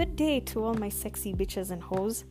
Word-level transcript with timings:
good 0.00 0.16
day 0.16 0.40
to 0.40 0.64
all 0.64 0.72
my 0.72 0.88
sexy 0.88 1.34
bitches 1.34 1.70
and 1.70 1.82
hoes. 1.82 2.24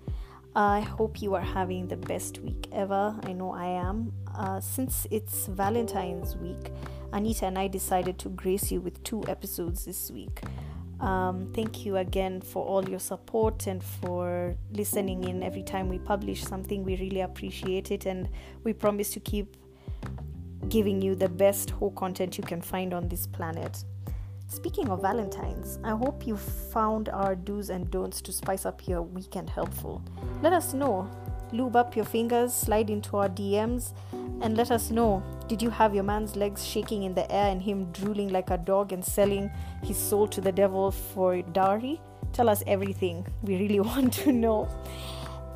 I 0.55 0.79
hope 0.79 1.21
you 1.21 1.35
are 1.35 1.47
having 1.59 1.87
the 1.87 1.97
best 1.97 2.39
week 2.39 2.67
ever. 2.71 3.15
I 3.21 3.31
know 3.33 3.51
I 3.51 3.67
am. 3.67 4.11
Uh, 4.35 4.59
since 4.59 5.05
it's 5.11 5.45
Valentine's 5.45 6.35
week, 6.35 6.71
Anita 7.13 7.45
and 7.45 7.59
I 7.59 7.67
decided 7.67 8.17
to 8.19 8.29
grace 8.29 8.71
you 8.71 8.81
with 8.81 9.03
two 9.03 9.23
episodes 9.27 9.85
this 9.85 10.09
week. 10.09 10.41
Um, 10.99 11.51
thank 11.53 11.85
you 11.85 11.97
again 11.97 12.41
for 12.41 12.65
all 12.65 12.89
your 12.89 12.97
support 12.97 13.67
and 13.67 13.83
for 13.83 14.55
listening 14.71 15.25
in 15.25 15.43
every 15.43 15.61
time 15.61 15.89
we 15.89 15.99
publish 15.99 16.43
something. 16.43 16.83
We 16.83 16.95
really 16.97 17.21
appreciate 17.21 17.91
it, 17.91 18.07
and 18.07 18.29
we 18.63 18.73
promise 18.73 19.11
to 19.11 19.19
keep 19.19 19.55
giving 20.69 21.03
you 21.03 21.13
the 21.13 21.29
best 21.29 21.69
whole 21.69 21.91
content 21.91 22.35
you 22.35 22.43
can 22.43 22.61
find 22.61 22.95
on 22.95 23.09
this 23.09 23.27
planet. 23.27 23.83
Speaking 24.51 24.89
of 24.89 25.03
Valentine's, 25.03 25.77
I 25.83 25.91
hope 25.91 26.25
you 26.25 26.35
found 26.35 27.07
our 27.09 27.35
do's 27.35 27.69
and 27.69 27.89
don'ts 27.91 28.19
to 28.21 28.31
spice 28.31 28.65
up 28.65 28.87
your 28.87 29.03
weekend 29.03 29.47
helpful. 29.47 30.03
Let 30.41 30.53
us 30.53 30.73
know. 30.73 31.07
Lube 31.51 31.75
up 31.75 31.95
your 31.95 32.03
fingers, 32.03 32.51
slide 32.51 32.89
into 32.89 33.15
our 33.17 33.29
DMs, 33.29 33.93
and 34.41 34.57
let 34.57 34.71
us 34.71 34.89
know 34.89 35.21
did 35.47 35.61
you 35.61 35.69
have 35.69 35.93
your 35.93 36.03
man's 36.03 36.35
legs 36.35 36.65
shaking 36.65 37.03
in 37.03 37.13
the 37.13 37.31
air 37.31 37.51
and 37.51 37.61
him 37.61 37.91
drooling 37.91 38.29
like 38.29 38.49
a 38.49 38.57
dog 38.57 38.91
and 38.91 39.05
selling 39.05 39.51
his 39.83 39.97
soul 39.97 40.27
to 40.27 40.41
the 40.41 40.51
devil 40.51 40.89
for 40.89 41.43
dowry? 41.43 42.01
Tell 42.33 42.49
us 42.49 42.63
everything. 42.65 43.27
We 43.43 43.55
really 43.57 43.79
want 43.91 44.13
to 44.13 44.31
know. 44.31 44.67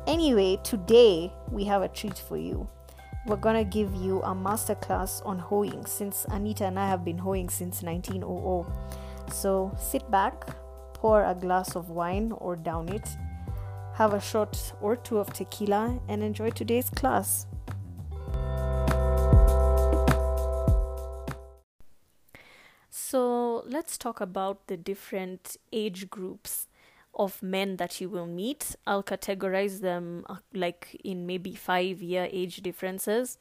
Anyway, 0.06 0.60
today 0.62 1.32
we 1.50 1.64
have 1.64 1.82
a 1.82 1.88
treat 1.88 2.16
for 2.16 2.36
you 2.36 2.68
we're 3.26 3.36
gonna 3.36 3.64
give 3.64 3.94
you 3.94 4.20
a 4.22 4.34
masterclass 4.34 5.24
on 5.24 5.38
hoeing 5.38 5.86
since 5.86 6.26
Anita 6.28 6.66
and 6.66 6.78
I 6.78 6.88
have 6.88 7.04
been 7.04 7.18
hoeing 7.18 7.48
since 7.48 7.82
1900. 7.82 8.66
So 9.32 9.74
sit 9.78 10.10
back, 10.10 10.46
pour 10.92 11.24
a 11.24 11.34
glass 11.34 11.74
of 11.74 11.88
wine 11.88 12.32
or 12.32 12.54
down 12.54 12.90
it, 12.90 13.08
have 13.94 14.12
a 14.12 14.20
shot 14.20 14.74
or 14.82 14.96
two 14.96 15.18
of 15.18 15.32
tequila, 15.32 15.98
and 16.08 16.22
enjoy 16.22 16.50
today's 16.50 16.90
class. 16.90 17.46
So 22.90 23.62
let's 23.66 23.96
talk 23.96 24.20
about 24.20 24.66
the 24.66 24.76
different 24.76 25.56
age 25.72 26.10
groups 26.10 26.66
of 27.16 27.42
men 27.42 27.76
that 27.76 28.00
you 28.00 28.08
will 28.08 28.26
meet. 28.26 28.76
I'll 28.86 29.02
categorize 29.02 29.80
them 29.80 30.24
uh, 30.28 30.36
like 30.52 31.00
in 31.04 31.26
maybe 31.26 31.54
five 31.54 32.02
year 32.02 32.28
age 32.30 32.56
differences 32.58 33.38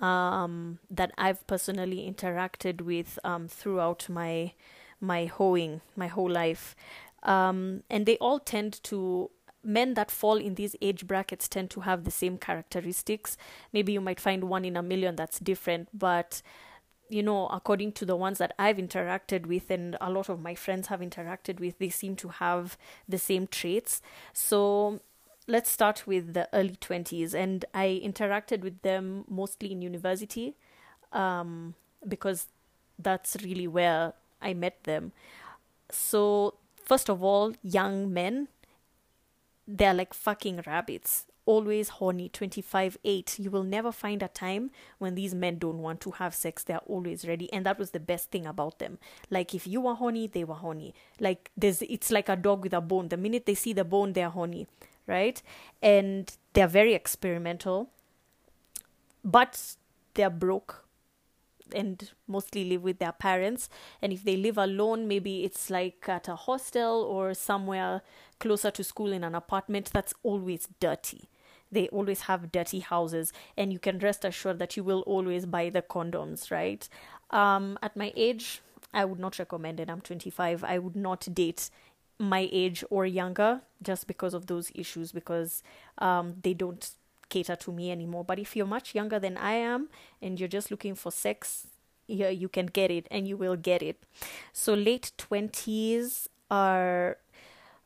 um, 0.00 0.78
that 0.90 1.12
I've 1.18 1.46
personally 1.46 2.10
interacted 2.10 2.80
with 2.80 3.18
um, 3.24 3.48
throughout 3.48 4.08
my 4.08 4.52
my 5.00 5.26
hoeing, 5.26 5.80
my 5.96 6.06
whole 6.06 6.30
life, 6.30 6.76
um, 7.24 7.82
and 7.90 8.06
they 8.06 8.16
all 8.18 8.38
tend 8.38 8.82
to 8.84 9.30
men 9.64 9.94
that 9.94 10.10
fall 10.10 10.36
in 10.36 10.54
these 10.54 10.76
age 10.80 11.06
brackets 11.06 11.48
tend 11.48 11.70
to 11.70 11.80
have 11.80 12.04
the 12.04 12.10
same 12.10 12.38
characteristics. 12.38 13.36
Maybe 13.72 13.92
you 13.92 14.00
might 14.00 14.20
find 14.20 14.44
one 14.44 14.64
in 14.64 14.76
a 14.76 14.82
million 14.82 15.16
that's 15.16 15.38
different, 15.38 15.88
but 15.96 16.42
you 17.12 17.22
know, 17.22 17.46
according 17.48 17.92
to 17.92 18.06
the 18.06 18.16
ones 18.16 18.38
that 18.38 18.54
I've 18.58 18.78
interacted 18.78 19.46
with 19.46 19.70
and 19.70 19.96
a 20.00 20.10
lot 20.10 20.30
of 20.30 20.40
my 20.40 20.54
friends 20.54 20.86
have 20.86 21.00
interacted 21.00 21.60
with, 21.60 21.78
they 21.78 21.90
seem 21.90 22.16
to 22.16 22.28
have 22.28 22.78
the 23.06 23.18
same 23.18 23.46
traits. 23.46 24.00
So 24.32 25.00
let's 25.46 25.70
start 25.70 26.06
with 26.06 26.32
the 26.32 26.48
early 26.54 26.76
20s. 26.80 27.34
And 27.34 27.66
I 27.74 28.00
interacted 28.02 28.62
with 28.62 28.80
them 28.80 29.24
mostly 29.28 29.72
in 29.72 29.82
university 29.82 30.54
um, 31.12 31.74
because 32.08 32.46
that's 32.98 33.36
really 33.44 33.68
where 33.68 34.14
I 34.40 34.54
met 34.54 34.84
them. 34.84 35.12
So, 35.90 36.54
first 36.82 37.10
of 37.10 37.22
all, 37.22 37.52
young 37.62 38.10
men, 38.12 38.48
they're 39.68 39.94
like 39.94 40.14
fucking 40.14 40.62
rabbits 40.66 41.26
always 41.44 41.88
horny 41.88 42.28
25 42.28 42.98
8 43.04 43.38
you 43.38 43.50
will 43.50 43.64
never 43.64 43.90
find 43.90 44.22
a 44.22 44.28
time 44.28 44.70
when 44.98 45.14
these 45.14 45.34
men 45.34 45.58
don't 45.58 45.78
want 45.78 46.00
to 46.02 46.12
have 46.12 46.34
sex. 46.34 46.62
They're 46.62 46.78
always 46.78 47.26
ready. 47.26 47.52
And 47.52 47.66
that 47.66 47.78
was 47.78 47.90
the 47.90 48.00
best 48.00 48.30
thing 48.30 48.46
about 48.46 48.78
them. 48.78 48.98
Like 49.30 49.54
if 49.54 49.66
you 49.66 49.80
were 49.80 49.94
horny 49.94 50.26
they 50.26 50.44
were 50.44 50.54
horny. 50.54 50.94
Like 51.20 51.50
there's 51.56 51.82
it's 51.82 52.10
like 52.10 52.28
a 52.28 52.36
dog 52.36 52.62
with 52.62 52.72
a 52.72 52.80
bone. 52.80 53.08
The 53.08 53.16
minute 53.16 53.46
they 53.46 53.54
see 53.54 53.72
the 53.72 53.84
bone 53.84 54.12
they're 54.12 54.30
horny 54.30 54.66
right? 55.06 55.42
And 55.82 56.32
they're 56.52 56.68
very 56.68 56.94
experimental 56.94 57.90
but 59.24 59.76
they're 60.14 60.30
broke 60.30 60.84
and 61.74 62.10
mostly 62.28 62.64
live 62.64 62.82
with 62.82 62.98
their 62.98 63.12
parents. 63.12 63.68
And 64.00 64.12
if 64.12 64.22
they 64.22 64.36
live 64.36 64.58
alone 64.58 65.08
maybe 65.08 65.44
it's 65.44 65.70
like 65.70 66.08
at 66.08 66.28
a 66.28 66.36
hostel 66.36 67.02
or 67.02 67.34
somewhere 67.34 68.02
closer 68.38 68.70
to 68.70 68.84
school 68.84 69.12
in 69.12 69.24
an 69.24 69.34
apartment 69.34 69.90
that's 69.92 70.14
always 70.22 70.68
dirty 70.80 71.28
they 71.72 71.88
always 71.88 72.22
have 72.22 72.52
dirty 72.52 72.80
houses 72.80 73.32
and 73.56 73.72
you 73.72 73.78
can 73.78 73.98
rest 73.98 74.24
assured 74.24 74.58
that 74.58 74.76
you 74.76 74.84
will 74.84 75.00
always 75.00 75.46
buy 75.46 75.70
the 75.70 75.82
condoms 75.82 76.50
right? 76.50 76.88
Um, 77.30 77.78
at 77.82 77.96
my 77.96 78.12
age 78.14 78.60
i 78.94 79.04
would 79.04 79.18
not 79.18 79.38
recommend 79.38 79.80
it. 79.80 79.88
I'm 79.90 80.02
25 80.02 80.64
i 80.64 80.78
would 80.78 80.96
not 80.96 81.26
date 81.34 81.70
my 82.18 82.48
age 82.52 82.84
or 82.90 83.04
younger 83.06 83.62
just 83.82 84.06
because 84.06 84.34
of 84.34 84.46
those 84.46 84.70
issues 84.74 85.10
because 85.12 85.62
um, 85.98 86.34
they 86.42 86.54
don't 86.54 86.90
cater 87.28 87.56
to 87.56 87.72
me 87.72 87.90
anymore. 87.90 88.24
But 88.24 88.38
if 88.38 88.54
you're 88.54 88.66
much 88.66 88.94
younger 88.94 89.18
than 89.18 89.36
i 89.36 89.52
am 89.54 89.88
and 90.20 90.38
you're 90.38 90.48
just 90.48 90.70
looking 90.70 90.94
for 90.94 91.10
sex 91.10 91.66
yeah 92.06 92.28
you 92.28 92.48
can 92.48 92.66
get 92.66 92.90
it 92.90 93.06
and 93.10 93.26
you 93.26 93.36
will 93.36 93.56
get 93.56 93.82
it. 93.82 94.02
So 94.52 94.74
late 94.74 95.12
20s 95.18 96.28
are 96.50 97.16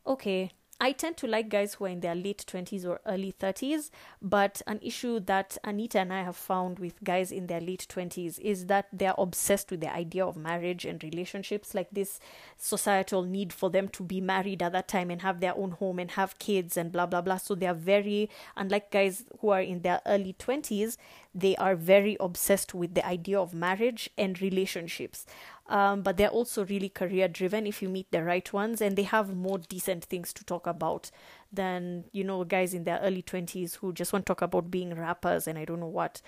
okay 0.07 0.51
I 0.79 0.93
tend 0.93 1.17
to 1.19 1.27
like 1.27 1.49
guys 1.49 1.75
who 1.75 1.87
are 1.87 1.89
in 1.89 2.01
their 2.01 2.15
late 2.15 2.45
20s 2.47 2.85
or 2.85 3.01
early 3.07 3.33
30s, 3.33 3.91
but 4.21 4.61
an 4.67 4.79
issue 4.83 5.21
that 5.21 5.57
Anita 5.65 6.01
and 6.01 6.13
I 6.13 6.23
have 6.23 6.37
found 6.37 6.79
with 6.79 7.03
guys 7.03 7.33
in 7.33 7.47
their 7.47 7.63
late 7.63 7.87
20s 7.89 8.39
is 8.41 8.67
that 8.67 8.89
they're 8.93 9.15
obsessed 9.17 9.71
with 9.71 9.81
the 9.81 9.91
idea 9.93 10.27
of 10.27 10.37
marriage 10.37 10.85
and 10.85 11.03
relationships, 11.03 11.75
like 11.75 11.89
this 11.93 12.21
societal 12.59 13.23
need 13.23 13.55
for 13.55 13.71
them 13.71 13.89
to 13.89 14.03
be 14.03 14.21
married 14.21 14.63
at 14.63 14.73
that 14.73 14.87
time 14.87 15.11
and 15.11 15.23
have 15.23 15.41
their 15.41 15.57
own 15.57 15.71
home 15.71 15.99
and 15.99 16.11
have 16.11 16.39
kids 16.39 16.77
and 16.77 16.93
blah 16.93 17.07
blah 17.07 17.23
blah. 17.23 17.39
So 17.39 17.55
they're 17.55 17.73
very, 17.73 18.29
unlike 18.55 18.91
guys 18.91 19.25
who 19.41 19.49
are 19.49 19.63
in 19.63 19.81
their 19.81 20.03
early 20.05 20.35
20s, 20.35 20.99
they 21.35 21.57
are 21.57 21.75
very 21.75 22.19
obsessed 22.21 22.75
with 22.75 22.95
the 22.95 23.07
idea 23.07 23.41
of 23.41 23.55
marriage 23.55 24.11
and 24.19 24.41
relationships 24.43 25.25
um, 25.69 26.03
but 26.03 26.17
they're 26.17 26.29
also 26.29 26.65
really 26.67 26.89
career 26.89 27.29
driven 27.29 27.67
if 27.67 27.83
you 27.83 27.89
meet 27.89 28.11
the 28.11 28.23
right 28.23 28.53
ones 28.53 28.81
and 28.81 28.97
they 28.97 29.03
have 29.03 29.35
more 29.35 29.59
decent 29.59 30.05
things 30.05 30.33
to 30.33 30.45
talk 30.45 30.67
about 30.67 31.11
than 31.53 32.05
you 32.13 32.25
know 32.25 32.45
guys 32.45 32.75
in 32.75 32.85
their 32.85 32.99
early 33.01 33.23
20s 33.23 33.77
who 33.77 33.93
just 33.93 34.13
want 34.13 34.27
to 34.27 34.31
talk 34.31 34.43
about 34.43 34.71
being 34.71 34.95
rappers 34.95 35.47
and 35.47 35.59
i 35.59 35.65
don't 35.65 35.81
know 35.81 35.87
what. 35.87 36.21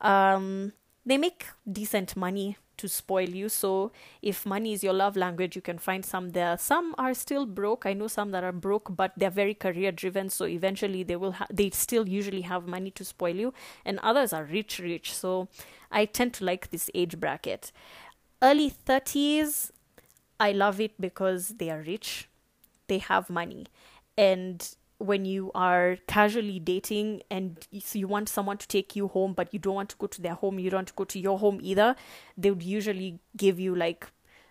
Um, 0.00 0.72
they 1.06 1.16
make 1.18 1.46
decent 1.70 2.16
money 2.16 2.56
to 2.76 2.88
spoil 2.88 3.28
you. 3.28 3.48
So 3.48 3.92
if 4.22 4.46
money 4.46 4.72
is 4.72 4.82
your 4.82 4.92
love 4.92 5.16
language 5.16 5.56
you 5.56 5.62
can 5.62 5.78
find 5.78 6.04
some 6.04 6.30
there. 6.30 6.56
Some 6.56 6.94
are 6.98 7.14
still 7.14 7.46
broke. 7.46 7.84
I 7.84 7.92
know 7.92 8.06
some 8.06 8.30
that 8.30 8.44
are 8.44 8.52
broke 8.52 8.94
but 8.96 9.12
they're 9.16 9.30
very 9.30 9.54
career 9.54 9.92
driven 9.92 10.30
so 10.30 10.46
eventually 10.46 11.02
they 11.02 11.16
will 11.16 11.32
ha- 11.32 11.46
they 11.50 11.70
still 11.70 12.08
usually 12.08 12.42
have 12.42 12.66
money 12.66 12.90
to 12.92 13.04
spoil 13.04 13.36
you 13.36 13.54
and 13.84 13.98
others 14.02 14.32
are 14.32 14.44
rich 14.44 14.78
rich. 14.78 15.14
So 15.14 15.48
i 15.90 16.04
tend 16.04 16.32
to 16.34 16.44
like 16.44 16.70
this 16.70 16.90
age 16.94 17.18
bracket 17.18 17.72
early 18.42 18.70
30s, 18.70 19.72
I 20.38 20.52
love 20.52 20.80
it 20.80 21.00
because 21.00 21.48
they 21.58 21.70
are 21.70 21.82
rich, 21.82 22.28
they 22.88 22.98
have 22.98 23.30
money. 23.30 23.66
And 24.16 24.68
when 24.98 25.24
you 25.24 25.50
are 25.54 25.96
casually 26.06 26.58
dating 26.60 27.22
and 27.30 27.66
you 27.70 28.06
want 28.06 28.28
someone 28.28 28.58
to 28.58 28.68
take 28.68 28.94
you 28.94 29.08
home, 29.08 29.32
but 29.32 29.52
you 29.52 29.58
don't 29.58 29.74
want 29.74 29.88
to 29.90 29.96
go 29.96 30.06
to 30.06 30.20
their 30.22 30.34
home, 30.34 30.58
you 30.58 30.70
don't 30.70 30.78
want 30.78 30.88
to 30.88 30.94
go 30.94 31.04
to 31.04 31.18
your 31.18 31.38
home 31.38 31.58
either, 31.62 31.96
they 32.36 32.50
would 32.50 32.62
usually 32.62 33.18
give 33.36 33.58
you 33.58 33.74
like 33.74 34.06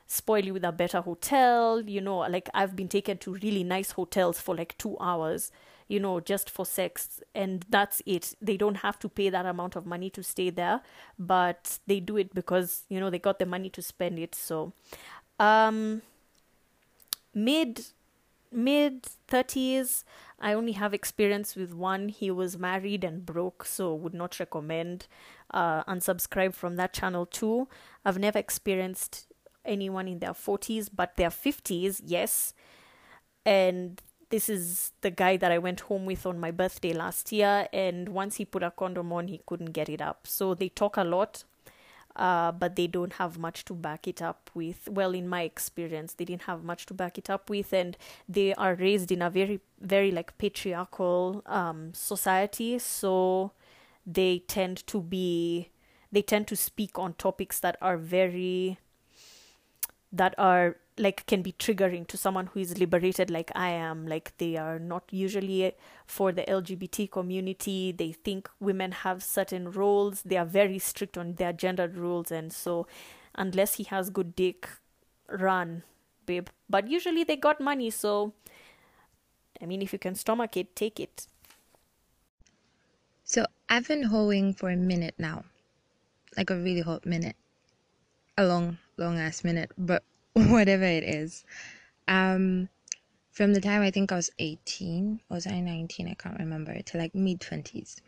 spoil 0.07 0.43
you 0.43 0.53
with 0.53 0.63
a 0.63 0.71
better 0.71 1.01
hotel. 1.01 1.81
You 1.81 2.01
know, 2.01 2.19
like 2.19 2.49
I've 2.53 2.75
been 2.75 2.87
taken 2.87 3.17
to 3.19 3.35
really 3.35 3.63
nice 3.63 3.91
hotels 3.91 4.39
for 4.39 4.55
like 4.55 4.77
two 4.77 4.97
hours 4.99 5.51
you 5.89 5.99
know, 5.99 6.21
just 6.21 6.49
for 6.49 6.65
sex, 6.65 7.19
and 7.35 7.65
that's 7.69 8.01
it. 8.05 8.35
They 8.41 8.55
don't 8.55 8.77
have 8.77 8.97
to 8.99 9.09
pay 9.09 9.29
that 9.29 9.45
amount 9.45 9.75
of 9.75 9.85
money 9.85 10.09
to 10.11 10.23
stay 10.23 10.49
there, 10.49 10.81
but 11.17 11.79
they 11.87 11.99
do 11.99 12.15
it 12.17 12.33
because 12.33 12.83
you 12.89 12.99
know 13.01 13.09
they 13.09 13.19
got 13.19 13.39
the 13.39 13.45
money 13.45 13.69
to 13.71 13.81
spend 13.81 14.19
it. 14.19 14.35
So, 14.35 14.71
um, 15.39 16.01
mid 17.33 17.85
mid 18.51 19.07
30s 19.27 20.03
i 20.39 20.53
only 20.53 20.71
have 20.71 20.93
experience 20.93 21.55
with 21.55 21.73
one 21.73 22.09
he 22.09 22.31
was 22.31 22.57
married 22.57 23.03
and 23.03 23.25
broke 23.25 23.63
so 23.63 23.93
would 23.93 24.13
not 24.13 24.39
recommend 24.39 25.05
uh 25.51 25.83
unsubscribe 25.83 26.53
from 26.55 26.75
that 26.75 26.91
channel 26.91 27.25
too 27.27 27.67
i've 28.03 28.17
never 28.17 28.39
experienced 28.39 29.27
anyone 29.65 30.07
in 30.07 30.19
their 30.19 30.33
40s 30.33 30.89
but 30.93 31.15
their 31.15 31.29
50s 31.29 32.01
yes 32.03 32.53
and 33.45 34.01
this 34.29 34.49
is 34.49 34.91
the 35.01 35.11
guy 35.11 35.37
that 35.37 35.51
I 35.51 35.57
went 35.57 35.81
home 35.81 36.05
with 36.05 36.25
on 36.25 36.39
my 36.39 36.51
birthday 36.51 36.93
last 36.93 37.31
year, 37.31 37.67
and 37.73 38.09
once 38.09 38.35
he 38.37 38.45
put 38.45 38.63
a 38.63 38.71
condom 38.71 39.11
on, 39.13 39.27
he 39.27 39.41
couldn't 39.45 39.71
get 39.73 39.89
it 39.89 40.01
up. 40.01 40.27
So 40.27 40.53
they 40.53 40.69
talk 40.69 40.97
a 40.97 41.03
lot. 41.03 41.43
uh, 42.15 42.51
but 42.51 42.75
they 42.75 42.87
don't 42.87 43.13
have 43.13 43.37
much 43.37 43.65
to 43.65 43.73
back 43.73 44.07
it 44.07 44.21
up 44.21 44.49
with. 44.53 44.87
Well, 44.89 45.13
in 45.13 45.27
my 45.27 45.43
experience, 45.43 46.13
they 46.13 46.25
didn't 46.25 46.43
have 46.43 46.63
much 46.63 46.85
to 46.87 46.93
back 46.93 47.17
it 47.17 47.29
up 47.29 47.49
with, 47.49 47.71
and 47.73 47.97
they 48.27 48.53
are 48.55 48.75
raised 48.75 49.11
in 49.11 49.21
a 49.21 49.29
very, 49.29 49.61
very 49.79 50.11
like 50.11 50.37
patriarchal 50.37 51.41
um, 51.45 51.93
society, 51.93 52.79
so 52.79 53.51
they 54.05 54.39
tend 54.47 54.85
to 54.87 55.01
be, 55.01 55.69
they 56.11 56.21
tend 56.21 56.47
to 56.47 56.55
speak 56.55 56.97
on 56.99 57.13
topics 57.13 57.59
that 57.59 57.77
are 57.81 57.97
very, 57.97 58.79
that 60.11 60.35
are 60.37 60.77
like 60.99 61.25
can 61.25 61.41
be 61.41 61.53
triggering 61.53 62.05
to 62.07 62.17
someone 62.17 62.47
who 62.47 62.59
is 62.59 62.77
liberated 62.77 63.31
like 63.31 63.51
I 63.55 63.69
am. 63.69 64.05
Like 64.05 64.37
they 64.37 64.57
are 64.57 64.77
not 64.77 65.03
usually 65.11 65.71
for 66.05 66.31
the 66.33 66.43
LGBT 66.43 67.09
community. 67.09 67.93
They 67.93 68.11
think 68.11 68.49
women 68.59 68.91
have 68.91 69.23
certain 69.23 69.71
roles. 69.71 70.21
They 70.23 70.35
are 70.35 70.45
very 70.45 70.77
strict 70.77 71.17
on 71.17 71.35
their 71.35 71.53
gendered 71.53 71.95
rules, 71.97 72.31
and 72.31 72.51
so 72.51 72.85
unless 73.33 73.75
he 73.75 73.85
has 73.85 74.09
good 74.09 74.35
dick, 74.35 74.67
run, 75.29 75.83
babe. 76.25 76.49
But 76.69 76.89
usually 76.89 77.23
they 77.23 77.37
got 77.37 77.61
money, 77.61 77.89
so 77.89 78.33
I 79.61 79.65
mean, 79.65 79.81
if 79.81 79.93
you 79.93 79.99
can 79.99 80.15
stomach 80.15 80.57
it, 80.57 80.75
take 80.75 80.99
it. 80.99 81.27
So 83.23 83.45
I've 83.69 83.87
been 83.87 84.03
hoeing 84.03 84.53
for 84.53 84.69
a 84.69 84.75
minute 84.75 85.15
now, 85.17 85.45
like 86.35 86.49
a 86.49 86.57
really 86.57 86.81
hot 86.81 87.05
minute, 87.05 87.35
a 88.37 88.45
long, 88.45 88.77
long 88.97 89.17
ass 89.17 89.43
minute, 89.43 89.71
but 89.77 90.03
whatever 90.33 90.83
it 90.83 91.03
is. 91.03 91.45
Um, 92.07 92.69
from 93.31 93.53
the 93.53 93.61
time 93.61 93.81
I 93.81 93.91
think 93.91 94.11
I 94.11 94.15
was 94.15 94.31
18, 94.39 95.21
was 95.29 95.47
I 95.47 95.59
19? 95.59 96.07
I 96.07 96.13
can't 96.13 96.39
remember, 96.39 96.81
to 96.81 96.97
like 96.97 97.15
mid 97.15 97.39
20s. 97.39 98.01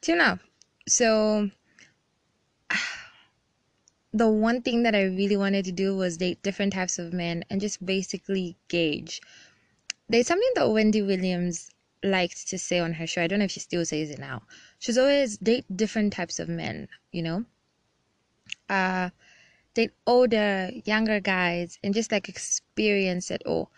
Till 0.00 0.16
now. 0.16 0.38
So, 0.86 1.50
the 4.12 4.28
one 4.28 4.62
thing 4.62 4.82
that 4.84 4.94
I 4.94 5.04
really 5.04 5.36
wanted 5.36 5.64
to 5.64 5.72
do 5.72 5.96
was 5.96 6.18
date 6.18 6.42
different 6.42 6.72
types 6.72 6.98
of 6.98 7.12
men 7.12 7.44
and 7.50 7.60
just 7.60 7.84
basically 7.84 8.56
gauge. 8.68 9.20
There's 10.08 10.26
something 10.26 10.52
that 10.54 10.70
Wendy 10.70 11.02
Williams 11.02 11.70
liked 12.04 12.48
to 12.48 12.58
say 12.58 12.78
on 12.78 12.92
her 12.92 13.06
show. 13.06 13.22
I 13.22 13.26
don't 13.26 13.38
know 13.38 13.46
if 13.46 13.50
she 13.50 13.60
still 13.60 13.84
says 13.84 14.10
it 14.10 14.18
now. 14.18 14.42
She's 14.78 14.98
always 14.98 15.38
date 15.38 15.64
different 15.74 16.12
types 16.12 16.38
of 16.38 16.48
men, 16.48 16.88
you 17.10 17.22
know? 17.22 17.44
Uh, 18.68 19.10
date 19.74 19.92
older, 20.06 20.70
younger 20.84 21.20
guys, 21.20 21.78
and 21.82 21.92
just 21.94 22.12
like 22.12 22.28
experience 22.28 23.30
it 23.30 23.42
all. 23.44 23.70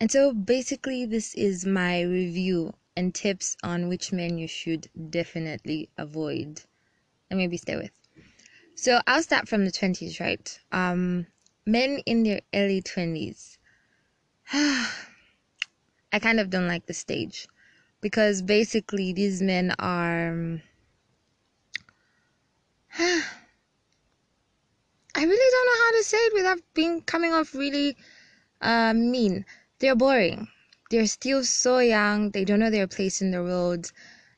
And 0.00 0.10
so 0.10 0.32
basically, 0.32 1.06
this 1.06 1.34
is 1.34 1.64
my 1.64 2.02
review 2.02 2.74
and 2.96 3.14
tips 3.14 3.56
on 3.62 3.88
which 3.88 4.12
men 4.12 4.38
you 4.38 4.48
should 4.48 4.88
definitely 5.10 5.88
avoid 5.96 6.62
and 7.30 7.38
maybe 7.38 7.56
stay 7.56 7.76
with. 7.76 7.92
So 8.74 9.00
I'll 9.06 9.22
start 9.22 9.48
from 9.48 9.64
the 9.64 9.72
20s, 9.72 10.20
right? 10.20 10.60
Um, 10.72 11.26
men 11.66 12.00
in 12.06 12.22
their 12.22 12.40
early 12.54 12.82
20s. 12.82 13.58
I 14.52 16.18
kind 16.20 16.40
of 16.40 16.50
don't 16.50 16.68
like 16.68 16.86
the 16.86 16.94
stage 16.94 17.48
because 18.00 18.40
basically 18.42 19.12
these 19.12 19.42
men 19.42 19.74
are. 19.78 20.30
Um, 20.30 20.62
I 25.14 25.24
really 25.24 25.50
don't 25.50 25.66
know 25.66 25.84
how 25.84 25.87
to 25.98 26.04
say 26.04 26.16
it 26.16 26.34
without 26.34 26.60
being 26.74 27.02
coming 27.02 27.32
off 27.32 27.54
really 27.54 27.96
uh, 28.60 28.94
mean. 28.94 29.44
They're 29.78 29.96
boring. 29.96 30.48
They're 30.90 31.06
still 31.06 31.44
so 31.44 31.78
young. 31.78 32.30
They 32.30 32.44
don't 32.44 32.60
know 32.60 32.70
their 32.70 32.86
place 32.86 33.20
in 33.20 33.30
the 33.30 33.42
world. 33.42 33.92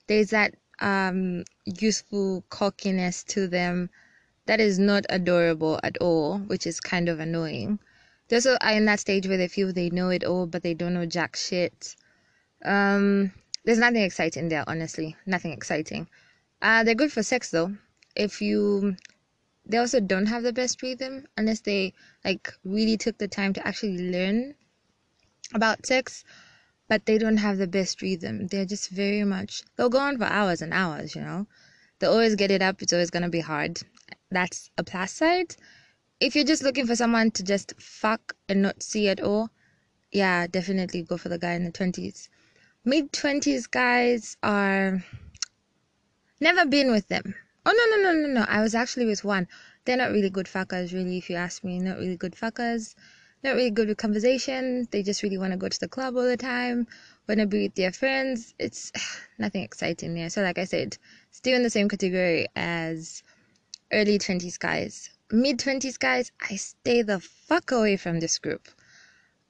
There's 0.06 0.30
that 0.30 0.54
um, 0.80 1.44
youthful 1.64 2.44
cockiness 2.50 3.22
to 3.24 3.46
them 3.46 3.90
that 4.46 4.60
is 4.60 4.78
not 4.78 5.06
adorable 5.08 5.78
at 5.82 5.96
all, 5.98 6.38
which 6.38 6.66
is 6.66 6.80
kind 6.80 7.08
of 7.08 7.20
annoying. 7.20 7.78
They're 8.28 8.38
also 8.38 8.56
in 8.68 8.86
that 8.86 9.00
stage 9.00 9.26
where 9.26 9.36
they 9.36 9.48
feel 9.48 9.72
they 9.72 9.90
know 9.90 10.10
it 10.10 10.24
all, 10.24 10.46
but 10.46 10.62
they 10.62 10.74
don't 10.74 10.94
know 10.94 11.06
jack 11.06 11.36
shit. 11.36 11.94
Um, 12.64 13.32
there's 13.64 13.78
nothing 13.78 14.02
exciting 14.02 14.48
there, 14.48 14.64
honestly. 14.66 15.16
Nothing 15.26 15.52
exciting. 15.52 16.08
Uh, 16.62 16.84
they're 16.84 16.94
good 16.94 17.12
for 17.12 17.22
sex 17.22 17.50
though. 17.50 17.76
If 18.16 18.42
you 18.42 18.96
they 19.70 19.78
also 19.78 20.00
don't 20.00 20.26
have 20.26 20.42
the 20.42 20.52
best 20.52 20.82
rhythm 20.82 21.26
unless 21.36 21.60
they 21.60 21.94
like 22.24 22.52
really 22.64 22.96
took 22.96 23.18
the 23.18 23.28
time 23.28 23.52
to 23.52 23.66
actually 23.66 24.10
learn 24.10 24.54
about 25.54 25.86
sex 25.86 26.24
but 26.88 27.06
they 27.06 27.18
don't 27.18 27.36
have 27.36 27.56
the 27.58 27.68
best 27.68 28.02
rhythm. 28.02 28.48
They're 28.48 28.64
just 28.64 28.90
very 28.90 29.22
much 29.22 29.62
they'll 29.76 29.88
go 29.88 30.00
on 30.00 30.18
for 30.18 30.24
hours 30.24 30.60
and 30.60 30.74
hours 30.74 31.14
you 31.14 31.22
know? 31.22 31.46
They 32.00 32.08
always 32.08 32.34
get 32.34 32.50
it 32.50 32.62
up 32.62 32.82
it's 32.82 32.92
always 32.92 33.10
going 33.10 33.22
to 33.22 33.28
be 33.28 33.40
hard. 33.40 33.80
That's 34.30 34.70
a 34.76 34.82
plus 34.82 35.12
side. 35.12 35.54
If 36.18 36.34
you're 36.34 36.44
just 36.44 36.64
looking 36.64 36.86
for 36.86 36.96
someone 36.96 37.30
to 37.32 37.44
just 37.44 37.80
fuck 37.80 38.34
and 38.48 38.62
not 38.62 38.82
see 38.82 39.08
at 39.08 39.20
all 39.20 39.50
yeah 40.10 40.48
definitely 40.48 41.02
go 41.02 41.16
for 41.16 41.28
the 41.28 41.38
guy 41.38 41.52
in 41.52 41.62
the 41.62 41.70
20s 41.70 42.28
mid 42.84 43.12
20s 43.12 43.70
guys 43.70 44.36
are 44.42 45.04
never 46.40 46.66
been 46.66 46.90
with 46.90 47.06
them 47.06 47.34
Oh 47.70 47.72
no 47.72 47.96
no 47.96 48.12
no 48.12 48.26
no 48.26 48.40
no! 48.40 48.46
I 48.48 48.62
was 48.62 48.74
actually 48.74 49.06
with 49.06 49.22
one. 49.22 49.46
They're 49.84 49.96
not 49.96 50.10
really 50.10 50.28
good 50.28 50.46
fuckers, 50.46 50.92
really. 50.92 51.18
If 51.18 51.30
you 51.30 51.36
ask 51.36 51.62
me, 51.62 51.78
not 51.78 51.98
really 51.98 52.16
good 52.16 52.34
fuckers. 52.34 52.96
Not 53.44 53.54
really 53.54 53.70
good 53.70 53.86
with 53.86 53.96
conversation. 53.96 54.88
They 54.90 55.04
just 55.04 55.22
really 55.22 55.38
want 55.38 55.52
to 55.52 55.56
go 55.56 55.68
to 55.68 55.78
the 55.78 55.86
club 55.86 56.16
all 56.16 56.24
the 56.24 56.36
time. 56.36 56.88
Want 57.28 57.38
to 57.38 57.46
be 57.46 57.62
with 57.62 57.76
their 57.76 57.92
friends. 57.92 58.54
It's 58.58 58.90
nothing 59.38 59.62
exciting 59.62 60.14
there. 60.14 60.30
So 60.30 60.42
like 60.42 60.58
I 60.58 60.64
said, 60.64 60.98
still 61.30 61.54
in 61.54 61.62
the 61.62 61.70
same 61.70 61.88
category 61.88 62.48
as 62.56 63.22
early 63.92 64.18
twenties 64.18 64.58
guys. 64.58 65.08
Mid 65.30 65.60
twenties 65.60 65.96
guys, 65.96 66.32
I 66.50 66.56
stay 66.56 67.02
the 67.02 67.20
fuck 67.20 67.70
away 67.70 67.96
from 67.96 68.18
this 68.18 68.40
group. 68.40 68.66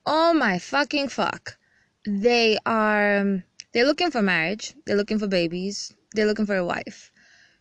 Oh 0.05 0.35
my 0.35 0.59
fucking 0.59 1.09
fuck! 1.09 1.57
They 2.05 2.59
are. 2.67 3.21
Um, 3.21 3.45
they're 3.73 3.87
looking 3.87 4.11
for 4.11 4.21
marriage. 4.21 4.75
They're 4.85 4.97
looking 4.97 5.19
for 5.19 5.27
babies. 5.27 5.95
They're 6.13 6.27
looking 6.27 6.45
for 6.45 6.57
a 6.57 6.67
wife 6.67 7.11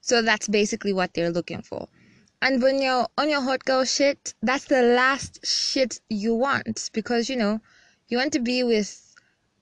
so 0.10 0.24
that's 0.24 0.48
basically 0.48 0.92
what 0.92 1.14
they're 1.14 1.30
looking 1.30 1.62
for. 1.62 1.88
And 2.42 2.64
when 2.64 2.82
you're 2.82 3.08
on 3.16 3.30
your 3.30 3.42
hot 3.42 3.64
girl 3.64 3.86
shit, 3.86 4.34
that's 4.42 4.66
the 4.66 4.82
last 4.82 5.46
shit 5.46 6.02
you 6.10 6.34
want 6.34 6.90
because 6.94 7.30
you 7.30 7.36
know, 7.36 7.62
you 8.08 8.18
want 8.18 8.34
to 8.34 8.40
be 8.40 8.64
with 8.64 8.90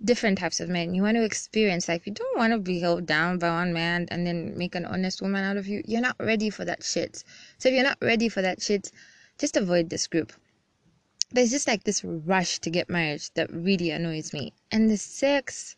different 0.02 0.38
types 0.38 0.62
of 0.62 0.70
men. 0.70 0.94
You 0.94 1.02
want 1.02 1.18
to 1.18 1.24
experience 1.26 1.90
life. 1.90 2.08
you 2.08 2.14
don't 2.14 2.38
want 2.38 2.54
to 2.54 2.60
be 2.60 2.80
held 2.80 3.06
down 3.06 3.40
by 3.40 3.50
one 3.50 3.74
man 3.74 4.08
and 4.10 4.26
then 4.26 4.58
make 4.58 4.74
an 4.74 4.86
honest 4.86 5.22
woman 5.22 5.44
out 5.44 5.58
of 5.58 5.68
you. 5.68 5.84
You're 5.86 6.08
not 6.10 6.16
ready 6.18 6.50
for 6.50 6.64
that 6.64 6.82
shit. 6.82 7.26
So 7.58 7.68
if 7.68 7.76
you're 7.76 7.84
not 7.84 7.98
ready 8.02 8.30
for 8.30 8.42
that 8.42 8.62
shit, 8.62 8.90
just 9.38 9.58
avoid 9.58 9.90
this 9.90 10.08
group. 10.08 10.32
There's 11.32 11.52
just 11.52 11.68
like 11.68 11.84
this 11.84 12.06
rush 12.06 12.60
to 12.60 12.70
get 12.70 12.90
married 12.90 13.24
that 13.34 13.52
really 13.52 13.92
annoys 13.92 14.32
me. 14.32 14.54
And 14.72 14.90
the 14.90 14.96
sex 14.96 15.76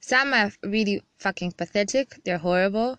some 0.00 0.32
are 0.32 0.50
really 0.62 1.02
fucking 1.18 1.52
pathetic. 1.52 2.20
They're 2.24 2.38
horrible. 2.38 2.98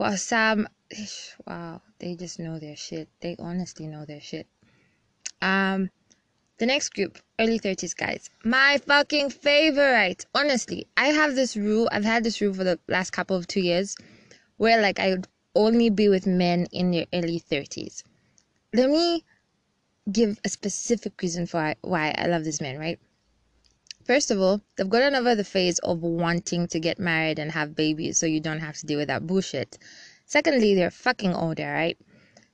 Well, 0.00 0.16
Sam, 0.16 0.66
wow, 1.46 1.82
they 1.98 2.14
just 2.14 2.38
know 2.38 2.58
their 2.58 2.74
shit. 2.74 3.10
They 3.20 3.36
honestly 3.38 3.86
know 3.86 4.06
their 4.06 4.22
shit. 4.22 4.46
Um, 5.42 5.90
the 6.56 6.64
next 6.64 6.94
group, 6.94 7.18
early 7.38 7.60
30s 7.60 7.94
guys. 7.94 8.30
My 8.42 8.78
fucking 8.86 9.28
favorite. 9.28 10.24
Honestly, 10.34 10.86
I 10.96 11.08
have 11.08 11.34
this 11.34 11.54
rule. 11.54 11.86
I've 11.92 12.06
had 12.06 12.24
this 12.24 12.40
rule 12.40 12.54
for 12.54 12.64
the 12.64 12.78
last 12.88 13.10
couple 13.10 13.36
of 13.36 13.46
two 13.46 13.60
years 13.60 13.94
where 14.56 14.80
like 14.80 14.98
I 14.98 15.10
would 15.10 15.28
only 15.54 15.90
be 15.90 16.08
with 16.08 16.26
men 16.26 16.66
in 16.72 16.92
their 16.92 17.04
early 17.12 17.38
30s. 17.38 18.02
Let 18.72 18.88
me 18.88 19.26
give 20.10 20.40
a 20.46 20.48
specific 20.48 21.20
reason 21.20 21.44
for 21.44 21.74
why 21.82 22.14
I 22.16 22.26
love 22.26 22.44
this 22.44 22.62
man, 22.62 22.78
right? 22.78 22.98
First 24.10 24.32
of 24.32 24.40
all, 24.40 24.60
they've 24.74 24.90
gotten 24.90 25.14
over 25.14 25.36
the 25.36 25.44
phase 25.44 25.78
of 25.78 26.02
wanting 26.02 26.66
to 26.66 26.80
get 26.80 26.98
married 26.98 27.38
and 27.38 27.52
have 27.52 27.76
babies 27.76 28.18
so 28.18 28.26
you 28.26 28.40
don't 28.40 28.58
have 28.58 28.76
to 28.78 28.86
deal 28.86 28.98
with 28.98 29.06
that 29.06 29.24
bullshit. 29.24 29.78
Secondly, 30.26 30.74
they're 30.74 30.90
fucking 30.90 31.32
older, 31.32 31.72
right? 31.72 31.96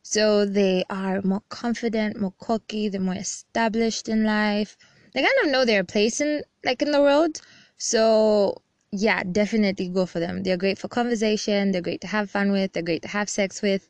So 0.02 0.44
they 0.44 0.84
are 0.90 1.22
more 1.22 1.40
confident, 1.48 2.20
more 2.20 2.34
cocky, 2.40 2.90
they're 2.90 3.00
more 3.00 3.14
established 3.14 4.06
in 4.06 4.24
life. 4.24 4.76
They 5.14 5.22
kind 5.22 5.32
of 5.44 5.50
know 5.50 5.64
their 5.64 5.82
place 5.82 6.20
in 6.20 6.42
like 6.62 6.82
in 6.82 6.90
the 6.90 7.00
world. 7.00 7.40
So 7.78 8.60
yeah, 8.92 9.22
definitely 9.22 9.88
go 9.88 10.04
for 10.04 10.20
them. 10.20 10.42
They're 10.42 10.58
great 10.58 10.76
for 10.76 10.88
conversation, 10.88 11.72
they're 11.72 11.80
great 11.80 12.02
to 12.02 12.06
have 12.06 12.30
fun 12.30 12.52
with, 12.52 12.74
they're 12.74 12.82
great 12.82 13.00
to 13.00 13.08
have 13.08 13.30
sex 13.30 13.62
with. 13.62 13.88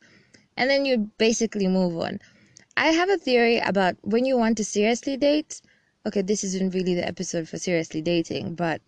And 0.56 0.70
then 0.70 0.85
you 0.85 1.11
basically 1.18 1.66
move 1.66 1.99
on. 1.99 2.20
I 2.76 2.92
have 2.92 3.11
a 3.11 3.18
theory 3.18 3.58
about 3.58 3.96
when 4.02 4.25
you 4.25 4.38
want 4.38 4.56
to 4.58 4.64
seriously 4.64 5.16
date, 5.16 5.61
okay, 6.06 6.22
this 6.22 6.44
isn't 6.44 6.75
really 6.75 6.94
the 6.94 7.06
episode 7.06 7.48
for 7.48 7.58
seriously 7.58 8.00
dating, 8.00 8.54
but 8.54 8.80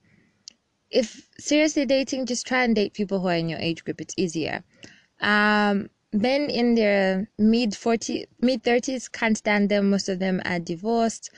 if 0.91 1.29
seriously 1.39 1.85
dating, 1.85 2.27
just 2.27 2.47
try 2.47 2.65
and 2.65 2.75
date 2.75 2.95
people 2.95 3.21
who 3.21 3.29
are 3.29 3.35
in 3.35 3.49
your 3.49 3.59
age 3.59 3.85
group. 3.85 4.01
It's 4.01 4.15
easier. 4.17 4.65
Um, 5.21 5.91
men 6.13 6.49
in 6.49 6.75
their 6.75 7.29
mid 7.39 7.77
40, 7.77 8.27
mid 8.41 8.63
30s 8.63 9.11
can't 9.11 9.37
stand 9.37 9.69
them. 9.69 9.91
Most 9.91 10.09
of 10.09 10.19
them 10.19 10.41
are 10.45 10.59
divorced 10.59 11.31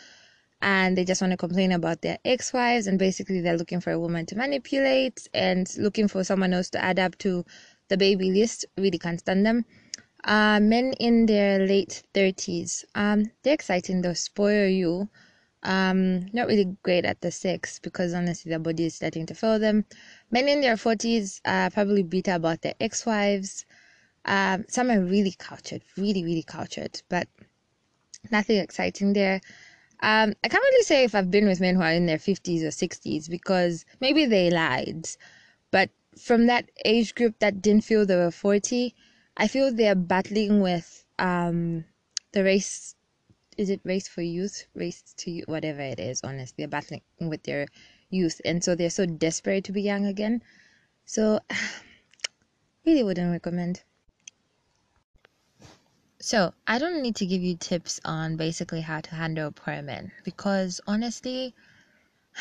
and 0.62 0.96
they 0.96 1.04
just 1.04 1.22
want 1.22 1.30
to 1.32 1.36
complain 1.36 1.72
about 1.72 2.02
their 2.02 2.18
ex-wives 2.24 2.86
and 2.86 2.98
basically 2.98 3.40
they're 3.40 3.56
looking 3.56 3.80
for 3.80 3.92
a 3.92 3.98
woman 3.98 4.26
to 4.26 4.36
manipulate 4.36 5.26
and 5.32 5.74
looking 5.78 6.06
for 6.06 6.22
someone 6.22 6.52
else 6.52 6.68
to 6.70 6.84
add 6.84 6.98
up 6.98 7.16
to 7.18 7.44
the 7.88 7.96
baby 7.96 8.30
list. 8.30 8.66
Really 8.76 8.98
can't 8.98 9.18
stand 9.18 9.46
them. 9.46 9.64
Uh, 10.22 10.60
men 10.60 10.92
in 11.00 11.24
their 11.24 11.66
late 11.66 12.02
30s. 12.14 12.84
Um, 12.94 13.30
they're 13.42 13.54
exciting, 13.54 14.02
they'll 14.02 14.14
spoil 14.14 14.68
you. 14.68 15.08
Um, 15.62 16.26
not 16.32 16.48
really 16.48 16.76
great 16.82 17.04
at 17.04 17.20
the 17.20 17.30
sex 17.30 17.78
because 17.78 18.14
honestly, 18.14 18.50
their 18.50 18.58
body 18.58 18.86
is 18.86 18.94
starting 18.94 19.26
to 19.26 19.34
fail 19.34 19.58
them. 19.58 19.84
Men 20.30 20.48
in 20.48 20.60
their 20.60 20.76
40s 20.76 21.40
are 21.44 21.70
probably 21.70 22.02
bitter 22.02 22.32
about 22.32 22.62
their 22.62 22.74
ex 22.80 23.04
wives. 23.04 23.66
Um, 24.24 24.64
some 24.68 24.90
are 24.90 25.00
really 25.00 25.34
cultured, 25.38 25.82
really, 25.96 26.24
really 26.24 26.42
cultured, 26.42 27.02
but 27.08 27.28
nothing 28.30 28.58
exciting 28.58 29.12
there. 29.12 29.40
Um, 30.02 30.34
I 30.42 30.48
can't 30.48 30.62
really 30.62 30.84
say 30.84 31.04
if 31.04 31.14
I've 31.14 31.30
been 31.30 31.46
with 31.46 31.60
men 31.60 31.74
who 31.74 31.82
are 31.82 31.92
in 31.92 32.06
their 32.06 32.18
50s 32.18 32.62
or 32.62 32.70
60s 32.70 33.28
because 33.28 33.84
maybe 34.00 34.24
they 34.24 34.50
lied. 34.50 35.08
But 35.70 35.90
from 36.18 36.46
that 36.46 36.70
age 36.84 37.14
group 37.14 37.38
that 37.40 37.62
didn't 37.62 37.84
feel 37.84 38.06
they 38.06 38.16
were 38.16 38.30
40, 38.30 38.94
I 39.36 39.46
feel 39.46 39.72
they're 39.72 39.94
battling 39.94 40.60
with 40.60 41.04
um, 41.18 41.84
the 42.32 42.44
race. 42.44 42.94
Is 43.60 43.68
it 43.68 43.82
race 43.84 44.08
for 44.08 44.22
youth? 44.22 44.64
Race 44.74 45.12
to 45.18 45.30
youth? 45.30 45.46
Whatever 45.46 45.82
it 45.82 46.00
is, 46.00 46.22
honestly. 46.24 46.54
They're 46.56 46.68
battling 46.68 47.02
with 47.20 47.42
their 47.42 47.66
youth. 48.08 48.40
And 48.42 48.64
so 48.64 48.74
they're 48.74 48.88
so 48.88 49.04
desperate 49.04 49.64
to 49.64 49.72
be 49.72 49.82
young 49.82 50.06
again. 50.06 50.42
So, 51.04 51.40
really 52.86 53.02
wouldn't 53.02 53.30
recommend. 53.30 53.82
So, 56.20 56.54
I 56.66 56.78
don't 56.78 57.02
need 57.02 57.16
to 57.16 57.26
give 57.26 57.42
you 57.42 57.54
tips 57.54 58.00
on 58.02 58.38
basically 58.38 58.80
how 58.80 59.02
to 59.02 59.14
handle 59.14 59.52
poor 59.52 59.82
men 59.82 60.10
because 60.24 60.80
honestly, 60.86 61.54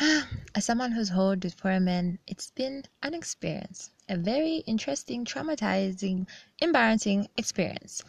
as 0.54 0.64
someone 0.64 0.92
who's 0.92 1.10
hold 1.10 1.44
with 1.44 1.58
poor 1.58 1.80
men, 1.80 2.18
it's 2.26 2.50
been 2.52 2.84
an 3.02 3.12
experience, 3.12 3.90
a 4.08 4.16
very 4.16 4.64
interesting, 4.66 5.26
traumatizing, 5.26 6.26
embarrassing 6.60 7.28
experience. 7.36 8.02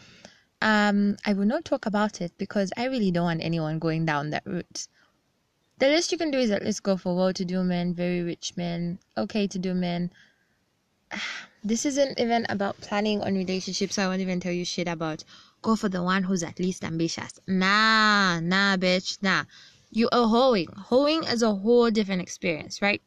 Um, 0.61 1.17
I 1.25 1.33
will 1.33 1.45
not 1.45 1.65
talk 1.65 1.85
about 1.85 2.21
it 2.21 2.31
because 2.37 2.71
I 2.77 2.85
really 2.85 3.11
don't 3.11 3.25
want 3.25 3.41
anyone 3.43 3.79
going 3.79 4.05
down 4.05 4.29
that 4.29 4.45
route. 4.45 4.87
The 5.79 5.87
least 5.87 6.11
you 6.11 6.17
can 6.19 6.29
do 6.29 6.37
is 6.37 6.51
at 6.51 6.63
least 6.63 6.83
go 6.83 6.95
for 6.95 7.15
well 7.15 7.33
to 7.33 7.43
do 7.43 7.63
men, 7.63 7.95
very 7.95 8.21
rich 8.21 8.53
men, 8.55 8.99
okay 9.17 9.47
to 9.47 9.59
do 9.59 9.73
men. 9.73 10.11
This 11.63 11.85
isn't 11.85 12.19
even 12.19 12.47
about 12.49 12.81
planning 12.81 13.21
on 13.21 13.35
relationships, 13.35 13.93
so 13.93 14.03
I 14.03 14.07
won't 14.07 14.21
even 14.21 14.39
tell 14.39 14.51
you 14.51 14.65
shit 14.65 14.87
about 14.87 15.23
go 15.61 15.75
for 15.75 15.89
the 15.89 16.01
one 16.01 16.23
who's 16.23 16.41
at 16.41 16.59
least 16.59 16.83
ambitious. 16.83 17.39
Nah, 17.45 18.39
nah, 18.39 18.77
bitch, 18.77 19.21
nah. 19.21 19.43
You 19.91 20.09
are 20.11 20.27
hoeing. 20.27 20.69
Hoeing 20.89 21.23
is 21.23 21.43
a 21.43 21.53
whole 21.53 21.91
different 21.91 22.23
experience, 22.23 22.81
right? 22.81 23.01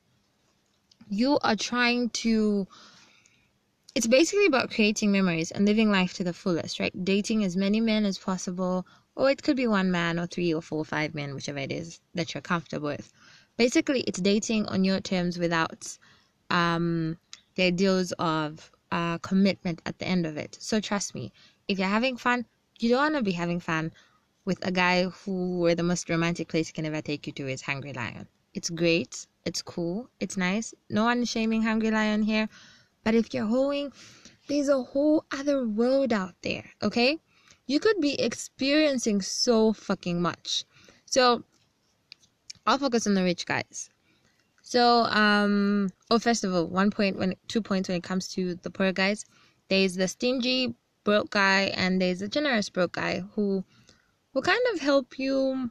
You 1.09 1.39
are 1.43 1.57
trying 1.57 2.11
to. 2.11 2.69
It's 3.95 4.09
basically 4.09 4.47
about 4.47 4.73
creating 4.73 5.13
memories 5.13 5.53
and 5.53 5.65
living 5.65 5.89
life 5.89 6.15
to 6.15 6.25
the 6.25 6.33
fullest, 6.33 6.81
right? 6.81 7.05
Dating 7.05 7.45
as 7.45 7.57
many 7.57 7.81
men 7.81 8.05
as 8.05 8.19
possible, 8.19 8.85
or 9.15 9.31
it 9.31 9.45
could 9.45 9.57
be 9.57 9.69
one 9.69 9.93
man, 9.93 10.19
or 10.19 10.27
three, 10.27 10.53
or 10.53 10.61
four, 10.61 10.81
or 10.81 10.85
five 10.85 11.15
men, 11.15 11.33
whichever 11.33 11.61
it 11.61 11.71
is 11.71 12.01
that 12.15 12.35
you're 12.35 12.41
comfortable 12.41 12.89
with. 12.89 13.13
Basically, 13.57 14.01
it's 14.01 14.21
dating 14.21 14.67
on 14.67 14.83
your 14.83 14.99
terms 14.99 15.39
without 15.39 15.97
um, 16.51 17.17
the 17.55 17.63
ideals 17.63 18.11
of 18.19 18.73
uh, 18.91 19.19
commitment 19.19 19.81
at 19.87 20.01
the 20.01 20.09
end 20.09 20.27
of 20.27 20.37
it. 20.37 20.57
So 20.61 20.81
trust 20.81 21.15
me, 21.15 21.33
if 21.69 21.79
you're 21.79 21.87
having 21.87 22.17
fun, 22.17 22.47
you 22.81 22.89
don't 22.89 23.13
want 23.13 23.15
to 23.15 23.23
be 23.23 23.31
having 23.31 23.61
fun 23.61 23.93
with 24.45 24.59
a 24.67 24.73
guy 24.73 25.05
who 25.05 25.61
where 25.61 25.77
the 25.77 25.85
most 25.85 26.11
romantic 26.11 26.49
place 26.49 26.67
he 26.67 26.73
can 26.73 26.85
ever 26.85 27.01
take 27.01 27.29
you 27.29 27.33
to 27.35 27.49
is 27.49 27.63
Hungry 27.63 27.93
Lion. 27.93 28.27
It's 28.55 28.71
great, 28.71 29.27
it's 29.45 29.63
cool, 29.63 30.11
it's 30.19 30.37
nice. 30.37 30.75
No 30.91 31.05
one 31.05 31.25
shaming 31.25 31.63
Hungry 31.63 31.93
Lion 31.93 32.23
here. 32.23 32.49
But 33.05 33.15
if 33.15 33.33
you're 33.33 33.47
hoeing, 33.47 33.93
there's 34.49 34.69
a 34.69 34.83
whole 34.83 35.25
other 35.31 35.67
world 35.67 36.13
out 36.13 36.35
there, 36.43 36.65
okay? 36.83 37.19
You 37.67 37.81
could 37.81 38.01
be 38.01 38.21
experiencing 38.21 39.23
so 39.23 39.73
fucking 39.73 40.21
much. 40.21 40.65
So 41.07 41.45
I'll 42.67 42.79
focus 42.79 43.07
on 43.07 43.15
the 43.15 43.23
rich 43.23 43.47
guys. 43.47 43.91
So, 44.63 45.05
um, 45.05 45.91
oh, 46.11 46.19
first 46.19 46.43
of 46.45 46.55
all, 46.55 46.67
one 46.67 46.91
point 46.91 47.19
when 47.19 47.35
two 47.49 47.61
points 47.61 47.89
when 47.89 47.99
it 47.99 48.03
comes 48.03 48.29
to 48.29 48.55
the 48.55 48.71
poor 48.71 48.93
guys, 48.93 49.25
there's 49.69 49.95
the 49.95 50.09
stingy 50.09 50.75
broke 51.05 51.31
guy 51.31 51.73
and 51.77 52.01
there's 52.01 52.21
the 52.21 52.29
generous 52.29 52.71
broke 52.71 52.93
guy 52.93 53.23
who 53.35 53.63
will 54.33 54.43
kind 54.43 54.61
of 54.73 54.81
help 54.81 55.19
you 55.19 55.71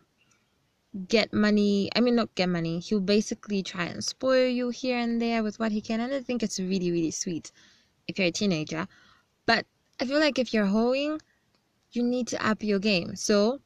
get 1.08 1.34
money. 1.34 1.90
I 1.96 2.02
mean, 2.02 2.16
not 2.16 2.34
get 2.36 2.50
money. 2.50 2.80
He'll 2.80 3.00
basically 3.00 3.64
try 3.64 3.86
and 3.86 4.04
spoil 4.04 4.48
you 4.48 4.70
here 4.70 4.98
and 4.98 5.22
there 5.22 5.44
with 5.44 5.60
what 5.60 5.72
he 5.72 5.82
can. 5.82 6.00
And 6.00 6.14
I 6.14 6.22
think 6.22 6.44
it's 6.44 6.60
really, 6.60 6.92
really 6.92 7.12
sweet 7.12 7.52
if 8.08 8.18
you're 8.18 8.28
a 8.28 8.32
teenager. 8.32 8.88
But 9.46 9.66
I 10.00 10.06
feel 10.06 10.20
like 10.20 10.40
if 10.40 10.54
you're 10.54 10.66
hoeing, 10.66 11.20
you 11.92 12.04
need 12.04 12.28
to 12.28 12.46
up 12.46 12.64
your 12.64 12.80
game. 12.80 13.16
So 13.16 13.60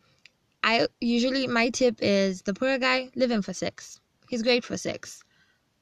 I 0.63 0.87
usually, 0.99 1.47
my 1.47 1.69
tip 1.69 1.97
is 2.01 2.41
the 2.41 2.53
poor 2.53 2.77
guy, 2.77 3.09
live 3.15 3.31
in 3.31 3.41
for 3.41 3.53
sex. 3.53 3.99
He's 4.29 4.43
great 4.43 4.63
for 4.63 4.77
sex. 4.77 5.23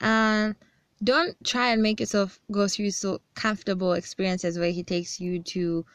And 0.02 0.56
don't 1.04 1.36
try 1.44 1.72
and 1.72 1.82
make 1.82 2.00
yourself 2.00 2.40
go 2.52 2.68
through 2.68 2.92
so 2.92 3.22
comfortable 3.36 3.94
experiences 3.94 4.58
where 4.58 4.72
he 4.72 4.84
takes 4.84 5.20
you 5.20 5.42
to 5.44 5.86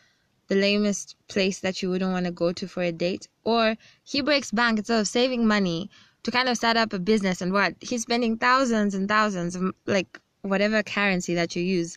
the 0.51 0.57
lamest 0.57 1.15
place 1.29 1.61
that 1.61 1.81
you 1.81 1.89
wouldn't 1.89 2.11
want 2.11 2.27
to 2.27 2.33
go 2.33 2.53
to 2.53 2.67
for 2.67 2.83
a 2.83 2.91
date. 2.91 3.29
Or 3.45 3.77
he 4.03 4.21
breaks 4.21 4.51
bank 4.51 4.79
instead 4.79 4.99
of 4.99 5.07
saving 5.07 5.47
money 5.47 5.89
to 6.25 6.33
kind 6.33 6.49
of 6.49 6.57
start 6.57 6.77
up 6.77 6.93
a 6.93 6.99
business 6.99 7.41
and 7.41 7.53
what? 7.53 7.77
He's 7.81 8.03
spending 8.03 8.37
thousands 8.37 8.93
and 8.93 9.09
thousands 9.09 9.55
of 9.55 9.73
like 9.87 10.21
whatever 10.43 10.83
currency 10.83 11.35
that 11.37 11.55
you 11.55 11.63
use 11.63 11.97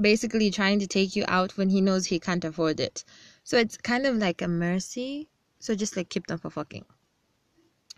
basically 0.00 0.50
trying 0.50 0.78
to 0.78 0.86
take 0.86 1.14
you 1.14 1.24
out 1.28 1.58
when 1.58 1.68
he 1.68 1.82
knows 1.82 2.06
he 2.06 2.18
can't 2.18 2.44
afford 2.46 2.80
it. 2.80 3.04
So 3.44 3.58
it's 3.58 3.76
kind 3.76 4.06
of 4.06 4.16
like 4.16 4.40
a 4.40 4.48
mercy. 4.48 5.28
So 5.58 5.74
just 5.74 5.94
like 5.94 6.08
keep 6.08 6.26
them 6.28 6.38
for 6.38 6.48
fucking. 6.48 6.86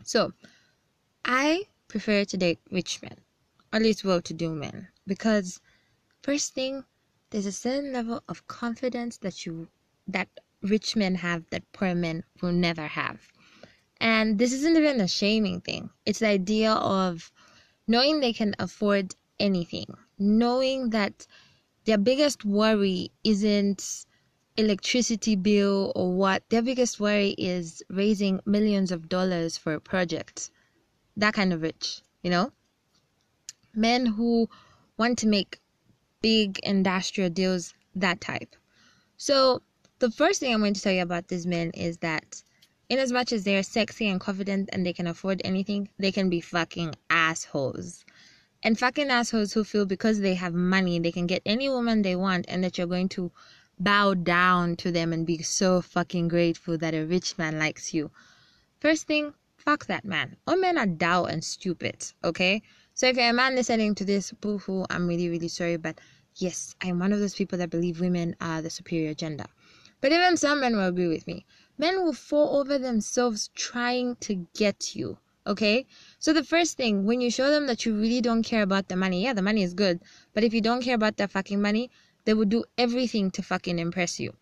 So 0.03 0.33
i 1.25 1.63
prefer 1.89 2.25
to 2.25 2.37
date 2.37 2.59
rich 2.71 3.01
men 3.01 3.17
or 3.73 3.77
at 3.77 3.83
least 3.83 4.05
well-to-do 4.05 4.51
men 4.51 4.89
because 5.07 5.61
first 6.23 6.53
thing 6.53 6.85
there's 7.31 7.47
a 7.47 7.53
certain 7.53 7.93
level 7.93 8.23
of 8.29 8.47
confidence 8.47 9.17
that 9.19 9.47
you 9.47 9.69
that 10.07 10.29
rich 10.63 10.97
men 10.97 11.17
have 11.17 11.45
that 11.51 11.71
poor 11.73 11.95
men 11.95 12.25
will 12.41 12.53
never 12.53 12.87
have. 12.87 13.29
And 14.01 14.39
this 14.39 14.53
isn't 14.53 14.77
even 14.77 15.01
a 15.01 15.09
shaming 15.09 15.61
thing. 15.61 15.91
It's 16.05 16.19
the 16.19 16.29
idea 16.29 16.73
of 16.73 17.31
knowing 17.87 18.21
they 18.21 18.33
can 18.33 18.55
afford 18.59 19.15
anything. 19.39 19.87
Knowing 20.19 20.91
that 20.91 21.27
their 21.85 21.99
biggest 21.99 22.45
worry 22.45 23.11
isn't 23.25 24.07
electricity 24.57 25.37
bill 25.37 25.93
or 25.95 26.13
what. 26.15 26.43
Their 26.49 26.63
biggest 26.63 27.01
worry 27.01 27.35
is 27.39 27.83
raising 27.89 28.41
millions 28.47 28.91
of 28.93 29.09
dollars 29.09 29.57
for 29.57 29.75
a 29.75 29.81
project. 29.81 30.51
That 31.17 31.35
kind 31.35 31.53
of 31.53 31.63
rich 31.63 32.01
you 32.25 32.31
know? 32.31 32.51
Men 33.75 34.07
who 34.07 34.49
want 34.97 35.19
to 35.19 35.29
make 35.29 35.61
big 36.23 36.59
industrial 36.61 37.31
deals, 37.31 37.75
that 37.95 38.21
type. 38.21 38.57
So, 39.17 39.63
the 40.05 40.11
first 40.11 40.39
thing 40.39 40.53
I'm 40.53 40.61
going 40.61 40.75
to 40.75 40.83
tell 40.83 40.93
you 40.93 41.01
about 41.01 41.29
these 41.29 41.47
men 41.47 41.71
is 41.71 41.97
that, 41.99 42.43
in 42.91 42.99
as 42.99 43.11
much 43.11 43.33
as 43.33 43.45
they're 43.45 43.63
sexy 43.63 44.07
and 44.07 44.21
confident 44.21 44.69
and 44.71 44.85
they 44.85 44.93
can 44.93 45.07
afford 45.07 45.41
anything, 45.47 45.89
they 45.99 46.13
can 46.13 46.29
be 46.29 46.43
fucking 46.43 46.95
assholes. 47.09 48.05
And 48.63 48.79
fucking 48.79 49.09
assholes 49.09 49.55
who 49.55 49.65
feel 49.65 49.87
because 49.87 50.21
they 50.21 50.35
have 50.35 50.53
money, 50.53 50.99
they 50.99 51.11
can 51.11 51.27
get 51.27 51.41
any 51.47 51.71
woman 51.71 52.03
they 52.03 52.17
want, 52.17 52.45
and 52.49 52.63
that 52.63 52.77
you're 52.77 52.87
going 52.87 53.09
to 53.11 53.33
bow 53.79 54.13
down 54.13 54.77
to 54.77 54.93
them 54.93 55.15
and 55.15 55.27
be 55.27 55.41
so 55.41 55.81
fucking 55.81 56.29
grateful 56.29 56.77
that 56.77 56.93
a 56.93 57.07
rich 57.07 57.39
man 57.39 57.59
likes 57.59 57.95
you. 57.95 58.11
First 58.81 59.07
thing, 59.07 59.33
fuck 59.57 59.87
that 59.87 60.05
man. 60.05 60.37
All 60.47 60.59
men 60.59 60.77
are 60.77 60.85
dull 60.85 61.25
and 61.25 61.43
stupid, 61.43 62.13
okay? 62.23 62.61
So 62.93 63.07
if 63.07 63.17
you're 63.17 63.31
a 63.31 63.33
man 63.33 63.55
listening 63.55 63.95
to 63.95 64.05
this, 64.05 64.33
boo-hoo, 64.33 64.85
I'm 64.91 65.09
really, 65.09 65.31
really 65.31 65.49
sorry, 65.49 65.79
but 65.79 65.99
yes, 66.37 66.77
I'm 66.83 66.99
one 66.99 67.15
of 67.15 67.21
those 67.21 67.35
people 67.35 67.57
that 67.57 67.71
believe 67.71 68.01
women 68.01 68.37
are 68.43 68.61
the 68.61 68.69
superior 68.69 69.15
gender. 69.15 69.47
But 70.05 70.13
even 70.13 70.37
some 70.37 70.61
men 70.61 70.77
will 70.77 70.87
agree 70.87 71.09
with 71.09 71.27
me. 71.27 71.47
Men 71.79 72.05
will 72.05 72.13
fall 72.13 72.59
over 72.59 72.77
themselves 72.77 73.49
trying 73.55 74.17
to 74.17 74.47
get 74.53 74.95
you. 74.95 75.17
Okay? 75.47 75.87
So 76.19 76.35
the 76.35 76.45
first 76.45 76.77
thing, 76.77 77.07
when 77.07 77.23
you 77.23 77.31
show 77.31 77.51
them 77.51 77.67
that 77.69 77.87
you 77.87 77.99
really 77.99 78.21
don't 78.21 78.43
care 78.43 78.61
about 78.61 78.89
the 78.89 78.97
money, 78.97 79.23
yeah, 79.25 79.33
the 79.33 79.41
money 79.41 79.63
is 79.63 79.73
good. 79.73 80.01
But 80.35 80.45
if 80.45 80.53
you 80.53 80.61
don't 80.61 80.83
care 80.83 80.97
about 80.97 81.17
the 81.17 81.27
fucking 81.27 81.63
money, 81.63 81.91
they 82.27 82.35
will 82.35 82.45
do 82.45 82.67
everything 82.77 83.31
to 83.31 83.43
fucking 83.43 83.79
impress 83.79 84.21
you. 84.21 84.35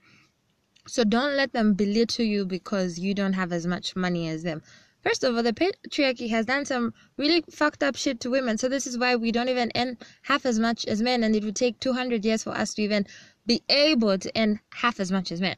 So 0.88 1.04
don't 1.04 1.36
let 1.36 1.52
them 1.52 1.74
belittle 1.74 2.24
you 2.24 2.44
because 2.44 2.98
you 2.98 3.14
don't 3.14 3.34
have 3.34 3.52
as 3.52 3.64
much 3.64 3.94
money 3.94 4.28
as 4.28 4.42
them. 4.42 4.62
First 5.02 5.24
of 5.24 5.34
all, 5.34 5.42
the 5.42 5.52
patriarchy 5.52 6.30
has 6.30 6.46
done 6.46 6.64
some 6.64 6.94
really 7.16 7.44
fucked 7.50 7.82
up 7.82 7.96
shit 7.96 8.20
to 8.20 8.30
women. 8.30 8.56
So 8.56 8.68
this 8.68 8.86
is 8.86 8.96
why 8.96 9.16
we 9.16 9.32
don't 9.32 9.48
even 9.48 9.72
earn 9.74 9.98
half 10.22 10.46
as 10.46 10.60
much 10.60 10.86
as 10.86 11.02
men, 11.02 11.24
and 11.24 11.34
it 11.34 11.42
would 11.42 11.56
take 11.56 11.80
200 11.80 12.24
years 12.24 12.44
for 12.44 12.50
us 12.50 12.74
to 12.74 12.82
even 12.82 13.06
be 13.46 13.62
able 13.68 14.18
to 14.18 14.32
earn 14.36 14.60
half 14.70 15.00
as 15.00 15.10
much 15.10 15.32
as 15.32 15.40
men. 15.40 15.56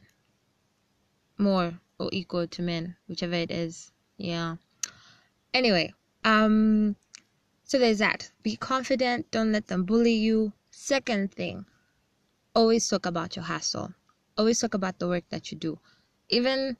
More 1.37 1.79
or 1.99 2.09
equal 2.11 2.47
to 2.47 2.61
men, 2.61 2.95
whichever 3.07 3.35
it 3.35 3.51
is. 3.51 3.91
Yeah. 4.17 4.55
Anyway, 5.53 5.93
um, 6.23 6.95
so 7.63 7.79
there's 7.79 7.99
that. 7.99 8.31
Be 8.43 8.55
confident. 8.55 9.31
Don't 9.31 9.51
let 9.51 9.67
them 9.67 9.83
bully 9.85 10.13
you. 10.13 10.53
Second 10.69 11.31
thing, 11.31 11.65
always 12.53 12.87
talk 12.87 13.05
about 13.05 13.35
your 13.35 13.45
hustle. 13.45 13.93
always 14.37 14.59
talk 14.59 14.73
about 14.73 14.99
the 14.99 15.07
work 15.07 15.23
that 15.29 15.51
you 15.51 15.57
do. 15.57 15.79
Even 16.29 16.75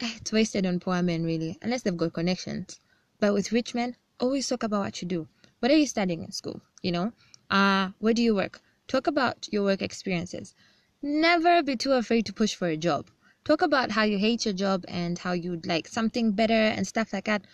eh, 0.00 0.12
it's 0.16 0.32
wasted 0.32 0.66
on 0.66 0.80
poor 0.80 1.02
men, 1.02 1.24
really, 1.24 1.56
unless 1.62 1.82
they've 1.82 1.96
got 1.96 2.12
connections. 2.12 2.80
But 3.20 3.32
with 3.32 3.52
rich 3.52 3.74
men, 3.74 3.96
always 4.18 4.48
talk 4.48 4.62
about 4.62 4.80
what 4.80 5.00
you 5.00 5.08
do. 5.08 5.28
What 5.60 5.70
are 5.70 5.76
you 5.76 5.86
studying 5.86 6.22
in 6.22 6.32
school? 6.32 6.60
You 6.82 6.92
know, 6.92 7.12
uh, 7.50 7.90
where 8.00 8.14
do 8.14 8.22
you 8.22 8.34
work? 8.34 8.60
Talk 8.88 9.06
about 9.06 9.48
your 9.50 9.64
work 9.64 9.82
experiences. 9.82 10.54
Never 11.02 11.62
be 11.62 11.76
too 11.76 11.92
afraid 11.92 12.26
to 12.26 12.32
push 12.32 12.54
for 12.54 12.68
a 12.68 12.76
job. 12.76 13.10
Talk 13.44 13.62
about 13.62 13.90
how 13.90 14.02
you 14.04 14.18
hate 14.18 14.44
your 14.44 14.54
job 14.54 14.84
and 14.88 15.18
how 15.18 15.32
you'd 15.32 15.66
like 15.66 15.88
something 15.88 16.32
better 16.32 16.52
and 16.52 16.86
stuff 16.86 17.12
like 17.12 17.24
that. 17.24 17.46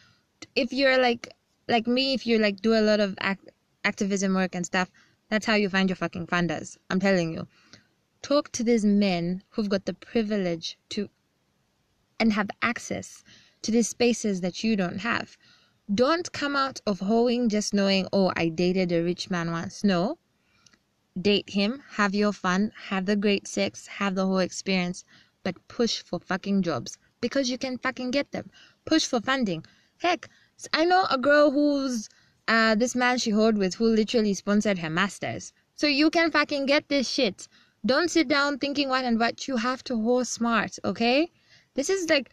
If 0.54 0.72
you're 0.72 0.98
like 0.98 1.28
like 1.68 1.86
me, 1.86 2.14
if 2.14 2.26
you 2.26 2.38
like 2.38 2.60
do 2.60 2.74
a 2.74 2.80
lot 2.80 3.00
of 3.00 3.16
act- 3.20 3.50
activism 3.84 4.34
work 4.34 4.54
and 4.54 4.66
stuff, 4.66 4.90
that's 5.28 5.46
how 5.46 5.54
you 5.54 5.68
find 5.68 5.88
your 5.88 5.96
fucking 5.96 6.26
funders. 6.26 6.76
I'm 6.90 7.00
telling 7.00 7.32
you. 7.32 7.46
Talk 8.22 8.52
to 8.52 8.62
these 8.62 8.84
men 8.84 9.42
who've 9.50 9.68
got 9.68 9.84
the 9.86 9.94
privilege 9.94 10.78
to 10.90 11.08
and 12.20 12.32
have 12.32 12.50
access 12.62 13.24
to 13.62 13.70
these 13.70 13.88
spaces 13.88 14.40
that 14.42 14.62
you 14.62 14.76
don't 14.76 14.98
have. 14.98 15.36
Don't 15.92 16.30
come 16.32 16.54
out 16.54 16.80
of 16.86 17.00
hoeing 17.00 17.48
just 17.48 17.74
knowing, 17.74 18.06
oh, 18.12 18.32
I 18.36 18.48
dated 18.48 18.92
a 18.92 19.02
rich 19.02 19.28
man 19.30 19.50
once. 19.50 19.82
No. 19.82 20.18
Date 21.20 21.50
him, 21.50 21.82
have 21.90 22.14
your 22.14 22.32
fun, 22.32 22.72
have 22.88 23.04
the 23.04 23.16
great 23.16 23.46
sex, 23.46 23.86
have 23.86 24.14
the 24.14 24.26
whole 24.26 24.38
experience, 24.38 25.04
but 25.42 25.68
push 25.68 26.02
for 26.02 26.18
fucking 26.18 26.62
jobs 26.62 26.96
because 27.20 27.50
you 27.50 27.58
can 27.58 27.76
fucking 27.76 28.10
get 28.10 28.30
them. 28.32 28.50
Push 28.84 29.06
for 29.06 29.20
funding. 29.20 29.64
Heck, 29.98 30.28
I 30.72 30.84
know 30.84 31.06
a 31.10 31.18
girl 31.18 31.50
who's 31.50 32.08
uh 32.48 32.74
this 32.76 32.94
man 32.94 33.18
she 33.18 33.30
hoed 33.30 33.58
with 33.58 33.74
who 33.74 33.86
literally 33.86 34.34
sponsored 34.34 34.78
her 34.78 34.88
masters. 34.88 35.52
So 35.74 35.86
you 35.86 36.08
can 36.10 36.30
fucking 36.30 36.66
get 36.66 36.88
this 36.88 37.08
shit. 37.08 37.46
Don't 37.84 38.10
sit 38.10 38.28
down 38.28 38.58
thinking 38.58 38.88
what 38.88 39.04
and 39.04 39.18
what. 39.18 39.46
You 39.48 39.56
have 39.56 39.84
to 39.84 39.94
whore 39.94 40.26
smart, 40.26 40.78
okay? 40.84 41.30
This 41.74 41.90
is 41.90 42.08
like 42.08 42.30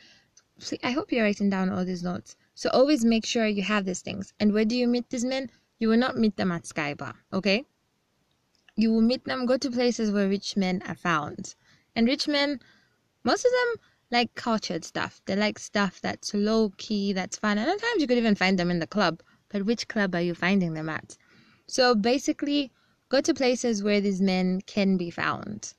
I 0.83 0.91
hope 0.91 1.11
you're 1.11 1.23
writing 1.23 1.49
down 1.49 1.69
all 1.69 1.83
these 1.83 2.03
notes. 2.03 2.35
So 2.55 2.69
always 2.69 3.03
make 3.03 3.25
sure 3.25 3.45
you 3.45 3.63
have 3.63 3.85
these 3.85 4.01
things. 4.01 4.33
And 4.39 4.53
where 4.53 4.65
do 4.65 4.75
you 4.75 4.87
meet 4.87 5.09
these 5.09 5.25
men? 5.25 5.49
You 5.79 5.89
will 5.89 5.97
not 5.97 6.17
meet 6.17 6.37
them 6.37 6.51
at 6.51 6.63
Skybar, 6.63 7.13
okay? 7.33 7.65
You 8.79 8.93
will 8.93 9.01
meet 9.01 9.25
them, 9.25 9.45
go 9.45 9.57
to 9.57 9.69
places 9.69 10.09
where 10.09 10.29
rich 10.29 10.55
men 10.55 10.81
are 10.87 10.95
found. 10.95 11.53
And 11.97 12.07
rich 12.07 12.29
men, 12.29 12.61
most 13.25 13.43
of 13.45 13.51
them 13.51 13.83
like 14.09 14.33
cultured 14.35 14.85
stuff. 14.85 15.19
They 15.25 15.35
like 15.35 15.59
stuff 15.59 15.99
that's 15.99 16.33
low 16.33 16.71
key, 16.77 17.11
that's 17.11 17.35
fun. 17.35 17.57
And 17.57 17.67
sometimes 17.67 17.99
you 17.99 18.07
could 18.07 18.17
even 18.17 18.35
find 18.35 18.57
them 18.57 18.71
in 18.71 18.79
the 18.79 18.87
club. 18.87 19.21
But 19.49 19.65
which 19.65 19.89
club 19.89 20.15
are 20.15 20.21
you 20.21 20.33
finding 20.33 20.75
them 20.75 20.87
at? 20.87 21.17
So 21.67 21.93
basically, 21.93 22.71
go 23.09 23.19
to 23.19 23.33
places 23.33 23.83
where 23.83 23.99
these 23.99 24.21
men 24.21 24.61
can 24.61 24.95
be 24.95 25.09
found. 25.09 25.73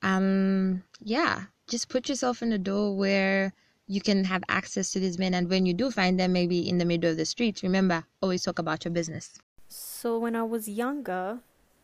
Um, 0.00 0.82
yeah, 1.02 1.42
just 1.68 1.90
put 1.90 2.08
yourself 2.08 2.40
in 2.40 2.54
a 2.54 2.58
door 2.58 2.96
where 2.96 3.52
you 3.86 4.00
can 4.00 4.24
have 4.24 4.42
access 4.48 4.92
to 4.92 5.00
these 5.00 5.18
men. 5.18 5.34
And 5.34 5.50
when 5.50 5.66
you 5.66 5.74
do 5.74 5.90
find 5.90 6.18
them, 6.18 6.32
maybe 6.32 6.66
in 6.66 6.78
the 6.78 6.86
middle 6.86 7.10
of 7.10 7.18
the 7.18 7.26
street, 7.26 7.60
remember, 7.62 8.04
always 8.22 8.44
talk 8.44 8.58
about 8.58 8.86
your 8.86 8.92
business. 8.92 9.36
So 9.68 10.18
when 10.18 10.34
I 10.34 10.42
was 10.44 10.68
younger, 10.68 11.40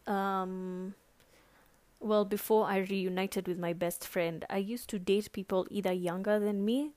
um, 0.06 0.94
well, 2.00 2.24
before 2.24 2.66
I 2.66 2.78
reunited 2.78 3.48
with 3.48 3.58
my 3.58 3.72
best 3.72 4.06
friend, 4.06 4.44
I 4.48 4.58
used 4.58 4.88
to 4.90 4.98
date 4.98 5.32
people 5.32 5.66
either 5.70 5.92
younger 5.92 6.38
than 6.38 6.64
me 6.64 6.92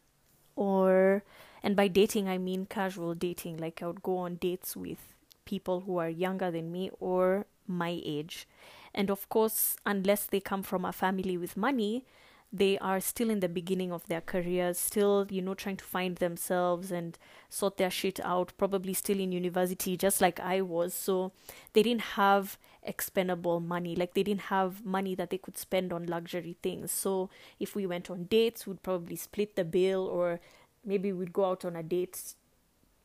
or, 0.55 1.23
and 1.63 1.75
by 1.75 1.87
dating, 1.87 2.27
I 2.27 2.37
mean 2.37 2.65
casual 2.65 3.13
dating. 3.15 3.57
Like 3.57 3.81
I 3.81 3.87
would 3.87 4.03
go 4.03 4.17
on 4.17 4.35
dates 4.35 4.75
with 4.75 5.13
people 5.45 5.81
who 5.81 5.97
are 5.97 6.09
younger 6.09 6.51
than 6.51 6.71
me 6.71 6.91
or 6.99 7.45
my 7.67 7.99
age. 8.03 8.47
And 8.93 9.09
of 9.09 9.29
course, 9.29 9.77
unless 9.85 10.25
they 10.25 10.39
come 10.39 10.63
from 10.63 10.83
a 10.83 10.91
family 10.91 11.37
with 11.37 11.55
money, 11.55 12.05
they 12.51 12.77
are 12.79 12.99
still 12.99 13.29
in 13.29 13.39
the 13.39 13.49
beginning 13.49 13.91
of 13.91 14.07
their 14.07 14.21
careers, 14.21 14.79
still, 14.79 15.27
you 15.29 15.41
know, 15.41 15.53
trying 15.53 15.77
to 15.77 15.85
find 15.85 16.17
themselves 16.17 16.91
and 16.91 17.17
sort 17.47 17.77
their 17.77 17.91
shit 17.91 18.19
out, 18.23 18.53
probably 18.57 18.93
still 18.93 19.19
in 19.19 19.31
university, 19.31 19.95
just 19.95 20.19
like 20.19 20.39
I 20.39 20.61
was. 20.61 20.93
So 20.93 21.31
they 21.73 21.83
didn't 21.83 22.01
have 22.17 22.57
expendable 22.83 23.59
money. 23.59 23.95
Like 23.95 24.13
they 24.13 24.23
didn't 24.23 24.49
have 24.49 24.85
money 24.85 25.15
that 25.15 25.29
they 25.29 25.37
could 25.37 25.57
spend 25.57 25.91
on 25.91 26.05
luxury 26.05 26.57
things. 26.61 26.91
So 26.91 27.29
if 27.59 27.75
we 27.75 27.85
went 27.85 28.09
on 28.09 28.25
dates, 28.25 28.65
we'd 28.65 28.83
probably 28.83 29.15
split 29.15 29.55
the 29.55 29.65
bill 29.65 30.05
or 30.07 30.39
maybe 30.85 31.11
we'd 31.11 31.33
go 31.33 31.45
out 31.45 31.65
on 31.65 31.75
a 31.75 31.83
date 31.83 32.35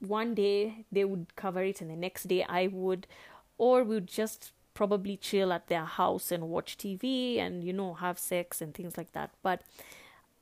one 0.00 0.34
day 0.34 0.84
they 0.92 1.04
would 1.04 1.34
cover 1.36 1.62
it 1.62 1.80
and 1.80 1.90
the 1.90 1.96
next 1.96 2.24
day 2.24 2.44
I 2.44 2.66
would 2.66 3.06
or 3.58 3.84
we'd 3.84 4.06
just 4.06 4.52
probably 4.74 5.16
chill 5.16 5.52
at 5.52 5.68
their 5.68 5.84
house 5.84 6.32
and 6.32 6.48
watch 6.50 6.76
TV 6.76 7.38
and 7.38 7.62
you 7.62 7.72
know 7.72 7.94
have 7.94 8.18
sex 8.18 8.60
and 8.60 8.74
things 8.74 8.96
like 8.96 9.12
that. 9.12 9.30
But 9.42 9.62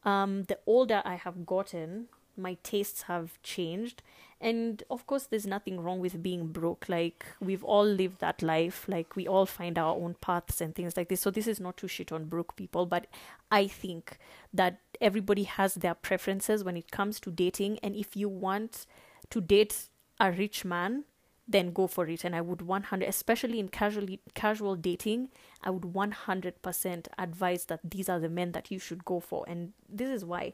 um, 0.04 0.44
the 0.44 0.58
older 0.66 1.02
I 1.04 1.16
have 1.16 1.46
gotten, 1.46 2.06
my 2.42 2.56
tastes 2.62 3.02
have 3.02 3.40
changed. 3.42 4.02
And 4.40 4.82
of 4.90 5.06
course, 5.06 5.24
there's 5.24 5.46
nothing 5.46 5.80
wrong 5.80 6.00
with 6.00 6.20
being 6.20 6.48
broke. 6.48 6.88
Like, 6.88 7.24
we've 7.40 7.62
all 7.62 7.84
lived 7.84 8.18
that 8.18 8.42
life. 8.42 8.86
Like, 8.88 9.14
we 9.14 9.28
all 9.28 9.46
find 9.46 9.78
our 9.78 9.94
own 9.94 10.16
paths 10.20 10.60
and 10.60 10.74
things 10.74 10.96
like 10.96 11.08
this. 11.08 11.20
So, 11.20 11.30
this 11.30 11.46
is 11.46 11.60
not 11.60 11.76
to 11.76 11.86
shit 11.86 12.10
on 12.10 12.24
broke 12.24 12.56
people, 12.56 12.84
but 12.84 13.06
I 13.52 13.68
think 13.68 14.18
that 14.52 14.80
everybody 15.00 15.44
has 15.44 15.74
their 15.74 15.94
preferences 15.94 16.64
when 16.64 16.76
it 16.76 16.90
comes 16.90 17.20
to 17.20 17.30
dating. 17.30 17.78
And 17.84 17.94
if 17.94 18.16
you 18.16 18.28
want 18.28 18.86
to 19.30 19.40
date 19.40 19.88
a 20.18 20.32
rich 20.32 20.64
man, 20.64 21.04
then 21.48 21.72
go 21.72 21.86
for 21.86 22.06
it 22.06 22.24
and 22.24 22.34
i 22.36 22.40
would 22.40 22.62
100 22.62 23.06
especially 23.06 23.58
in 23.58 23.68
casually 23.68 24.20
casual 24.34 24.76
dating 24.76 25.28
i 25.62 25.70
would 25.70 25.82
100% 25.82 27.06
advise 27.18 27.64
that 27.66 27.80
these 27.84 28.08
are 28.08 28.20
the 28.20 28.28
men 28.28 28.52
that 28.52 28.70
you 28.70 28.78
should 28.78 29.04
go 29.04 29.18
for 29.20 29.44
and 29.48 29.72
this 29.88 30.08
is 30.08 30.24
why 30.24 30.52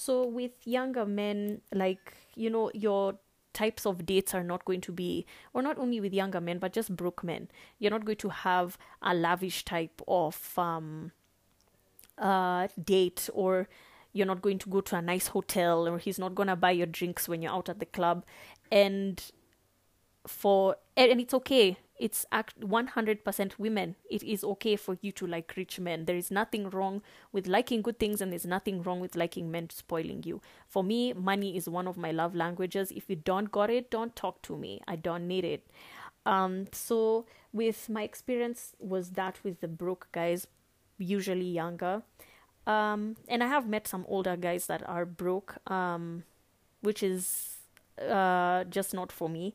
so 0.00 0.26
with 0.26 0.52
younger 0.64 1.04
men 1.04 1.60
like 1.74 2.14
you 2.34 2.48
know 2.48 2.70
your 2.72 3.18
types 3.52 3.84
of 3.84 4.06
dates 4.06 4.32
are 4.34 4.42
not 4.42 4.64
going 4.64 4.80
to 4.80 4.92
be 4.92 5.26
or 5.52 5.60
not 5.60 5.76
only 5.76 6.00
with 6.00 6.14
younger 6.14 6.40
men 6.40 6.58
but 6.58 6.72
just 6.72 6.96
broke 6.96 7.22
men. 7.22 7.48
You're 7.78 7.90
not 7.90 8.04
going 8.04 8.16
to 8.18 8.28
have 8.30 8.78
a 9.02 9.14
lavish 9.14 9.64
type 9.64 10.00
of 10.08 10.58
um 10.58 11.12
uh 12.16 12.68
date 12.82 13.28
or 13.34 13.68
you're 14.12 14.26
not 14.26 14.40
going 14.42 14.58
to 14.58 14.70
go 14.70 14.80
to 14.80 14.96
a 14.96 15.02
nice 15.02 15.28
hotel 15.28 15.86
or 15.86 15.98
he's 15.98 16.18
not 16.18 16.34
going 16.34 16.48
to 16.48 16.56
buy 16.56 16.70
your 16.70 16.86
drinks 16.86 17.28
when 17.28 17.42
you're 17.42 17.52
out 17.52 17.68
at 17.68 17.78
the 17.78 17.86
club. 17.86 18.24
And 18.72 19.22
for 20.26 20.76
and 20.96 21.20
it's 21.20 21.34
okay 21.34 21.76
it's 22.00 22.24
act 22.32 22.58
100% 22.60 23.58
women. 23.58 23.94
It 24.10 24.22
is 24.22 24.42
okay 24.42 24.74
for 24.76 24.96
you 25.02 25.12
to 25.12 25.26
like 25.26 25.52
rich 25.54 25.78
men. 25.78 26.06
There 26.06 26.16
is 26.16 26.30
nothing 26.30 26.70
wrong 26.70 27.02
with 27.30 27.46
liking 27.46 27.82
good 27.82 27.98
things 27.98 28.22
and 28.22 28.32
there's 28.32 28.46
nothing 28.46 28.82
wrong 28.82 29.00
with 29.00 29.14
liking 29.14 29.50
men 29.50 29.68
spoiling 29.68 30.22
you. 30.24 30.40
For 30.66 30.82
me 30.82 31.12
money 31.12 31.58
is 31.58 31.68
one 31.68 31.86
of 31.86 31.98
my 31.98 32.10
love 32.10 32.34
languages. 32.34 32.90
If 32.90 33.10
you 33.10 33.16
don't 33.16 33.52
got 33.52 33.68
it 33.68 33.90
don't 33.90 34.16
talk 34.16 34.40
to 34.42 34.56
me. 34.56 34.80
I 34.88 34.96
don't 34.96 35.28
need 35.28 35.44
it. 35.44 35.66
Um 36.24 36.68
so 36.72 37.26
with 37.52 37.90
my 37.90 38.02
experience 38.02 38.72
was 38.78 39.10
that 39.10 39.38
with 39.44 39.60
the 39.60 39.68
broke 39.68 40.08
guys 40.10 40.46
usually 40.96 41.50
younger. 41.50 42.02
Um 42.66 43.16
and 43.28 43.42
i 43.42 43.46
have 43.46 43.68
met 43.68 43.86
some 43.86 44.06
older 44.08 44.36
guys 44.36 44.66
that 44.66 44.82
are 44.88 45.04
broke 45.04 45.56
um 45.70 46.24
which 46.80 47.02
is 47.02 47.58
uh 48.00 48.64
just 48.64 48.94
not 48.94 49.12
for 49.12 49.28
me 49.28 49.54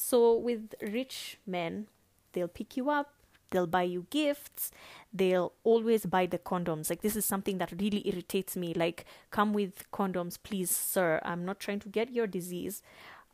so 0.00 0.32
with 0.32 0.76
rich 0.80 1.38
men, 1.44 1.88
they'll 2.32 2.46
pick 2.46 2.76
you 2.76 2.88
up, 2.88 3.14
they'll 3.50 3.66
buy 3.66 3.82
you 3.82 4.06
gifts, 4.10 4.70
they'll 5.12 5.52
always 5.64 6.06
buy 6.06 6.24
the 6.24 6.38
condoms. 6.38 6.88
Like 6.88 7.02
this 7.02 7.16
is 7.16 7.24
something 7.24 7.58
that 7.58 7.72
really 7.72 8.08
irritates 8.08 8.54
me. 8.56 8.72
Like, 8.72 9.06
come 9.32 9.52
with 9.52 9.90
condoms, 9.92 10.38
please, 10.40 10.70
sir. 10.70 11.20
I'm 11.24 11.44
not 11.44 11.58
trying 11.58 11.80
to 11.80 11.88
get 11.88 12.12
your 12.12 12.28
disease. 12.28 12.80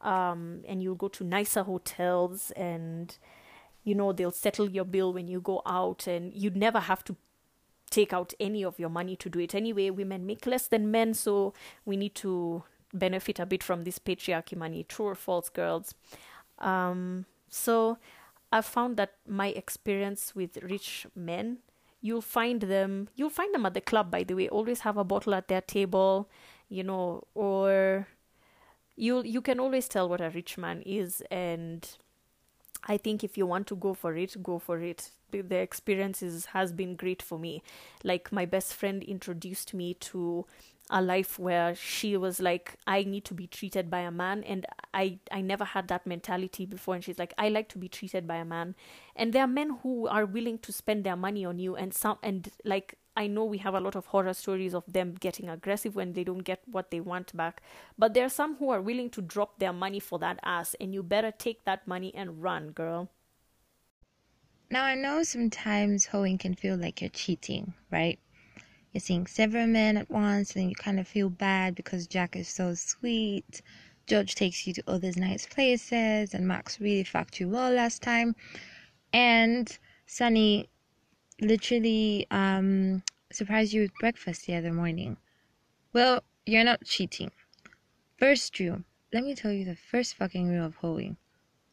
Um, 0.00 0.62
and 0.66 0.82
you'll 0.82 0.94
go 0.94 1.08
to 1.08 1.22
nicer 1.22 1.64
hotels 1.64 2.50
and 2.52 3.14
you 3.84 3.94
know 3.94 4.14
they'll 4.14 4.30
settle 4.30 4.70
your 4.70 4.86
bill 4.86 5.12
when 5.12 5.28
you 5.28 5.42
go 5.42 5.60
out 5.66 6.06
and 6.06 6.32
you'd 6.32 6.56
never 6.56 6.80
have 6.80 7.04
to 7.04 7.16
take 7.90 8.14
out 8.14 8.32
any 8.40 8.64
of 8.64 8.78
your 8.78 8.88
money 8.88 9.16
to 9.16 9.28
do 9.28 9.38
it 9.38 9.54
anyway 9.54 9.88
women 9.88 10.26
make 10.26 10.46
less 10.46 10.66
than 10.66 10.90
men 10.90 11.14
so 11.14 11.54
we 11.86 11.96
need 11.96 12.14
to 12.14 12.64
benefit 12.92 13.38
a 13.38 13.46
bit 13.46 13.62
from 13.62 13.84
this 13.84 13.98
patriarchy 13.98 14.56
money 14.56 14.82
true 14.82 15.06
or 15.06 15.14
false 15.14 15.48
girls 15.48 15.94
um, 16.64 17.26
so 17.48 17.98
I 18.50 18.60
found 18.60 18.96
that 18.96 19.14
my 19.28 19.48
experience 19.48 20.34
with 20.34 20.62
rich 20.62 21.06
men, 21.14 21.58
you'll 22.00 22.20
find 22.22 22.60
them, 22.62 23.08
you'll 23.14 23.30
find 23.30 23.54
them 23.54 23.66
at 23.66 23.74
the 23.74 23.80
club, 23.80 24.10
by 24.10 24.24
the 24.24 24.34
way, 24.34 24.48
always 24.48 24.80
have 24.80 24.96
a 24.96 25.04
bottle 25.04 25.34
at 25.34 25.48
their 25.48 25.60
table, 25.60 26.28
you 26.68 26.82
know, 26.82 27.24
or 27.34 28.08
you 28.96 29.22
you 29.22 29.40
can 29.40 29.58
always 29.60 29.88
tell 29.88 30.08
what 30.08 30.20
a 30.20 30.30
rich 30.30 30.56
man 30.56 30.80
is 30.82 31.20
and 31.30 31.96
I 32.86 32.96
think 32.96 33.24
if 33.24 33.38
you 33.38 33.46
want 33.46 33.66
to 33.68 33.76
go 33.76 33.94
for 33.94 34.14
it, 34.14 34.42
go 34.42 34.58
for 34.58 34.80
it. 34.80 35.10
The, 35.30 35.40
the 35.40 35.56
experience 35.56 36.46
has 36.52 36.72
been 36.72 36.96
great 36.96 37.22
for 37.22 37.38
me. 37.38 37.62
Like 38.02 38.30
my 38.30 38.44
best 38.44 38.74
friend 38.74 39.02
introduced 39.02 39.72
me 39.74 39.94
to 39.94 40.44
a 40.90 41.00
life 41.00 41.38
where 41.38 41.74
she 41.74 42.16
was 42.16 42.40
like 42.40 42.74
i 42.86 43.02
need 43.02 43.24
to 43.24 43.32
be 43.34 43.46
treated 43.46 43.90
by 43.90 44.00
a 44.00 44.10
man 44.10 44.44
and 44.44 44.66
i 44.92 45.18
i 45.30 45.40
never 45.40 45.64
had 45.64 45.88
that 45.88 46.06
mentality 46.06 46.66
before 46.66 46.94
and 46.94 47.02
she's 47.02 47.18
like 47.18 47.32
i 47.38 47.48
like 47.48 47.68
to 47.68 47.78
be 47.78 47.88
treated 47.88 48.26
by 48.26 48.36
a 48.36 48.44
man 48.44 48.74
and 49.16 49.32
there 49.32 49.42
are 49.42 49.48
men 49.48 49.78
who 49.82 50.06
are 50.08 50.26
willing 50.26 50.58
to 50.58 50.72
spend 50.72 51.02
their 51.02 51.16
money 51.16 51.44
on 51.44 51.58
you 51.58 51.74
and 51.74 51.94
some 51.94 52.18
and 52.22 52.50
like 52.64 52.98
I 53.16 53.28
know 53.28 53.44
we 53.44 53.58
have 53.58 53.74
a 53.74 53.80
lot 53.80 53.94
of 53.94 54.06
horror 54.06 54.34
stories 54.34 54.74
of 54.74 54.82
them 54.88 55.14
getting 55.14 55.48
aggressive 55.48 55.94
when 55.94 56.14
they 56.14 56.24
don't 56.24 56.38
get 56.38 56.62
what 56.66 56.90
they 56.90 56.98
want 56.98 57.36
back, 57.36 57.62
but 57.96 58.12
there 58.12 58.24
are 58.24 58.28
some 58.28 58.56
who 58.56 58.70
are 58.70 58.82
willing 58.82 59.08
to 59.10 59.22
drop 59.22 59.60
their 59.60 59.72
money 59.72 60.00
for 60.00 60.18
that 60.18 60.40
ass, 60.42 60.74
and 60.80 60.92
you 60.92 61.02
better 61.02 61.30
take 61.30 61.64
that 61.64 61.86
money 61.86 62.12
and 62.12 62.42
run, 62.42 62.70
girl. 62.70 63.08
Now, 64.68 64.84
I 64.84 64.96
know 64.96 65.22
sometimes 65.22 66.06
hoeing 66.06 66.38
can 66.38 66.54
feel 66.54 66.76
like 66.76 67.00
you're 67.00 67.10
cheating, 67.10 67.74
right? 67.92 68.18
You're 68.94 69.00
seeing 69.00 69.26
several 69.26 69.66
men 69.66 69.96
at 69.96 70.08
once, 70.08 70.54
and 70.54 70.70
you 70.70 70.76
kind 70.76 71.00
of 71.00 71.08
feel 71.08 71.28
bad 71.28 71.74
because 71.74 72.06
Jack 72.06 72.36
is 72.36 72.46
so 72.46 72.74
sweet. 72.74 73.60
George 74.06 74.36
takes 74.36 74.68
you 74.68 74.72
to 74.74 74.84
all 74.86 75.00
these 75.00 75.16
nice 75.16 75.46
places, 75.46 76.32
and 76.32 76.46
Max 76.46 76.80
really 76.80 77.02
fucked 77.02 77.40
you 77.40 77.48
well 77.48 77.72
last 77.72 78.02
time. 78.02 78.36
And 79.12 79.76
Sunny 80.06 80.68
literally 81.40 82.28
um, 82.30 83.02
surprised 83.32 83.72
you 83.72 83.82
with 83.82 83.94
breakfast 83.98 84.46
the 84.46 84.54
other 84.54 84.72
morning. 84.72 85.16
Well, 85.92 86.22
you're 86.46 86.62
not 86.62 86.84
cheating. 86.84 87.32
First 88.16 88.56
rule, 88.60 88.84
let 89.12 89.24
me 89.24 89.34
tell 89.34 89.50
you 89.50 89.64
the 89.64 89.74
first 89.74 90.14
fucking 90.14 90.48
rule 90.48 90.66
of 90.66 90.76
hoeing. 90.76 91.16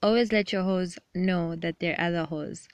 Always 0.02 0.32
let 0.32 0.52
your 0.52 0.64
hoes 0.64 0.98
know 1.14 1.56
that 1.56 1.78
they're 1.78 2.02
other 2.02 2.24
hoes. 2.26 2.68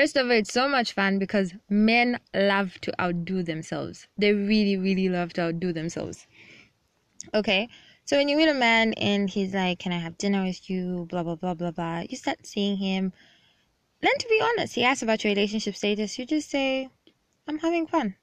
First 0.00 0.16
of 0.16 0.24
all, 0.24 0.32
it's 0.32 0.50
so 0.50 0.66
much 0.66 0.94
fun 0.94 1.18
because 1.18 1.52
men 1.68 2.18
love 2.32 2.80
to 2.80 2.90
outdo 2.98 3.42
themselves. 3.42 4.08
They 4.16 4.32
really, 4.32 4.78
really 4.78 5.10
love 5.10 5.34
to 5.34 5.42
outdo 5.42 5.74
themselves. 5.74 6.26
Okay? 7.34 7.68
So 8.06 8.16
when 8.16 8.30
you 8.30 8.38
meet 8.38 8.48
a 8.48 8.54
man 8.54 8.94
and 8.94 9.28
he's 9.28 9.52
like, 9.52 9.78
Can 9.78 9.92
I 9.92 9.98
have 9.98 10.16
dinner 10.16 10.42
with 10.42 10.70
you? 10.70 11.06
Blah, 11.10 11.22
blah, 11.22 11.34
blah, 11.34 11.52
blah, 11.52 11.72
blah. 11.72 12.04
You 12.08 12.16
start 12.16 12.46
seeing 12.46 12.78
him 12.78 13.12
then 14.00 14.16
to 14.18 14.28
be 14.28 14.40
honest, 14.40 14.74
he 14.74 14.84
asks 14.84 15.02
about 15.02 15.22
your 15.22 15.32
relationship 15.32 15.76
status, 15.76 16.18
you 16.18 16.24
just 16.24 16.48
say, 16.48 16.88
I'm 17.46 17.58
having 17.58 17.86
fun. 17.86 18.16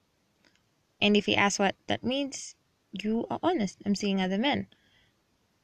And 1.00 1.16
if 1.16 1.28
he 1.28 1.36
asks 1.36 1.60
what 1.60 1.76
that 1.86 2.04
means, 2.04 2.56
you 2.92 3.28
are 3.30 3.40
honest. 3.44 3.78
I'm 3.86 3.94
seeing 3.94 4.20
other 4.20 4.40
men. 4.40 4.66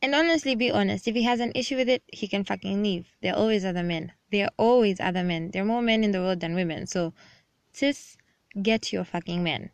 And 0.03 0.13
honestly, 0.13 0.53
be 0.53 0.69
honest. 0.69 1.07
If 1.07 1.15
he 1.15 1.23
has 1.23 1.39
an 1.39 1.53
issue 1.55 1.77
with 1.77 1.89
it, 1.89 2.03
he 2.07 2.27
can 2.27 2.43
fucking 2.43 2.83
leave. 2.83 3.07
There 3.23 3.33
are 3.33 3.39
always 3.39 3.65
other 3.65 3.81
men. 3.81 4.11
There 4.33 4.47
are 4.47 4.53
always 4.57 4.99
other 4.99 5.23
men. 5.23 5.51
There 5.51 5.61
are 5.61 5.65
more 5.65 5.81
men 5.81 6.03
in 6.03 6.11
the 6.11 6.19
world 6.19 6.41
than 6.41 6.55
women. 6.55 6.87
So, 6.87 7.13
sis, 7.71 8.17
get 8.61 8.91
your 8.91 9.05
fucking 9.05 9.41
men. 9.43 9.69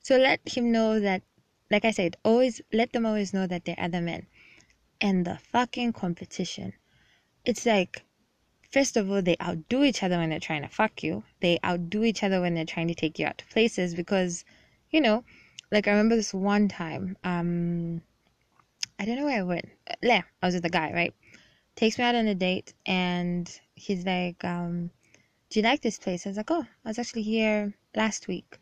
So 0.00 0.16
let 0.16 0.40
him 0.56 0.72
know 0.72 0.98
that, 1.00 1.22
like 1.70 1.84
I 1.84 1.90
said, 1.90 2.16
always 2.24 2.62
let 2.72 2.92
them 2.94 3.04
always 3.04 3.34
know 3.34 3.46
that 3.46 3.66
there 3.66 3.74
are 3.76 3.84
other 3.84 4.00
men. 4.00 4.26
And 5.00 5.26
the 5.26 5.38
fucking 5.52 5.92
competition. 5.92 6.72
It's 7.44 7.66
like 7.66 8.04
First 8.70 8.96
of 8.96 9.10
all, 9.10 9.20
they 9.20 9.36
outdo 9.42 9.82
each 9.82 10.04
other 10.04 10.16
when 10.18 10.30
they're 10.30 10.38
trying 10.38 10.62
to 10.62 10.68
fuck 10.68 11.02
you. 11.02 11.24
They 11.40 11.58
outdo 11.64 12.04
each 12.04 12.22
other 12.22 12.40
when 12.40 12.54
they're 12.54 12.64
trying 12.64 12.86
to 12.86 12.94
take 12.94 13.18
you 13.18 13.26
out 13.26 13.38
to 13.38 13.46
places 13.46 13.96
because, 13.96 14.44
you 14.90 15.00
know, 15.00 15.24
like 15.72 15.88
I 15.88 15.90
remember 15.90 16.14
this 16.14 16.32
one 16.32 16.68
time, 16.68 17.16
um, 17.24 18.00
I 18.98 19.04
don't 19.04 19.16
know 19.16 19.24
where 19.24 19.40
I 19.40 19.42
went. 19.42 19.68
Yeah, 20.02 20.22
I 20.40 20.46
was 20.46 20.54
with 20.54 20.64
a 20.64 20.70
guy, 20.70 20.92
right? 20.92 21.14
Takes 21.74 21.98
me 21.98 22.04
out 22.04 22.14
on 22.14 22.28
a 22.28 22.34
date 22.34 22.74
and 22.86 23.60
he's 23.80 24.04
like, 24.04 24.44
um, 24.44 24.90
do 25.48 25.58
you 25.58 25.64
like 25.64 25.80
this 25.80 25.98
place? 25.98 26.26
I 26.26 26.30
was 26.30 26.36
like, 26.36 26.50
oh, 26.50 26.66
I 26.84 26.88
was 26.88 26.98
actually 26.98 27.22
here 27.22 27.74
last 27.96 28.28
week. 28.28 28.58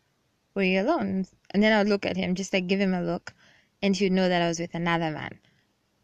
Were 0.55 0.63
you 0.63 0.81
alone? 0.81 1.27
And 1.51 1.61
then 1.61 1.73
I 1.73 1.79
would 1.79 1.89
look 1.89 2.05
at 2.05 2.17
him, 2.17 2.35
just 2.35 2.53
like 2.53 2.67
give 2.67 2.79
him 2.79 2.93
a 2.93 3.01
look, 3.01 3.33
and 3.81 3.95
he 3.95 4.05
would 4.05 4.13
know 4.13 4.29
that 4.29 4.41
I 4.41 4.47
was 4.47 4.59
with 4.59 4.73
another 4.73 5.11
man. 5.11 5.39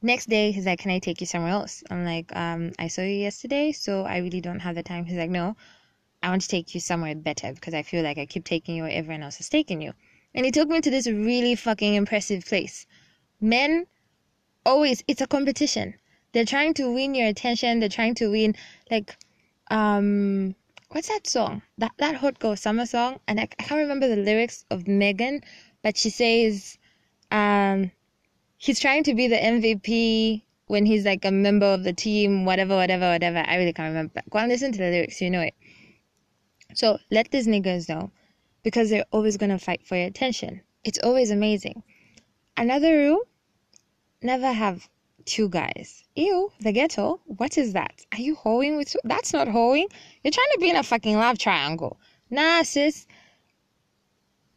Next 0.01 0.29
day, 0.29 0.51
he's 0.51 0.65
like, 0.65 0.79
Can 0.79 0.91
I 0.91 0.99
take 0.99 1.21
you 1.21 1.27
somewhere 1.27 1.51
else? 1.51 1.83
I'm 1.89 2.05
like, 2.05 2.35
um, 2.35 2.73
I 2.77 2.87
saw 2.87 3.01
you 3.01 3.15
yesterday, 3.15 3.71
so 3.71 4.03
I 4.03 4.17
really 4.17 4.41
don't 4.41 4.59
have 4.59 4.75
the 4.75 4.83
time. 4.83 5.05
He's 5.05 5.17
like, 5.17 5.31
No, 5.31 5.55
I 6.21 6.29
want 6.29 6.43
to 6.43 6.47
take 6.47 6.75
you 6.75 6.81
somewhere 6.81 7.15
better 7.15 7.53
because 7.53 7.73
I 7.73 7.81
feel 7.81 8.03
like 8.03 8.17
I 8.17 8.25
keep 8.25 8.45
taking 8.45 8.75
you 8.75 8.83
where 8.83 8.91
everyone 8.91 9.23
else 9.23 9.37
has 9.37 9.49
taken 9.49 9.81
you. 9.81 9.93
And 10.33 10.45
he 10.45 10.51
took 10.51 10.69
me 10.69 10.81
to 10.81 10.91
this 10.91 11.07
really 11.07 11.55
fucking 11.55 11.95
impressive 11.95 12.45
place. 12.45 12.85
Men 13.39 13.87
always, 14.65 15.03
it's 15.07 15.21
a 15.21 15.27
competition. 15.27 15.95
They're 16.35 16.43
trying 16.43 16.73
to 16.73 16.91
win 16.91 17.15
your 17.15 17.29
attention. 17.29 17.79
They're 17.79 17.87
trying 17.87 18.15
to 18.15 18.29
win, 18.29 18.55
like, 18.91 19.15
um, 19.71 20.53
what's 20.89 21.07
that 21.07 21.25
song? 21.27 21.61
That 21.77 21.93
that 21.95 22.15
Hot 22.15 22.39
Girl 22.39 22.57
Summer 22.57 22.85
song. 22.85 23.21
And 23.25 23.39
I, 23.39 23.43
I 23.57 23.63
can't 23.63 23.79
remember 23.79 24.09
the 24.09 24.17
lyrics 24.17 24.65
of 24.69 24.85
Megan, 24.85 25.39
but 25.81 25.95
she 25.95 26.09
says, 26.09 26.77
um, 27.31 27.89
he's 28.57 28.81
trying 28.81 29.05
to 29.05 29.13
be 29.13 29.29
the 29.29 29.37
MVP 29.37 30.43
when 30.67 30.85
he's 30.85 31.05
like 31.05 31.23
a 31.23 31.31
member 31.31 31.67
of 31.67 31.85
the 31.85 31.93
team, 31.93 32.43
whatever, 32.43 32.75
whatever, 32.75 33.07
whatever. 33.11 33.41
I 33.47 33.55
really 33.55 33.71
can't 33.71 33.93
remember. 33.93 34.21
Go 34.29 34.39
and 34.39 34.49
listen 34.49 34.73
to 34.73 34.77
the 34.77 34.89
lyrics, 34.89 35.21
you 35.21 35.29
know 35.29 35.39
it. 35.39 35.53
So 36.73 36.97
let 37.11 37.31
these 37.31 37.47
niggas 37.47 37.87
know 37.87 38.11
because 38.61 38.89
they're 38.89 39.05
always 39.11 39.37
gonna 39.37 39.57
fight 39.57 39.87
for 39.87 39.95
your 39.95 40.07
attention. 40.07 40.59
It's 40.83 40.99
always 40.99 41.31
amazing. 41.31 41.81
Another 42.57 42.91
rule 42.91 43.21
never 44.21 44.51
have 44.51 44.89
two 45.25 45.49
guys. 45.49 46.03
Ew, 46.15 46.51
the 46.59 46.71
ghetto. 46.71 47.19
What 47.25 47.57
is 47.57 47.73
that? 47.73 48.05
Are 48.13 48.19
you 48.19 48.35
hoeing 48.35 48.77
with? 48.77 48.95
That's 49.03 49.33
not 49.33 49.47
hoeing. 49.47 49.87
You're 50.23 50.31
trying 50.31 50.51
to 50.53 50.59
be 50.59 50.69
in 50.69 50.75
a 50.75 50.83
fucking 50.83 51.17
love 51.17 51.37
triangle. 51.37 51.99
Nah, 52.29 52.63
sis. 52.63 53.05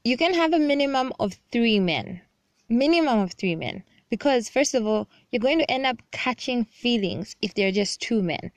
You 0.04 0.16
can 0.16 0.34
have 0.34 0.52
a 0.52 0.58
minimum 0.58 1.12
of 1.18 1.38
three 1.50 1.80
men 1.80 2.22
minimum 2.68 3.18
of 3.18 3.32
three 3.32 3.56
men 3.56 3.82
because 4.10 4.48
first 4.48 4.74
of 4.74 4.86
all 4.86 5.08
you're 5.30 5.40
going 5.40 5.58
to 5.58 5.70
end 5.70 5.86
up 5.86 5.96
catching 6.10 6.64
feelings 6.64 7.34
if 7.40 7.54
they're 7.54 7.72
just 7.72 8.00
two 8.00 8.22
men 8.22 8.50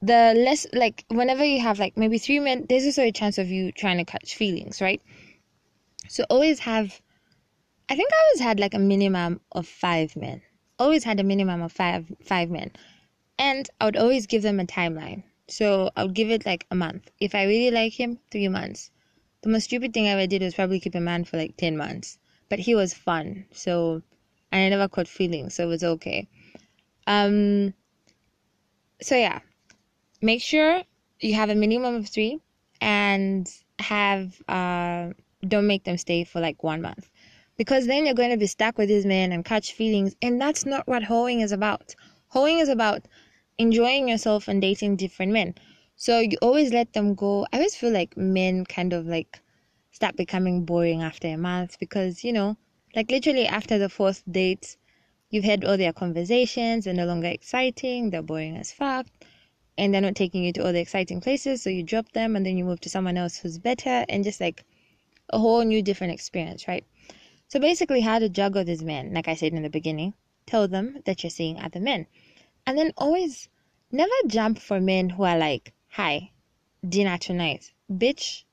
the 0.00 0.32
less 0.36 0.66
like 0.72 1.04
whenever 1.08 1.44
you 1.44 1.60
have 1.60 1.78
like 1.78 1.96
maybe 1.96 2.18
three 2.18 2.40
men 2.40 2.64
there's 2.68 2.86
also 2.86 3.02
a 3.02 3.12
chance 3.12 3.38
of 3.38 3.48
you 3.48 3.70
trying 3.72 3.98
to 3.98 4.04
catch 4.04 4.34
feelings 4.34 4.80
right 4.80 5.02
so 6.08 6.24
always 6.30 6.58
have 6.60 7.00
i 7.88 7.94
think 7.94 8.10
i 8.12 8.24
always 8.26 8.40
had 8.40 8.58
like 8.58 8.74
a 8.74 8.78
minimum 8.78 9.40
of 9.52 9.66
five 9.66 10.16
men 10.16 10.40
always 10.78 11.04
had 11.04 11.20
a 11.20 11.24
minimum 11.24 11.62
of 11.62 11.72
five 11.72 12.12
five 12.22 12.50
men. 12.50 12.70
And 13.38 13.68
i 13.80 13.84
would 13.84 13.96
always 13.96 14.26
give 14.26 14.42
them 14.42 14.60
a 14.60 14.64
timeline. 14.64 15.24
So 15.48 15.90
i 15.96 16.04
would 16.04 16.14
give 16.14 16.30
it 16.30 16.46
like 16.46 16.66
a 16.70 16.74
month. 16.74 17.10
If 17.20 17.34
i 17.34 17.44
really 17.44 17.70
like 17.70 17.94
him 17.94 18.18
three 18.30 18.48
months. 18.48 18.90
The 19.42 19.50
most 19.50 19.64
stupid 19.64 19.92
thing 19.92 20.06
i 20.06 20.10
ever 20.10 20.26
did 20.26 20.42
was 20.42 20.54
probably 20.54 20.80
keep 20.80 20.94
a 20.94 21.00
man 21.00 21.24
for 21.24 21.36
like 21.36 21.56
10 21.56 21.76
months. 21.76 22.18
But 22.48 22.60
he 22.60 22.74
was 22.74 22.94
fun. 22.94 23.46
So 23.52 24.02
I 24.52 24.68
never 24.68 24.88
caught 24.88 25.08
feelings, 25.08 25.54
so 25.54 25.64
it 25.64 25.68
was 25.68 25.84
okay. 25.84 26.28
Um, 27.06 27.74
so 29.02 29.16
yeah, 29.16 29.40
make 30.22 30.40
sure 30.40 30.82
you 31.20 31.34
have 31.34 31.50
a 31.50 31.54
minimum 31.54 31.96
of 31.96 32.08
three 32.08 32.40
and 32.80 33.50
have 33.78 34.40
uh, 34.48 35.10
don't 35.46 35.66
make 35.66 35.84
them 35.84 35.98
stay 35.98 36.24
for 36.24 36.40
like 36.40 36.62
one 36.62 36.82
month 36.82 37.08
because 37.56 37.86
then 37.86 38.04
you're 38.04 38.14
going 38.14 38.30
to 38.30 38.36
be 38.36 38.46
stuck 38.46 38.78
with 38.78 38.88
these 38.88 39.06
men 39.06 39.32
and 39.32 39.44
catch 39.44 39.72
feelings, 39.72 40.16
and 40.22 40.40
that's 40.40 40.66
not 40.66 40.86
what 40.86 41.04
hoeing 41.04 41.40
is 41.40 41.52
about. 41.52 41.94
Hoeing 42.28 42.58
is 42.58 42.68
about 42.68 43.06
enjoying 43.58 44.08
yourself 44.08 44.48
and 44.48 44.60
dating 44.60 44.96
different 44.96 45.32
men. 45.32 45.54
So 45.96 46.20
you 46.20 46.36
always 46.42 46.72
let 46.72 46.92
them 46.92 47.14
go. 47.14 47.46
I 47.52 47.58
always 47.58 47.76
feel 47.76 47.92
like 47.92 48.16
men 48.16 48.64
kind 48.64 48.92
of 48.92 49.06
like 49.06 49.40
start 49.92 50.16
becoming 50.16 50.64
boring 50.64 51.02
after 51.02 51.28
a 51.28 51.36
month 51.36 51.78
because, 51.78 52.24
you 52.24 52.32
know, 52.32 52.56
like 52.96 53.10
literally 53.10 53.46
after 53.46 53.78
the 53.78 53.88
fourth 53.88 54.22
date, 54.30 54.76
you've 55.30 55.44
had 55.44 55.64
all 55.64 55.76
their 55.76 55.92
conversations, 55.92 56.84
they're 56.84 56.94
no 56.94 57.06
longer 57.06 57.28
exciting, 57.28 58.10
they're 58.10 58.22
boring 58.22 58.56
as 58.56 58.72
fuck, 58.72 59.06
and 59.78 59.94
they're 59.94 60.00
not 60.00 60.16
taking 60.16 60.42
you 60.42 60.52
to 60.52 60.64
all 60.66 60.72
the 60.72 60.80
exciting 60.80 61.20
places, 61.20 61.62
so 61.62 61.70
you 61.70 61.82
drop 61.82 62.10
them 62.12 62.34
and 62.36 62.44
then 62.44 62.56
you 62.56 62.64
move 62.64 62.80
to 62.80 62.90
someone 62.90 63.16
else 63.16 63.36
who's 63.36 63.58
better 63.58 64.04
and 64.08 64.24
just 64.24 64.40
like 64.40 64.64
a 65.30 65.38
whole 65.38 65.64
new 65.64 65.82
different 65.82 66.12
experience, 66.12 66.66
right? 66.68 66.84
So 67.48 67.60
basically, 67.60 68.00
how 68.00 68.18
to 68.18 68.28
juggle 68.28 68.64
these 68.64 68.82
men, 68.82 69.14
like 69.14 69.28
I 69.28 69.34
said 69.34 69.52
in 69.52 69.62
the 69.62 69.70
beginning, 69.70 70.14
tell 70.46 70.66
them 70.66 71.02
that 71.04 71.22
you're 71.22 71.30
seeing 71.30 71.58
other 71.58 71.80
men. 71.80 72.06
And 72.66 72.76
then 72.78 72.92
always 72.96 73.48
never 73.92 74.12
jump 74.26 74.58
for 74.58 74.80
men 74.80 75.10
who 75.10 75.22
are 75.24 75.38
like, 75.38 75.72
hi, 75.88 76.30
dinner 76.88 77.18
tonight. 77.18 77.72
Bitch, 77.90 78.44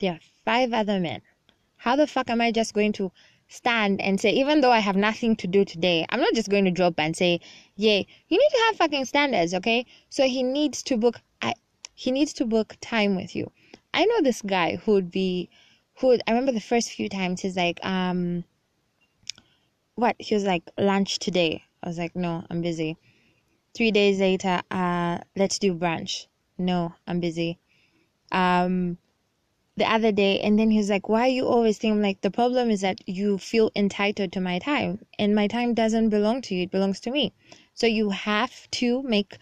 there 0.00 0.12
are 0.12 0.20
five 0.44 0.72
other 0.72 0.98
men. 0.98 1.22
How 1.76 1.94
the 1.94 2.06
fuck 2.06 2.30
am 2.30 2.40
I 2.40 2.50
just 2.50 2.74
going 2.74 2.92
to 2.94 3.12
stand 3.48 4.00
and 4.00 4.20
say, 4.20 4.30
even 4.30 4.60
though 4.60 4.72
I 4.72 4.80
have 4.80 4.96
nothing 4.96 5.36
to 5.36 5.46
do 5.46 5.64
today, 5.64 6.06
I'm 6.08 6.20
not 6.20 6.34
just 6.34 6.50
going 6.50 6.64
to 6.64 6.70
drop 6.70 6.94
and 6.98 7.16
say, 7.16 7.40
yay, 7.76 8.06
you 8.28 8.38
need 8.38 8.50
to 8.50 8.64
have 8.66 8.76
fucking 8.76 9.04
standards, 9.04 9.54
okay? 9.54 9.86
So 10.10 10.24
he 10.24 10.42
needs 10.42 10.82
to 10.84 10.96
book, 10.96 11.20
I, 11.40 11.54
he 11.94 12.10
needs 12.10 12.32
to 12.34 12.44
book 12.44 12.76
time 12.80 13.16
with 13.16 13.34
you. 13.36 13.50
I 13.94 14.04
know 14.04 14.20
this 14.20 14.42
guy 14.42 14.76
who 14.76 14.92
would 14.92 15.10
be, 15.10 15.48
who 16.00 16.12
I 16.12 16.30
remember 16.32 16.52
the 16.52 16.60
first 16.60 16.90
few 16.90 17.08
times 17.08 17.40
he's 17.40 17.56
like, 17.56 17.80
um, 17.84 18.44
what? 19.94 20.16
He 20.18 20.34
was 20.34 20.44
like, 20.44 20.62
lunch 20.78 21.18
today. 21.18 21.64
I 21.82 21.88
was 21.88 21.98
like, 21.98 22.14
no, 22.14 22.44
I'm 22.50 22.62
busy. 22.62 22.96
Three 23.74 23.90
days 23.90 24.20
later, 24.20 24.62
uh, 24.70 25.18
let's 25.36 25.58
do 25.58 25.74
brunch. 25.74 26.26
No, 26.56 26.94
I'm 27.06 27.20
busy. 27.20 27.58
Um, 28.32 28.98
the 29.78 29.90
other 29.90 30.10
day 30.10 30.40
and 30.40 30.58
then 30.58 30.72
he's 30.72 30.90
like 30.90 31.08
why 31.08 31.20
are 31.20 31.36
you 31.38 31.46
always 31.46 31.78
thinking 31.78 32.02
like 32.02 32.20
the 32.20 32.32
problem 32.32 32.68
is 32.68 32.80
that 32.80 32.98
you 33.08 33.38
feel 33.38 33.70
entitled 33.76 34.32
to 34.32 34.40
my 34.40 34.58
time 34.58 34.98
and 35.20 35.36
my 35.36 35.46
time 35.46 35.72
doesn't 35.72 36.08
belong 36.08 36.42
to 36.42 36.54
you 36.56 36.64
it 36.64 36.70
belongs 36.72 36.98
to 36.98 37.12
me 37.12 37.32
so 37.74 37.86
you 37.86 38.10
have 38.10 38.68
to 38.72 39.02
make 39.04 39.38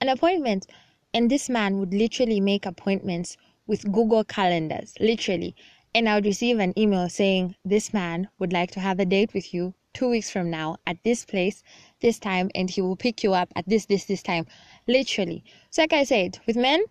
an 0.00 0.08
appointment 0.08 0.64
and 1.12 1.28
this 1.28 1.48
man 1.48 1.80
would 1.80 1.92
literally 1.92 2.40
make 2.40 2.64
appointments 2.64 3.36
with 3.66 3.90
google 3.90 4.22
calendars 4.22 4.94
literally 5.00 5.56
and 5.94 6.08
I 6.08 6.14
would 6.14 6.24
receive 6.24 6.58
an 6.58 6.78
email 6.78 7.08
saying, 7.08 7.56
This 7.64 7.92
man 7.92 8.28
would 8.38 8.52
like 8.52 8.70
to 8.72 8.80
have 8.80 9.00
a 9.00 9.04
date 9.04 9.34
with 9.34 9.52
you 9.52 9.74
two 9.92 10.08
weeks 10.08 10.30
from 10.30 10.48
now 10.50 10.76
at 10.86 11.02
this 11.02 11.24
place, 11.24 11.62
this 12.00 12.18
time, 12.18 12.50
and 12.54 12.70
he 12.70 12.80
will 12.80 12.96
pick 12.96 13.24
you 13.24 13.34
up 13.34 13.52
at 13.56 13.68
this, 13.68 13.86
this, 13.86 14.04
this 14.04 14.22
time. 14.22 14.46
Literally. 14.86 15.42
So, 15.70 15.82
like 15.82 15.92
I 15.92 16.04
said, 16.04 16.38
with 16.46 16.56
men, 16.56 16.84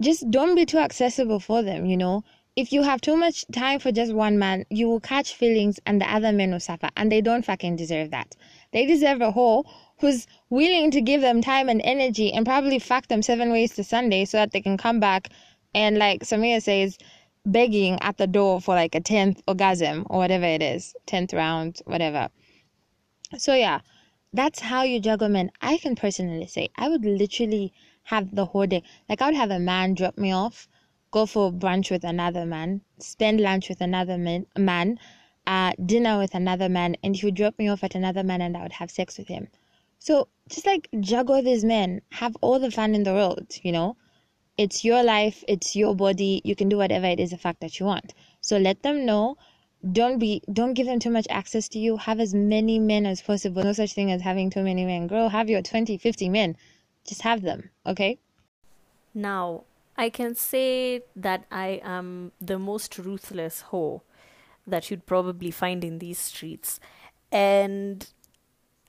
just 0.00 0.30
don't 0.30 0.54
be 0.54 0.66
too 0.66 0.78
accessible 0.78 1.40
for 1.40 1.62
them, 1.62 1.86
you 1.86 1.96
know. 1.96 2.22
If 2.54 2.72
you 2.72 2.82
have 2.82 3.00
too 3.00 3.16
much 3.16 3.44
time 3.52 3.78
for 3.78 3.92
just 3.92 4.12
one 4.12 4.38
man, 4.38 4.66
you 4.68 4.88
will 4.88 5.00
catch 5.00 5.34
feelings 5.34 5.78
and 5.86 6.00
the 6.00 6.12
other 6.12 6.32
men 6.32 6.50
will 6.50 6.60
suffer, 6.60 6.90
and 6.96 7.10
they 7.10 7.20
don't 7.20 7.44
fucking 7.44 7.76
deserve 7.76 8.10
that. 8.10 8.36
They 8.72 8.84
deserve 8.84 9.20
a 9.20 9.32
whore 9.32 9.64
who's 10.00 10.26
willing 10.50 10.90
to 10.90 11.00
give 11.00 11.20
them 11.20 11.40
time 11.40 11.68
and 11.68 11.80
energy 11.82 12.32
and 12.32 12.44
probably 12.44 12.78
fuck 12.78 13.06
them 13.08 13.22
seven 13.22 13.50
ways 13.50 13.74
to 13.76 13.84
Sunday 13.84 14.24
so 14.24 14.36
that 14.38 14.52
they 14.52 14.60
can 14.60 14.76
come 14.76 15.00
back 15.00 15.28
and, 15.74 15.98
like 15.98 16.22
Samia 16.22 16.62
says, 16.62 16.98
begging 17.46 17.98
at 18.02 18.16
the 18.18 18.26
door 18.26 18.60
for 18.60 18.74
like 18.74 18.94
a 18.94 19.00
10th 19.00 19.40
orgasm 19.46 20.06
or 20.10 20.18
whatever 20.18 20.44
it 20.44 20.62
is 20.62 20.94
10th 21.06 21.32
round 21.34 21.80
whatever. 21.86 22.28
So 23.36 23.54
yeah 23.54 23.80
that's 24.32 24.60
how 24.60 24.82
you 24.82 25.00
juggle 25.00 25.28
men. 25.28 25.50
I 25.62 25.78
can 25.78 25.96
personally 25.96 26.46
say 26.46 26.68
i 26.76 26.88
would 26.88 27.04
literally 27.04 27.72
have 28.04 28.34
the 28.34 28.44
whole 28.44 28.66
day. 28.66 28.82
Like 29.08 29.22
i 29.22 29.26
would 29.26 29.34
have 29.34 29.50
a 29.50 29.58
man 29.58 29.94
drop 29.94 30.18
me 30.18 30.32
off 30.32 30.68
go 31.10 31.24
for 31.24 31.50
brunch 31.50 31.90
with 31.90 32.04
another 32.04 32.44
man 32.44 32.82
spend 32.98 33.40
lunch 33.40 33.68
with 33.70 33.80
another 33.80 34.18
man, 34.18 34.46
man 34.58 34.98
uh, 35.46 35.72
dinner 35.86 36.18
with 36.18 36.34
another 36.34 36.68
man 36.68 36.94
and 37.02 37.16
he 37.16 37.24
would 37.24 37.34
drop 37.34 37.58
me 37.58 37.68
off 37.68 37.82
at 37.82 37.94
another 37.94 38.22
man 38.22 38.42
and 38.42 38.56
i 38.56 38.62
would 38.62 38.72
have 38.72 38.90
sex 38.90 39.16
with 39.16 39.28
him. 39.28 39.48
So 39.98 40.28
just 40.48 40.66
like 40.66 40.88
juggle 41.00 41.42
these 41.42 41.64
men. 41.64 42.02
Have 42.12 42.36
all 42.40 42.58
the 42.58 42.70
fun 42.70 42.94
in 42.94 43.04
the 43.04 43.14
world 43.14 43.56
you 43.62 43.72
know 43.72 43.96
it's 44.58 44.84
your 44.84 45.02
life, 45.04 45.44
it's 45.46 45.76
your 45.76 45.94
body. 45.94 46.42
You 46.44 46.56
can 46.56 46.68
do 46.68 46.76
whatever 46.76 47.06
it 47.06 47.20
is 47.20 47.30
the 47.30 47.38
fact 47.38 47.60
that 47.60 47.78
you 47.78 47.86
want. 47.86 48.12
So 48.40 48.58
let 48.58 48.82
them 48.82 49.06
know. 49.06 49.38
Don't 49.92 50.18
be 50.18 50.42
don't 50.52 50.74
give 50.74 50.86
them 50.86 50.98
too 50.98 51.10
much 51.10 51.28
access 51.30 51.68
to 51.68 51.78
you. 51.78 51.96
Have 51.96 52.18
as 52.18 52.34
many 52.34 52.80
men 52.80 53.06
as 53.06 53.22
possible. 53.22 53.62
No 53.62 53.72
such 53.72 53.92
thing 53.92 54.10
as 54.10 54.20
having 54.22 54.50
too 54.50 54.64
many 54.64 54.84
men. 54.84 55.06
Girl, 55.06 55.28
have 55.28 55.48
your 55.48 55.62
20, 55.62 55.96
50 55.96 56.28
men. 56.28 56.56
Just 57.06 57.22
have 57.22 57.42
them, 57.42 57.70
okay? 57.86 58.18
Now, 59.14 59.62
I 59.96 60.10
can 60.10 60.34
say 60.34 61.02
that 61.14 61.44
I 61.50 61.80
am 61.84 62.32
the 62.40 62.58
most 62.58 62.98
ruthless 62.98 63.64
whore 63.70 64.02
that 64.66 64.90
you'd 64.90 65.06
probably 65.06 65.52
find 65.52 65.84
in 65.84 66.00
these 66.00 66.18
streets. 66.18 66.80
And 67.30 68.06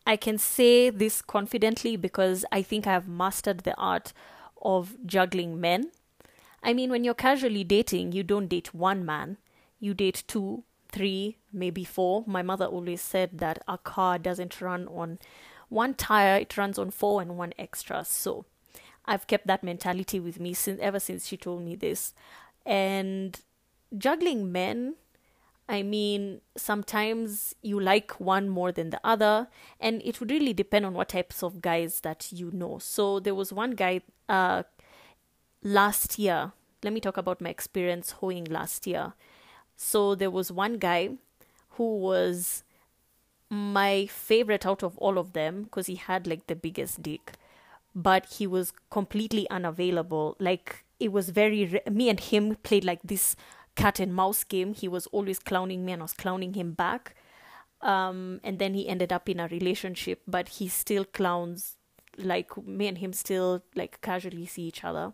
I 0.08 0.16
can 0.16 0.40
say 0.40 0.90
this 0.90 1.22
confidently 1.22 1.96
because 1.96 2.44
I 2.52 2.64
think 2.64 2.88
I 2.88 2.94
have 2.94 3.08
mastered 3.08 3.60
the 3.60 3.76
art 3.76 4.12
of 4.62 4.96
juggling 5.06 5.60
men. 5.60 5.92
I 6.62 6.74
mean, 6.74 6.90
when 6.90 7.04
you're 7.04 7.14
casually 7.14 7.64
dating, 7.64 8.12
you 8.12 8.24
don't 8.24 8.48
date 8.48 8.74
one 8.74 9.06
man, 9.06 9.38
you 9.80 9.94
date 9.94 10.24
two, 10.28 10.64
three, 10.90 11.38
maybe 11.54 11.84
four. 11.84 12.24
My 12.28 12.42
mother 12.42 12.66
always 12.66 13.02
said 13.02 13.38
that 13.40 13.64
a 13.68 13.78
car 13.78 14.20
doesn't 14.20 14.60
run 14.60 14.88
on 14.88 15.20
one 15.70 15.94
tire, 15.94 16.38
it 16.38 16.58
runs 16.58 16.78
on 16.78 16.92
four 16.92 17.22
and 17.22 17.38
one 17.38 17.54
extra. 17.58 18.04
So 18.04 18.46
I've 19.06 19.28
kept 19.28 19.48
that 19.48 19.64
mentality 19.64 20.20
with 20.20 20.40
me 20.40 20.54
since 20.54 20.80
ever 20.82 21.00
since 21.00 21.28
she 21.28 21.38
told 21.38 21.62
me 21.62 21.76
this. 21.76 22.14
And 22.66 23.40
juggling 23.98 24.52
men, 24.52 24.96
I 25.70 25.84
mean, 25.84 26.42
sometimes 26.58 27.56
you 27.62 27.80
like 27.80 28.20
one 28.20 28.50
more 28.50 28.72
than 28.72 28.90
the 28.90 29.00
other, 29.04 29.48
and 29.80 30.02
it 30.04 30.20
would 30.20 30.32
really 30.32 30.52
depend 30.52 30.84
on 30.84 30.96
what 30.96 31.10
types 31.10 31.44
of 31.44 31.62
guys 31.62 32.00
that 32.02 32.32
you 32.32 32.50
know. 32.52 32.80
So 32.80 33.20
there 33.20 33.36
was 33.36 33.54
one 33.54 33.72
guy 33.72 34.02
uh, 34.28 34.64
last 35.62 36.18
year. 36.18 36.54
Let 36.84 36.92
me 36.92 37.00
talk 37.00 37.18
about 37.18 37.40
my 37.40 37.52
experience 37.52 38.12
hoeing 38.14 38.46
last 38.46 38.88
year. 38.88 39.14
So 39.78 40.16
there 40.16 40.32
was 40.32 40.52
one 40.52 40.80
guy 40.80 41.12
who 41.72 41.98
was 42.00 42.64
my 43.50 44.08
favorite 44.08 44.66
out 44.66 44.82
of 44.84 44.98
all 44.98 45.20
of 45.20 45.34
them 45.34 45.64
because 45.64 45.86
he 45.86 45.96
had 45.96 46.26
like 46.26 46.48
the 46.48 46.56
biggest 46.56 47.04
dick, 47.04 47.34
but 47.94 48.26
he 48.26 48.48
was 48.48 48.74
completely 48.90 49.48
unavailable. 49.52 50.36
Like 50.40 50.84
it 51.00 51.12
was 51.12 51.30
very 51.30 51.66
re- 51.66 51.82
me 51.92 52.10
and 52.10 52.20
him 52.20 52.56
played 52.64 52.84
like 52.84 53.02
this 53.04 53.36
cat 53.80 54.00
and 54.00 54.14
mouse 54.14 54.44
game. 54.44 54.74
He 54.74 54.88
was 54.88 55.08
always 55.08 55.40
clowning 55.40 55.86
me 55.86 55.94
and 55.94 56.02
I 56.02 56.04
was 56.04 56.14
clowning 56.14 56.54
him 56.54 56.74
back. 56.74 57.16
Um, 57.82 58.42
and 58.44 58.60
then 58.60 58.74
he 58.74 58.90
ended 58.90 59.14
up 59.14 59.30
in 59.30 59.40
a 59.40 59.48
relationship, 59.48 60.22
but 60.28 60.50
he 60.50 60.68
still 60.68 61.06
clowns 61.06 61.78
like 62.18 62.58
me 62.58 62.88
and 62.88 62.98
him 62.98 63.14
still 63.14 63.64
like 63.76 64.02
casually 64.02 64.46
see 64.46 64.64
each 64.64 64.84
other. 64.84 65.14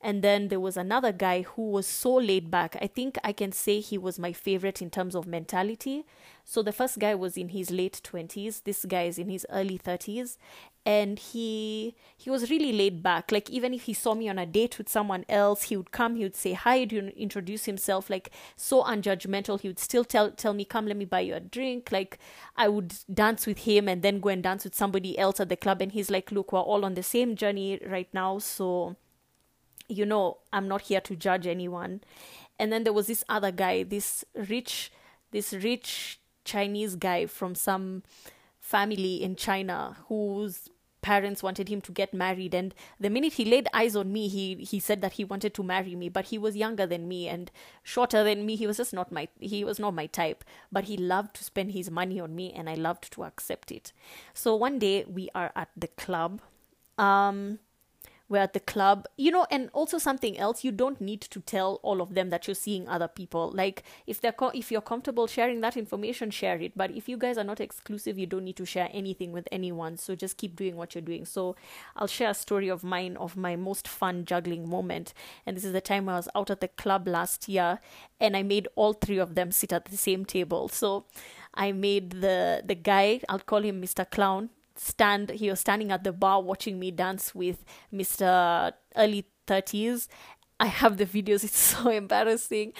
And 0.00 0.22
then 0.22 0.48
there 0.48 0.60
was 0.60 0.76
another 0.76 1.10
guy 1.10 1.42
who 1.42 1.70
was 1.70 1.86
so 1.86 2.14
laid 2.14 2.50
back. 2.50 2.76
I 2.80 2.86
think 2.86 3.18
I 3.24 3.32
can 3.32 3.50
say 3.50 3.80
he 3.80 3.98
was 3.98 4.18
my 4.18 4.32
favorite 4.32 4.80
in 4.80 4.90
terms 4.90 5.16
of 5.16 5.26
mentality. 5.26 6.04
So 6.44 6.62
the 6.62 6.72
first 6.72 6.98
guy 7.00 7.14
was 7.16 7.36
in 7.36 7.48
his 7.48 7.70
late 7.70 8.00
20s, 8.04 8.62
this 8.62 8.84
guy 8.84 9.02
is 9.04 9.18
in 9.18 9.28
his 9.28 9.44
early 9.50 9.78
30s, 9.78 10.36
and 10.88 11.18
he 11.18 11.94
he 12.16 12.30
was 12.30 12.50
really 12.50 12.72
laid 12.72 13.02
back. 13.02 13.30
Like 13.30 13.50
even 13.50 13.74
if 13.74 13.82
he 13.82 13.92
saw 13.92 14.14
me 14.14 14.26
on 14.30 14.38
a 14.38 14.46
date 14.46 14.78
with 14.78 14.88
someone 14.88 15.26
else, 15.28 15.64
he 15.64 15.76
would 15.76 15.90
come, 15.90 16.16
he 16.16 16.22
would 16.22 16.34
say 16.34 16.54
hi, 16.54 16.78
he'd 16.78 16.94
introduce 16.94 17.66
himself 17.66 18.08
like 18.08 18.30
so 18.56 18.82
unjudgmental. 18.84 19.60
He 19.60 19.68
would 19.68 19.78
still 19.78 20.02
tell 20.02 20.30
tell 20.30 20.54
me, 20.54 20.64
"Come, 20.64 20.86
let 20.86 20.96
me 20.96 21.04
buy 21.04 21.20
you 21.20 21.34
a 21.34 21.40
drink." 21.40 21.92
Like 21.92 22.18
I 22.56 22.68
would 22.68 22.94
dance 23.12 23.46
with 23.46 23.58
him 23.58 23.86
and 23.86 24.00
then 24.00 24.18
go 24.20 24.30
and 24.30 24.42
dance 24.42 24.64
with 24.64 24.74
somebody 24.74 25.18
else 25.18 25.40
at 25.40 25.50
the 25.50 25.56
club 25.56 25.82
and 25.82 25.92
he's 25.92 26.10
like, 26.10 26.32
"Look, 26.32 26.52
we're 26.52 26.60
all 26.60 26.86
on 26.86 26.94
the 26.94 27.02
same 27.02 27.36
journey 27.36 27.78
right 27.86 28.08
now, 28.14 28.38
so 28.38 28.96
you 29.88 30.06
know, 30.06 30.38
I'm 30.54 30.68
not 30.68 30.82
here 30.82 31.02
to 31.02 31.16
judge 31.16 31.46
anyone. 31.46 32.00
And 32.58 32.72
then 32.72 32.84
there 32.84 32.92
was 32.94 33.08
this 33.08 33.24
other 33.28 33.50
guy, 33.52 33.82
this 33.82 34.24
rich, 34.34 34.90
this 35.32 35.52
rich 35.52 36.20
Chinese 36.44 36.96
guy 36.96 37.26
from 37.26 37.54
some 37.54 38.02
family 38.58 39.22
in 39.22 39.34
China 39.34 39.96
whose 40.08 40.68
parents 41.00 41.42
wanted 41.42 41.68
him 41.68 41.80
to 41.80 41.92
get 41.92 42.12
married 42.12 42.54
and 42.54 42.74
the 42.98 43.10
minute 43.10 43.34
he 43.34 43.44
laid 43.44 43.68
eyes 43.72 43.94
on 43.94 44.12
me 44.12 44.28
he 44.28 44.56
he 44.56 44.80
said 44.80 45.00
that 45.00 45.12
he 45.14 45.24
wanted 45.24 45.54
to 45.54 45.62
marry 45.62 45.94
me 45.94 46.08
but 46.08 46.26
he 46.26 46.38
was 46.38 46.56
younger 46.56 46.86
than 46.86 47.06
me 47.08 47.28
and 47.28 47.50
shorter 47.82 48.24
than 48.24 48.44
me. 48.44 48.56
He 48.56 48.66
was 48.66 48.76
just 48.76 48.92
not 48.92 49.12
my 49.12 49.28
he 49.40 49.64
was 49.64 49.78
not 49.78 49.94
my 49.94 50.06
type 50.06 50.44
but 50.70 50.84
he 50.84 50.96
loved 50.96 51.34
to 51.36 51.44
spend 51.44 51.72
his 51.72 51.90
money 51.90 52.20
on 52.20 52.34
me 52.34 52.52
and 52.52 52.68
I 52.68 52.74
loved 52.74 53.12
to 53.12 53.24
accept 53.24 53.70
it. 53.70 53.92
So 54.34 54.54
one 54.54 54.78
day 54.78 55.04
we 55.04 55.28
are 55.34 55.52
at 55.54 55.68
the 55.76 55.88
club. 55.88 56.40
Um 56.96 57.60
we're 58.28 58.42
at 58.42 58.52
the 58.52 58.60
club. 58.60 59.06
You 59.16 59.30
know 59.30 59.46
and 59.50 59.70
also 59.72 59.98
something 59.98 60.38
else 60.38 60.64
you 60.64 60.72
don't 60.72 61.00
need 61.00 61.20
to 61.22 61.40
tell 61.40 61.80
all 61.82 62.00
of 62.00 62.14
them 62.14 62.30
that 62.30 62.46
you're 62.46 62.54
seeing 62.54 62.88
other 62.88 63.08
people. 63.08 63.50
Like 63.54 63.82
if 64.06 64.20
they're 64.20 64.32
co- 64.32 64.52
if 64.54 64.70
you're 64.70 64.80
comfortable 64.80 65.26
sharing 65.26 65.60
that 65.62 65.76
information 65.76 66.30
share 66.30 66.60
it. 66.60 66.72
But 66.76 66.90
if 66.90 67.08
you 67.08 67.16
guys 67.16 67.38
are 67.38 67.44
not 67.44 67.60
exclusive 67.60 68.18
you 68.18 68.26
don't 68.26 68.44
need 68.44 68.56
to 68.56 68.66
share 68.66 68.88
anything 68.92 69.32
with 69.32 69.48
anyone. 69.50 69.96
So 69.96 70.14
just 70.14 70.36
keep 70.36 70.56
doing 70.56 70.76
what 70.76 70.94
you're 70.94 71.02
doing. 71.02 71.24
So 71.24 71.56
i'll 71.96 72.06
share 72.06 72.30
a 72.30 72.34
story 72.34 72.68
of 72.68 72.84
mine 72.84 73.16
of 73.16 73.36
my 73.36 73.56
most 73.56 73.88
fun 73.88 74.24
juggling 74.24 74.68
moment. 74.68 75.14
And 75.46 75.56
this 75.56 75.64
is 75.64 75.72
the 75.72 75.80
time 75.80 76.08
i 76.08 76.16
was 76.16 76.28
out 76.34 76.50
at 76.50 76.60
the 76.60 76.68
club 76.68 77.08
last 77.08 77.48
year 77.48 77.80
and 78.20 78.36
i 78.36 78.42
made 78.42 78.68
all 78.74 78.92
three 78.92 79.18
of 79.18 79.34
them 79.34 79.52
sit 79.52 79.72
at 79.72 79.86
the 79.86 79.96
same 79.96 80.24
table. 80.24 80.68
So 80.68 81.06
I 81.54 81.72
made 81.72 82.10
the 82.22 82.62
the 82.64 82.74
guy, 82.74 83.20
I'll 83.28 83.40
call 83.40 83.62
him 83.62 83.82
Mr. 83.82 84.08
Clown, 84.08 84.50
stand 84.78 85.30
he 85.30 85.50
was 85.50 85.60
standing 85.60 85.92
at 85.92 86.04
the 86.04 86.12
bar 86.12 86.42
watching 86.42 86.78
me 86.78 86.90
dance 86.90 87.34
with 87.34 87.64
Mr. 87.92 88.72
early 88.96 89.26
30s. 89.46 90.08
I 90.60 90.66
have 90.66 90.96
the 90.96 91.06
videos, 91.06 91.44
it's 91.44 91.58
so 91.76 91.90
embarrassing. 91.90 92.72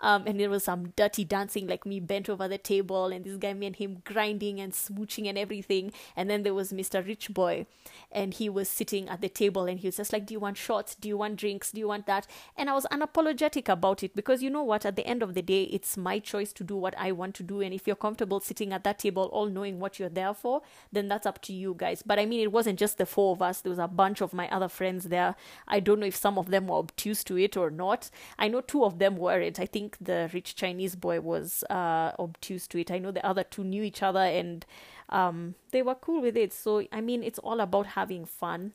Um, 0.00 0.24
and 0.26 0.40
there 0.40 0.50
was 0.50 0.64
some 0.64 0.92
dirty 0.96 1.24
dancing, 1.24 1.66
like 1.66 1.84
me 1.84 2.00
bent 2.00 2.28
over 2.28 2.48
the 2.48 2.58
table, 2.58 3.06
and 3.06 3.24
this 3.24 3.36
guy, 3.36 3.52
me 3.52 3.66
and 3.66 3.76
him 3.76 4.02
grinding 4.04 4.60
and 4.60 4.72
smooching 4.72 5.28
and 5.28 5.38
everything. 5.38 5.92
And 6.16 6.30
then 6.30 6.42
there 6.42 6.54
was 6.54 6.72
Mr. 6.72 7.06
Rich 7.06 7.32
Boy, 7.34 7.66
and 8.10 8.34
he 8.34 8.48
was 8.48 8.68
sitting 8.68 9.08
at 9.08 9.20
the 9.20 9.28
table, 9.28 9.64
and 9.64 9.78
he 9.78 9.88
was 9.88 9.96
just 9.96 10.12
like, 10.12 10.26
"Do 10.26 10.34
you 10.34 10.40
want 10.40 10.56
shots? 10.56 10.94
Do 10.94 11.08
you 11.08 11.16
want 11.16 11.36
drinks? 11.36 11.72
Do 11.72 11.80
you 11.80 11.88
want 11.88 12.06
that?" 12.06 12.26
And 12.56 12.70
I 12.70 12.74
was 12.74 12.86
unapologetic 12.90 13.68
about 13.68 14.02
it 14.02 14.14
because 14.14 14.42
you 14.42 14.50
know 14.50 14.62
what? 14.62 14.86
At 14.86 14.96
the 14.96 15.06
end 15.06 15.22
of 15.22 15.34
the 15.34 15.42
day, 15.42 15.64
it's 15.64 15.96
my 15.96 16.18
choice 16.18 16.52
to 16.54 16.64
do 16.64 16.76
what 16.76 16.94
I 16.98 17.12
want 17.12 17.34
to 17.36 17.42
do, 17.42 17.60
and 17.60 17.74
if 17.74 17.86
you're 17.86 17.96
comfortable 17.96 18.40
sitting 18.40 18.72
at 18.72 18.84
that 18.84 18.98
table, 18.98 19.24
all 19.32 19.46
knowing 19.46 19.78
what 19.80 19.98
you're 19.98 20.08
there 20.08 20.34
for, 20.34 20.62
then 20.92 21.08
that's 21.08 21.26
up 21.26 21.40
to 21.42 21.52
you 21.52 21.74
guys. 21.76 22.02
But 22.04 22.18
I 22.18 22.26
mean, 22.26 22.40
it 22.40 22.52
wasn't 22.52 22.78
just 22.78 22.98
the 22.98 23.06
four 23.06 23.32
of 23.32 23.42
us. 23.42 23.60
There 23.60 23.70
was 23.70 23.78
a 23.78 23.88
bunch 23.88 24.20
of 24.20 24.32
my 24.32 24.48
other 24.48 24.68
friends 24.68 25.04
there. 25.04 25.34
I 25.68 25.80
don't 25.80 26.00
know 26.00 26.06
if 26.06 26.16
some 26.16 26.38
of 26.38 26.50
them 26.50 26.68
were 26.68 26.78
obtuse 26.78 27.22
to 27.24 27.38
it 27.38 27.56
or 27.56 27.70
not. 27.70 28.10
I 28.38 28.48
know 28.48 28.60
two 28.60 28.84
of 28.84 28.98
them 28.98 29.16
weren't. 29.16 29.60
I 29.60 29.66
think 29.66 29.89
think 29.90 30.06
the 30.06 30.30
rich 30.32 30.54
Chinese 30.54 30.96
boy 30.96 31.20
was 31.20 31.64
uh, 31.70 32.12
obtuse 32.18 32.66
to 32.68 32.80
it. 32.80 32.90
I 32.90 32.98
know 32.98 33.10
the 33.10 33.24
other 33.26 33.44
two 33.44 33.64
knew 33.64 33.82
each 33.82 34.02
other 34.02 34.20
and 34.20 34.64
um, 35.08 35.54
they 35.72 35.82
were 35.82 35.94
cool 35.94 36.22
with 36.22 36.36
it. 36.36 36.52
So, 36.52 36.84
I 36.92 37.00
mean, 37.00 37.22
it's 37.22 37.38
all 37.38 37.60
about 37.60 37.86
having 37.86 38.24
fun. 38.24 38.72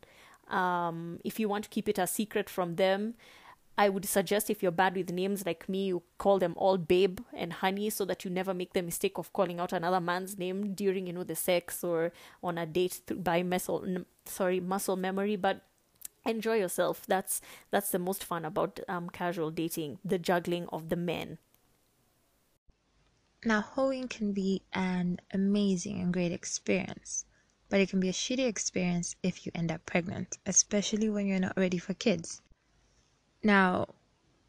Um, 0.49 1.19
if 1.23 1.39
you 1.39 1.49
want 1.49 1.63
to 1.65 1.69
keep 1.69 1.89
it 1.89 1.97
a 1.97 2.07
secret 2.07 2.49
from 2.49 2.75
them, 2.75 3.15
I 3.77 3.89
would 3.89 4.05
suggest 4.05 4.49
if 4.49 4.63
you're 4.63 4.71
bad 4.71 4.95
with 4.95 5.11
names 5.11 5.45
like 5.45 5.67
me, 5.67 5.87
you 5.87 6.03
call 6.17 6.39
them 6.39 6.53
all 6.55 6.77
babe 6.77 7.19
and 7.33 7.51
honey 7.51 7.89
so 7.89 8.05
that 8.05 8.23
you 8.23 8.31
never 8.31 8.53
make 8.53 8.71
the 8.71 8.81
mistake 8.81 9.17
of 9.17 9.33
calling 9.33 9.59
out 9.59 9.73
another 9.73 9.99
man's 9.99 10.37
name 10.37 10.73
during, 10.73 11.07
you 11.07 11.13
know, 11.13 11.23
the 11.23 11.35
sex 11.35 11.83
or 11.83 12.13
on 12.41 12.57
a 12.57 12.65
date 12.65 13.01
by 13.17 13.43
muscle, 13.43 14.05
sorry, 14.25 14.61
muscle 14.61 14.95
memory. 14.95 15.35
But 15.35 15.61
enjoy 16.25 16.55
yourself. 16.55 17.05
That's 17.05 17.41
that's 17.71 17.91
the 17.91 17.99
most 17.99 18.23
fun 18.23 18.45
about 18.45 18.79
um, 18.87 19.09
casual 19.09 19.51
dating, 19.51 19.99
the 20.03 20.17
juggling 20.19 20.67
of 20.69 20.89
the 20.89 20.95
men. 20.95 21.37
Now, 23.43 23.61
hoeing 23.61 24.07
can 24.07 24.33
be 24.33 24.63
an 24.73 25.19
amazing 25.31 26.01
and 26.01 26.11
great 26.11 26.31
experience, 26.31 27.25
but 27.69 27.79
it 27.79 27.89
can 27.89 27.99
be 27.99 28.09
a 28.09 28.13
shitty 28.13 28.47
experience 28.47 29.15
if 29.21 29.45
you 29.45 29.51
end 29.53 29.71
up 29.71 29.85
pregnant, 29.85 30.39
especially 30.47 31.09
when 31.09 31.27
you're 31.27 31.39
not 31.39 31.55
ready 31.55 31.77
for 31.77 31.93
kids. 31.93 32.41
Now, 33.43 33.93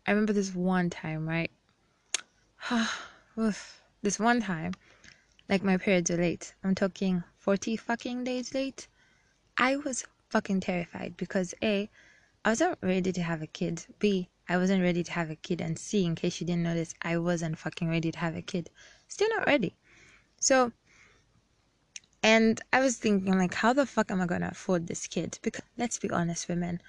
I 0.06 0.12
remember 0.12 0.32
this 0.32 0.54
one 0.54 0.88
time, 0.88 1.28
right? 1.28 1.50
this 3.36 4.18
one 4.18 4.40
time, 4.40 4.72
like 5.48 5.62
my 5.62 5.76
periods 5.76 6.10
are 6.10 6.16
late. 6.16 6.54
I'm 6.64 6.74
talking 6.74 7.22
40 7.36 7.76
fucking 7.76 8.24
days 8.24 8.54
late. 8.54 8.88
I 9.58 9.76
was 9.76 10.06
fucking 10.28 10.60
terrified 10.60 11.16
because 11.16 11.54
A, 11.62 11.88
I 12.44 12.50
wasn't 12.50 12.78
ready 12.82 13.12
to 13.12 13.22
have 13.22 13.42
a 13.42 13.46
kid. 13.46 13.84
B, 13.98 14.28
I 14.48 14.56
wasn't 14.56 14.82
ready 14.82 15.02
to 15.02 15.12
have 15.12 15.30
a 15.30 15.36
kid. 15.36 15.60
And 15.60 15.78
C, 15.78 16.04
in 16.04 16.14
case 16.14 16.40
you 16.40 16.46
didn't 16.46 16.62
notice, 16.62 16.94
I 17.02 17.18
wasn't 17.18 17.58
fucking 17.58 17.88
ready 17.88 18.12
to 18.12 18.18
have 18.18 18.36
a 18.36 18.42
kid. 18.42 18.70
Still 19.08 19.28
not 19.30 19.46
ready. 19.46 19.74
So, 20.38 20.72
and 22.22 22.60
I 22.72 22.80
was 22.80 22.96
thinking, 22.96 23.38
like, 23.38 23.54
how 23.54 23.72
the 23.72 23.86
fuck 23.86 24.10
am 24.10 24.20
I 24.20 24.26
gonna 24.26 24.48
afford 24.52 24.86
this 24.86 25.06
kid? 25.06 25.38
Because 25.42 25.62
let's 25.76 25.98
be 25.98 26.10
honest, 26.10 26.48
women, 26.48 26.80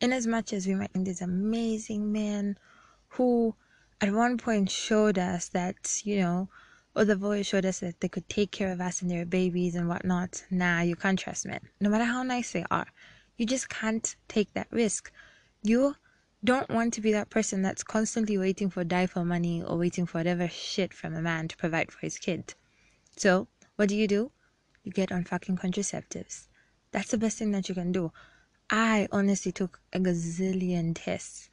in 0.00 0.12
as 0.12 0.26
much 0.26 0.52
as 0.52 0.66
we 0.66 0.74
might 0.74 0.92
think 0.92 1.06
this 1.06 1.20
amazing 1.20 2.12
man 2.12 2.56
who 3.08 3.54
at 4.00 4.12
one 4.12 4.38
point 4.38 4.70
showed 4.70 5.18
us 5.18 5.48
that, 5.48 6.00
you 6.04 6.18
know, 6.20 6.48
or 6.94 7.04
the 7.04 7.16
voice 7.16 7.46
showed 7.46 7.66
us 7.66 7.80
that 7.80 8.00
they 8.00 8.08
could 8.08 8.28
take 8.28 8.50
care 8.50 8.72
of 8.72 8.80
us 8.80 9.00
and 9.00 9.10
their 9.10 9.24
babies 9.24 9.74
and 9.74 9.88
whatnot. 9.88 10.44
Nah, 10.50 10.80
you 10.80 10.96
can't 10.96 11.18
trust 11.18 11.46
men. 11.46 11.60
No 11.80 11.88
matter 11.88 12.04
how 12.04 12.22
nice 12.22 12.52
they 12.52 12.64
are, 12.70 12.86
you 13.36 13.46
just 13.46 13.68
can't 13.68 14.16
take 14.28 14.52
that 14.54 14.66
risk. 14.70 15.12
You 15.62 15.96
don't 16.42 16.70
want 16.70 16.94
to 16.94 17.00
be 17.00 17.12
that 17.12 17.30
person 17.30 17.62
that's 17.62 17.84
constantly 17.84 18.38
waiting 18.38 18.70
for 18.70 18.82
die 18.82 19.06
for 19.06 19.24
money 19.24 19.62
or 19.62 19.76
waiting 19.76 20.06
for 20.06 20.18
whatever 20.18 20.48
shit 20.48 20.92
from 20.92 21.14
a 21.14 21.22
man 21.22 21.48
to 21.48 21.56
provide 21.56 21.92
for 21.92 22.00
his 22.00 22.18
kid. 22.18 22.54
So, 23.16 23.48
what 23.76 23.88
do 23.88 23.96
you 23.96 24.08
do? 24.08 24.32
You 24.82 24.92
get 24.92 25.12
on 25.12 25.24
fucking 25.24 25.58
contraceptives. 25.58 26.48
That's 26.92 27.10
the 27.10 27.18
best 27.18 27.38
thing 27.38 27.52
that 27.52 27.68
you 27.68 27.74
can 27.74 27.92
do. 27.92 28.12
I 28.70 29.08
honestly 29.12 29.52
took 29.52 29.80
a 29.92 30.00
gazillion 30.00 30.92
tests. 30.94 31.50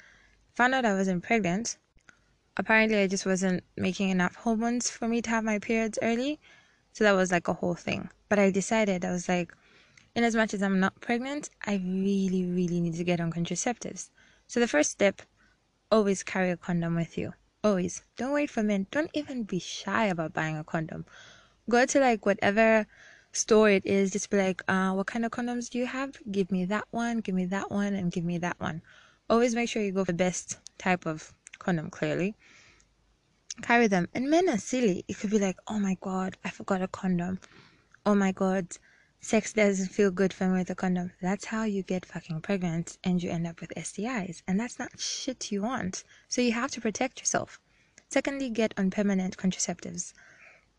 Found 0.55 0.73
out 0.73 0.85
I 0.85 0.93
wasn't 0.93 1.23
pregnant, 1.23 1.77
apparently 2.57 2.97
I 2.99 3.07
just 3.07 3.25
wasn't 3.25 3.63
making 3.77 4.09
enough 4.09 4.35
hormones 4.35 4.89
for 4.89 5.07
me 5.07 5.21
to 5.21 5.29
have 5.29 5.43
my 5.43 5.59
periods 5.59 5.97
early. 6.01 6.39
So 6.93 7.03
that 7.03 7.13
was 7.13 7.31
like 7.31 7.47
a 7.47 7.53
whole 7.53 7.75
thing. 7.75 8.09
But 8.27 8.39
I 8.39 8.51
decided, 8.51 9.05
I 9.05 9.11
was 9.11 9.29
like, 9.29 9.53
in 10.15 10.23
as 10.23 10.35
much 10.35 10.53
as 10.53 10.63
I'm 10.63 10.79
not 10.79 10.99
pregnant, 10.99 11.49
I 11.65 11.75
really, 11.75 12.45
really 12.45 12.81
need 12.81 12.95
to 12.95 13.03
get 13.03 13.19
on 13.19 13.31
contraceptives. 13.31 14.09
So 14.47 14.59
the 14.59 14.67
first 14.67 14.91
step, 14.91 15.21
always 15.91 16.23
carry 16.23 16.51
a 16.51 16.57
condom 16.57 16.95
with 16.95 17.17
you. 17.17 17.33
Always. 17.63 18.01
Don't 18.15 18.33
wait 18.33 18.49
for 18.49 18.63
men. 18.63 18.87
Don't 18.91 19.11
even 19.13 19.43
be 19.43 19.59
shy 19.59 20.05
about 20.05 20.33
buying 20.33 20.57
a 20.57 20.63
condom. 20.63 21.05
Go 21.69 21.85
to 21.85 21.99
like 21.99 22.25
whatever 22.25 22.87
store 23.31 23.69
it 23.69 23.85
is, 23.85 24.11
just 24.11 24.29
be 24.29 24.37
like, 24.37 24.63
uh, 24.67 24.91
what 24.93 25.05
kind 25.05 25.25
of 25.25 25.31
condoms 25.31 25.69
do 25.69 25.77
you 25.77 25.85
have? 25.85 26.17
Give 26.31 26.51
me 26.51 26.65
that 26.65 26.85
one, 26.91 27.19
give 27.19 27.35
me 27.35 27.45
that 27.45 27.69
one, 27.69 27.93
and 27.93 28.11
give 28.11 28.23
me 28.23 28.37
that 28.39 28.59
one. 28.59 28.81
Always 29.29 29.53
make 29.53 29.69
sure 29.69 29.83
you 29.83 29.91
go 29.91 30.05
for 30.05 30.13
the 30.13 30.17
best 30.17 30.57
type 30.77 31.05
of 31.05 31.33
condom, 31.59 31.89
clearly 31.89 32.35
carry 33.61 33.87
them. 33.87 34.07
And 34.13 34.29
men 34.29 34.49
are 34.49 34.57
silly. 34.57 35.03
It 35.07 35.17
could 35.17 35.31
be 35.31 35.39
like, 35.39 35.57
oh 35.67 35.79
my 35.79 35.97
god, 36.01 36.37
I 36.43 36.49
forgot 36.49 36.81
a 36.81 36.87
condom. 36.87 37.39
Oh 38.05 38.15
my 38.15 38.31
god, 38.31 38.67
sex 39.19 39.53
doesn't 39.53 39.87
feel 39.87 40.11
good 40.11 40.31
for 40.33 40.47
me 40.47 40.59
with 40.59 40.69
a 40.69 40.75
condom. 40.75 41.11
That's 41.21 41.45
how 41.45 41.63
you 41.63 41.83
get 41.83 42.05
fucking 42.05 42.41
pregnant 42.41 42.97
and 43.03 43.21
you 43.21 43.29
end 43.31 43.47
up 43.47 43.59
with 43.59 43.73
STIs. 43.75 44.41
And 44.47 44.59
that's 44.59 44.79
not 44.79 44.99
shit 44.99 45.51
you 45.51 45.63
want. 45.63 46.03
So 46.27 46.41
you 46.41 46.51
have 46.53 46.71
to 46.71 46.81
protect 46.81 47.19
yourself. 47.19 47.59
Secondly, 48.09 48.49
get 48.49 48.73
on 48.77 48.91
permanent 48.91 49.37
contraceptives. 49.37 50.13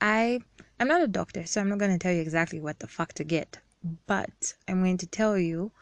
I 0.00 0.40
I'm 0.78 0.88
not 0.88 1.02
a 1.02 1.08
doctor, 1.08 1.44
so 1.46 1.60
I'm 1.60 1.68
not 1.68 1.78
going 1.78 1.90
to 1.90 1.98
tell 1.98 2.12
you 2.12 2.22
exactly 2.22 2.60
what 2.60 2.78
the 2.78 2.86
fuck 2.86 3.12
to 3.14 3.24
get, 3.24 3.58
but 4.06 4.54
I'm 4.68 4.80
going 4.80 4.98
to 4.98 5.06
tell 5.06 5.36
you 5.36 5.72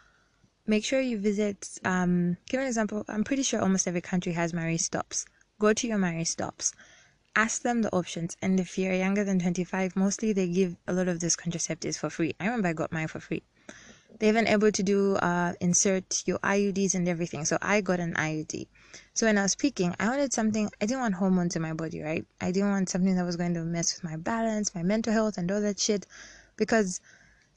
make 0.66 0.84
sure 0.84 1.00
you 1.00 1.18
visit 1.18 1.78
um 1.84 2.36
give 2.48 2.60
an 2.60 2.66
example. 2.66 3.04
I'm 3.08 3.24
pretty 3.24 3.42
sure 3.42 3.60
almost 3.60 3.86
every 3.88 4.00
country 4.00 4.32
has 4.32 4.52
Marie 4.52 4.78
Stopes. 4.78 5.26
go 5.58 5.72
to 5.72 5.88
your 5.88 5.98
Marie 5.98 6.24
Stopes. 6.24 6.72
ask 7.34 7.62
them 7.62 7.82
the 7.82 7.92
options. 7.92 8.36
And 8.42 8.58
if 8.58 8.78
you're 8.78 8.94
younger 8.94 9.24
than 9.24 9.38
25, 9.38 9.94
mostly 9.96 10.32
they 10.32 10.48
give 10.48 10.76
a 10.86 10.92
lot 10.92 11.08
of 11.08 11.20
these 11.20 11.36
contraceptives 11.36 11.98
for 11.98 12.10
free. 12.10 12.34
I 12.40 12.46
remember 12.46 12.68
I 12.68 12.72
got 12.72 12.92
mine 12.92 13.08
for 13.08 13.20
free. 13.20 13.42
They're 14.18 14.30
even 14.30 14.46
able 14.46 14.72
to 14.72 14.82
do 14.82 15.16
uh, 15.16 15.52
insert 15.60 16.22
your 16.26 16.38
IUDs 16.38 16.94
and 16.94 17.06
everything. 17.08 17.44
So 17.44 17.58
I 17.60 17.82
got 17.82 18.00
an 18.00 18.14
IUD. 18.14 18.66
So 19.12 19.26
when 19.26 19.36
I 19.36 19.42
was 19.42 19.54
peaking, 19.54 19.94
I 20.00 20.08
wanted 20.08 20.32
something. 20.32 20.70
I 20.80 20.86
didn't 20.86 21.00
want 21.00 21.14
hormones 21.16 21.54
in 21.56 21.62
my 21.62 21.74
body, 21.74 22.00
right? 22.00 22.24
I 22.40 22.50
didn't 22.50 22.70
want 22.70 22.88
something 22.88 23.14
that 23.16 23.24
was 23.24 23.36
going 23.36 23.54
to 23.54 23.64
mess 23.64 23.94
with 23.94 24.04
my 24.10 24.16
balance, 24.16 24.74
my 24.74 24.82
mental 24.82 25.12
health, 25.12 25.36
and 25.36 25.50
all 25.50 25.60
that 25.60 25.78
shit. 25.78 26.06
Because, 26.56 27.00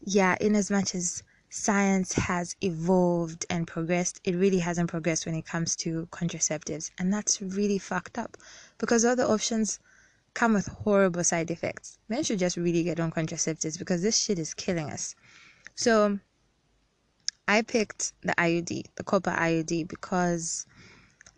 yeah, 0.02 0.36
in 0.42 0.56
as 0.56 0.70
much 0.70 0.94
as 0.96 1.24
science 1.50 2.14
has 2.14 2.56
evolved 2.62 3.46
and 3.50 3.68
progressed, 3.68 4.22
it 4.24 4.36
really 4.36 4.60
hasn't 4.60 4.90
progressed 4.90 5.26
when 5.26 5.36
it 5.36 5.46
comes 5.46 5.76
to 5.78 6.08
contraceptives. 6.12 6.92
And 7.00 7.12
that's 7.14 7.42
really 7.42 7.80
fucked 7.80 8.18
up 8.18 8.38
because 8.78 9.04
other 9.04 9.24
options 9.24 9.80
come 10.34 10.54
with 10.54 10.68
horrible 10.68 11.24
side 11.24 11.52
effects. 11.52 11.98
Men 12.08 12.24
should 12.24 12.40
just 12.40 12.58
really 12.58 12.84
get 12.84 13.00
on 13.00 13.12
contraceptives 13.12 13.78
because 13.80 14.02
this 14.02 14.18
shit 14.18 14.40
is 14.40 14.54
killing 14.54 14.90
us. 14.90 15.16
So 15.76 16.20
I 17.48 17.64
picked 17.64 18.14
the 18.22 18.34
IUD, 18.38 18.86
the 18.96 19.04
copper 19.04 19.32
IUD, 19.32 19.88
because 19.88 20.68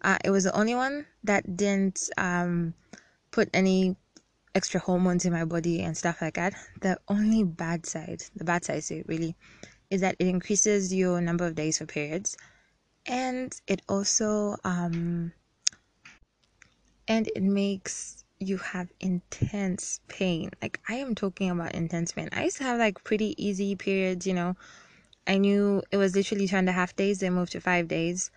uh, 0.02 0.17
it 0.26 0.30
was 0.30 0.43
the 0.43 0.56
only 0.58 0.76
one 0.76 1.06
that 1.24 1.56
didn't 1.56 2.10
um, 2.17 2.74
put 3.32 3.50
any 3.54 3.95
extra 4.54 4.80
hormones 4.80 5.24
in 5.26 5.32
my 5.32 5.45
body 5.45 5.82
and 5.82 5.95
stuff 5.95 6.21
like 6.21 6.34
that. 6.34 6.54
The 6.82 7.00
only 7.08 7.43
bad 7.43 7.86
side, 7.86 8.24
the 8.36 8.43
bad 8.43 8.65
side, 8.65 8.84
so 8.84 9.02
really, 9.08 9.36
is 9.91 10.01
that 10.01 10.15
it 10.17 10.25
increases 10.25 10.93
your 10.93 11.21
number 11.21 11.45
of 11.45 11.54
days 11.54 11.77
for 11.77 11.86
periods. 11.86 12.38
And 13.06 13.54
it 13.67 13.82
also 13.89 14.56
um 14.63 15.34
and 17.08 17.30
it 17.36 17.43
makes 17.43 18.23
you 18.39 18.58
have 18.58 18.88
intense 18.99 19.99
pain. 20.08 20.49
Like 20.62 20.80
i 20.88 20.95
am 20.95 21.13
talking 21.13 21.49
about 21.51 21.75
intense 21.75 22.13
pain. 22.13 22.30
I 22.32 22.45
used 22.45 22.58
to 22.58 22.63
have 22.63 22.80
like 22.80 23.04
pretty 23.04 23.36
easy 23.38 23.75
periods 23.75 24.25
you 24.25 24.34
know. 24.34 24.56
I 25.27 25.38
knew 25.38 25.84
it 25.91 25.97
was 25.97 26.15
literally 26.15 26.47
two 26.47 26.56
and 26.56 26.69
a 26.69 26.71
half 26.71 26.95
days 26.95 27.19
then 27.19 27.34
moved 27.34 27.51
to 27.51 27.62
five 27.62 27.88
days. 27.88 28.32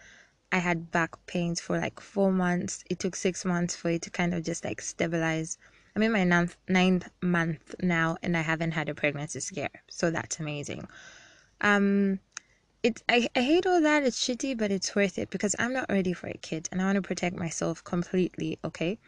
I 0.50 0.58
had 0.58 0.90
back 0.90 1.24
pains 1.26 1.60
for 1.60 1.78
like 1.78 2.00
four 2.00 2.30
months. 2.32 2.84
It 2.90 2.98
took 2.98 3.16
six 3.16 3.44
months 3.44 3.74
for 3.76 3.90
it 3.90 4.02
to 4.02 4.10
kind 4.10 4.34
of 4.34 4.44
just 4.44 4.64
like 4.64 4.80
stabilize. 4.80 5.56
I'm 5.96 6.02
in 6.02 6.12
my 6.12 6.24
ninth, 6.24 6.56
ninth 6.68 7.08
month 7.22 7.76
now 7.80 8.16
and 8.22 8.36
i 8.36 8.40
haven't 8.40 8.72
had 8.72 8.88
a 8.88 8.94
pregnancy 8.94 9.38
scare. 9.40 9.70
So 9.88 10.10
that's 10.10 10.40
amazing 10.40 10.88
um 11.64 12.20
it's 12.84 13.02
I, 13.08 13.26
I 13.34 13.40
hate 13.40 13.66
all 13.66 13.80
that. 13.80 14.02
It's 14.04 14.20
shitty 14.22 14.56
but 14.58 14.70
it's 14.70 14.94
worth 14.94 15.18
it 15.18 15.30
because 15.30 15.56
i'm 15.58 15.72
not 15.72 15.86
ready 15.88 16.12
for 16.12 16.28
a 16.28 16.36
kid 16.36 16.68
and 16.70 16.80
i 16.80 16.84
want 16.84 16.96
to 16.96 17.02
protect 17.02 17.34
myself 17.36 17.82
completely 17.82 18.58
okay? 18.64 18.98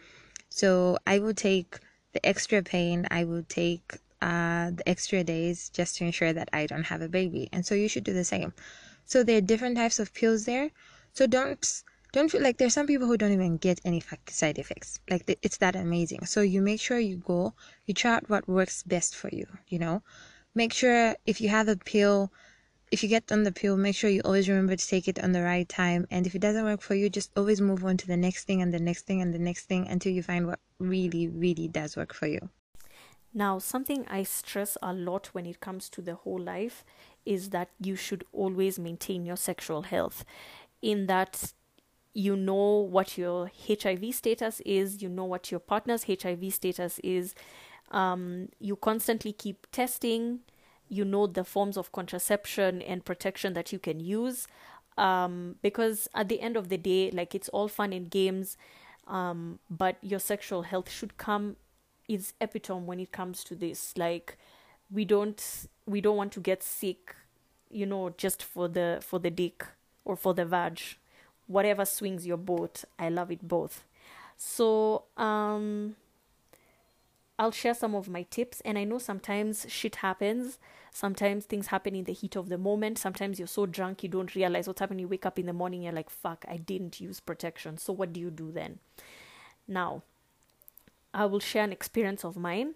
So 0.49 0.99
i 1.07 1.19
will 1.19 1.35
take 1.35 1.79
the 2.15 2.25
extra 2.27 2.63
pain. 2.63 3.07
I 3.11 3.25
will 3.25 3.45
take 3.49 3.99
uh 4.23 4.71
the 4.71 4.89
extra 4.89 5.23
days 5.23 5.69
just 5.69 5.97
to 5.97 6.05
ensure 6.05 6.33
that 6.33 6.49
i 6.55 6.67
don't 6.67 6.85
have 6.93 7.03
a 7.03 7.09
baby. 7.09 7.49
And 7.53 7.67
so 7.67 7.75
you 7.75 7.89
should 7.89 8.05
do 8.05 8.15
the 8.15 8.25
same. 8.25 8.55
So 9.05 9.23
there 9.23 9.37
are 9.37 9.43
different 9.53 9.77
types 9.77 9.99
of 10.01 10.15
pills 10.15 10.47
there. 10.47 10.71
So 11.13 11.27
don't 11.27 11.83
don't 12.13 12.31
feel 12.31 12.43
like 12.43 12.57
there's 12.57 12.73
some 12.73 12.87
people 12.87 13.07
who 13.07 13.19
don't 13.19 13.33
even 13.33 13.59
get 13.59 13.79
any 13.85 14.03
side 14.29 14.57
effects. 14.59 15.01
Like 15.11 15.39
it's 15.43 15.59
that 15.59 15.77
amazing. 15.77 16.25
So 16.25 16.41
you 16.41 16.63
make 16.63 16.81
sure 16.81 16.99
you 16.99 17.17
go 17.19 17.53
you 17.85 17.93
try 17.93 18.15
out 18.15 18.31
what 18.31 18.49
works 18.49 18.83
best 18.83 19.15
for 19.15 19.29
you 19.29 19.47
you 19.69 19.79
know? 19.79 20.03
Make 20.55 20.73
sure 20.73 21.17
if 21.27 21.43
you 21.43 21.51
have 21.51 21.69
a 21.69 21.77
pill 21.77 22.33
if 22.91 23.03
you 23.03 23.09
get 23.09 23.31
on 23.33 23.43
the 23.43 23.53
pill 23.53 23.77
make 23.77 23.97
sure 23.97 24.09
you 24.09 24.21
always 24.25 24.49
remember 24.49 24.77
to 24.77 24.87
take 24.87 25.09
it 25.09 25.23
on 25.23 25.33
the 25.33 25.43
right 25.43 25.69
time. 25.69 26.07
And 26.11 26.27
if 26.27 26.35
it 26.35 26.41
doesn't 26.41 26.65
work 26.65 26.81
for 26.81 26.95
you 26.95 27.09
just 27.09 27.31
always 27.37 27.61
move 27.61 27.85
on 27.85 27.97
to 27.99 28.07
the 28.07 28.17
next 28.17 28.45
thing 28.45 28.63
and 28.63 28.73
the 28.73 28.79
next 28.79 29.07
thing 29.07 29.21
and 29.23 29.35
the 29.35 29.39
next 29.39 29.65
thing 29.65 29.89
until 29.89 30.13
you 30.13 30.23
find 30.23 30.47
what 30.47 30.61
really 30.79 31.29
really 31.29 31.69
does 31.69 31.97
work 31.97 32.15
for 32.15 32.27
you. 32.27 32.49
Now 33.35 33.59
something 33.59 34.07
i 34.09 34.23
stress 34.23 34.79
a 34.83 34.93
lot 34.93 35.29
when 35.33 35.47
it 35.47 35.61
comes 35.61 35.89
to 35.91 36.03
the 36.03 36.15
whole 36.15 36.39
life 36.39 36.85
is 37.25 37.51
that 37.51 37.71
you 37.81 37.97
should 37.97 38.25
always 38.33 38.79
maintain 38.79 39.27
your 39.27 39.37
sexual 39.37 39.83
health. 39.83 40.25
In 40.81 41.07
that 41.07 41.53
you 42.15 42.35
know 42.35 42.79
what 42.79 43.19
your 43.19 43.51
hiv 43.67 44.15
status 44.15 44.61
is 44.65 45.03
you 45.03 45.09
know 45.09 45.25
what 45.25 45.51
your 45.51 45.61
partner's 45.61 46.05
hiv 46.05 46.53
status 46.53 47.01
is. 47.03 47.35
Um, 47.91 48.49
you 48.59 48.77
constantly 48.77 49.33
keep 49.33 49.67
testing. 49.71 50.41
You 50.89 51.05
know 51.05 51.27
the 51.27 51.45
forms 51.45 51.77
of 51.77 51.93
contraception 51.93 52.83
and 52.83 53.05
protection 53.05 53.55
that 53.55 53.73
you 53.73 53.79
can 53.79 54.01
use. 54.01 54.47
Um, 54.99 55.57
because 55.61 56.09
at 56.15 56.29
the 56.29 56.41
end 56.41 56.57
of 56.57 56.69
the 56.69 56.79
day, 56.79 57.11
like 57.11 57.35
it's 57.35 57.51
all 57.51 57.69
fun 57.69 57.93
and 57.93 58.11
games, 58.11 58.57
um, 59.07 59.59
but 59.69 59.97
your 60.01 60.19
sexual 60.21 60.63
health 60.63 60.91
should 60.91 61.19
come 61.19 61.57
is 62.09 62.33
epitome 62.41 62.87
when 62.87 63.01
it 63.01 63.13
comes 63.13 63.45
to 63.45 63.55
this. 63.55 63.93
Like 63.97 64.39
we 64.91 65.05
don't 65.05 65.43
we 65.87 66.01
don't 66.01 66.17
want 66.17 66.33
to 66.33 66.41
get 66.41 66.63
sick, 66.63 67.15
you 67.71 67.85
know, 67.85 68.15
just 68.17 68.43
for 68.43 68.69
the 68.69 69.01
for 69.03 69.19
the 69.19 69.31
dick. 69.31 69.65
or 70.07 70.17
for 70.17 70.33
the 70.33 70.45
vag. 70.47 70.81
Whatever 71.49 71.85
swings 71.85 72.27
your 72.27 72.39
boat, 72.39 72.85
I 72.99 73.09
love 73.09 73.31
it 73.31 73.47
both. 73.47 73.85
So, 74.37 75.05
um, 75.17 75.97
I'll 77.39 77.51
share 77.51 77.75
some 77.75 77.95
of 77.95 78.09
my 78.09 78.23
tips. 78.25 78.61
And 78.65 78.79
I 78.79 78.85
know 78.85 78.99
sometimes 78.99 79.67
shit 79.69 79.97
happens. 79.97 80.59
Sometimes 80.91 81.45
things 81.45 81.69
happen 81.69 81.95
in 81.95 82.05
the 82.05 82.13
heat 82.13 82.37
of 82.37 82.49
the 82.49 82.59
moment. 82.59 82.99
Sometimes 82.99 83.39
you're 83.39 83.49
so 83.49 83.67
drunk 83.67 84.03
you 84.03 84.09
don't 84.09 84.35
realize 84.35 84.67
what's 84.67 84.81
happening. 84.81 85.01
You 85.01 85.09
wake 85.09 85.27
up 85.27 85.39
in 85.39 85.47
the 85.47 85.53
morning, 85.53 85.83
you're 85.83 85.93
like, 85.93 86.11
fuck, 86.11 86.45
I 86.49 86.57
didn't 86.57 87.01
use 87.01 87.21
protection. 87.21 87.77
So 87.77 87.93
what 87.93 88.13
do 88.13 88.21
you 88.21 88.31
do 88.31 88.51
then? 88.51 88.79
Now, 89.69 90.03
I 91.13 91.27
will 91.27 91.41
share 91.41 91.65
an 91.65 91.73
experience 91.73 92.25
of 92.25 92.37
mine. 92.37 92.75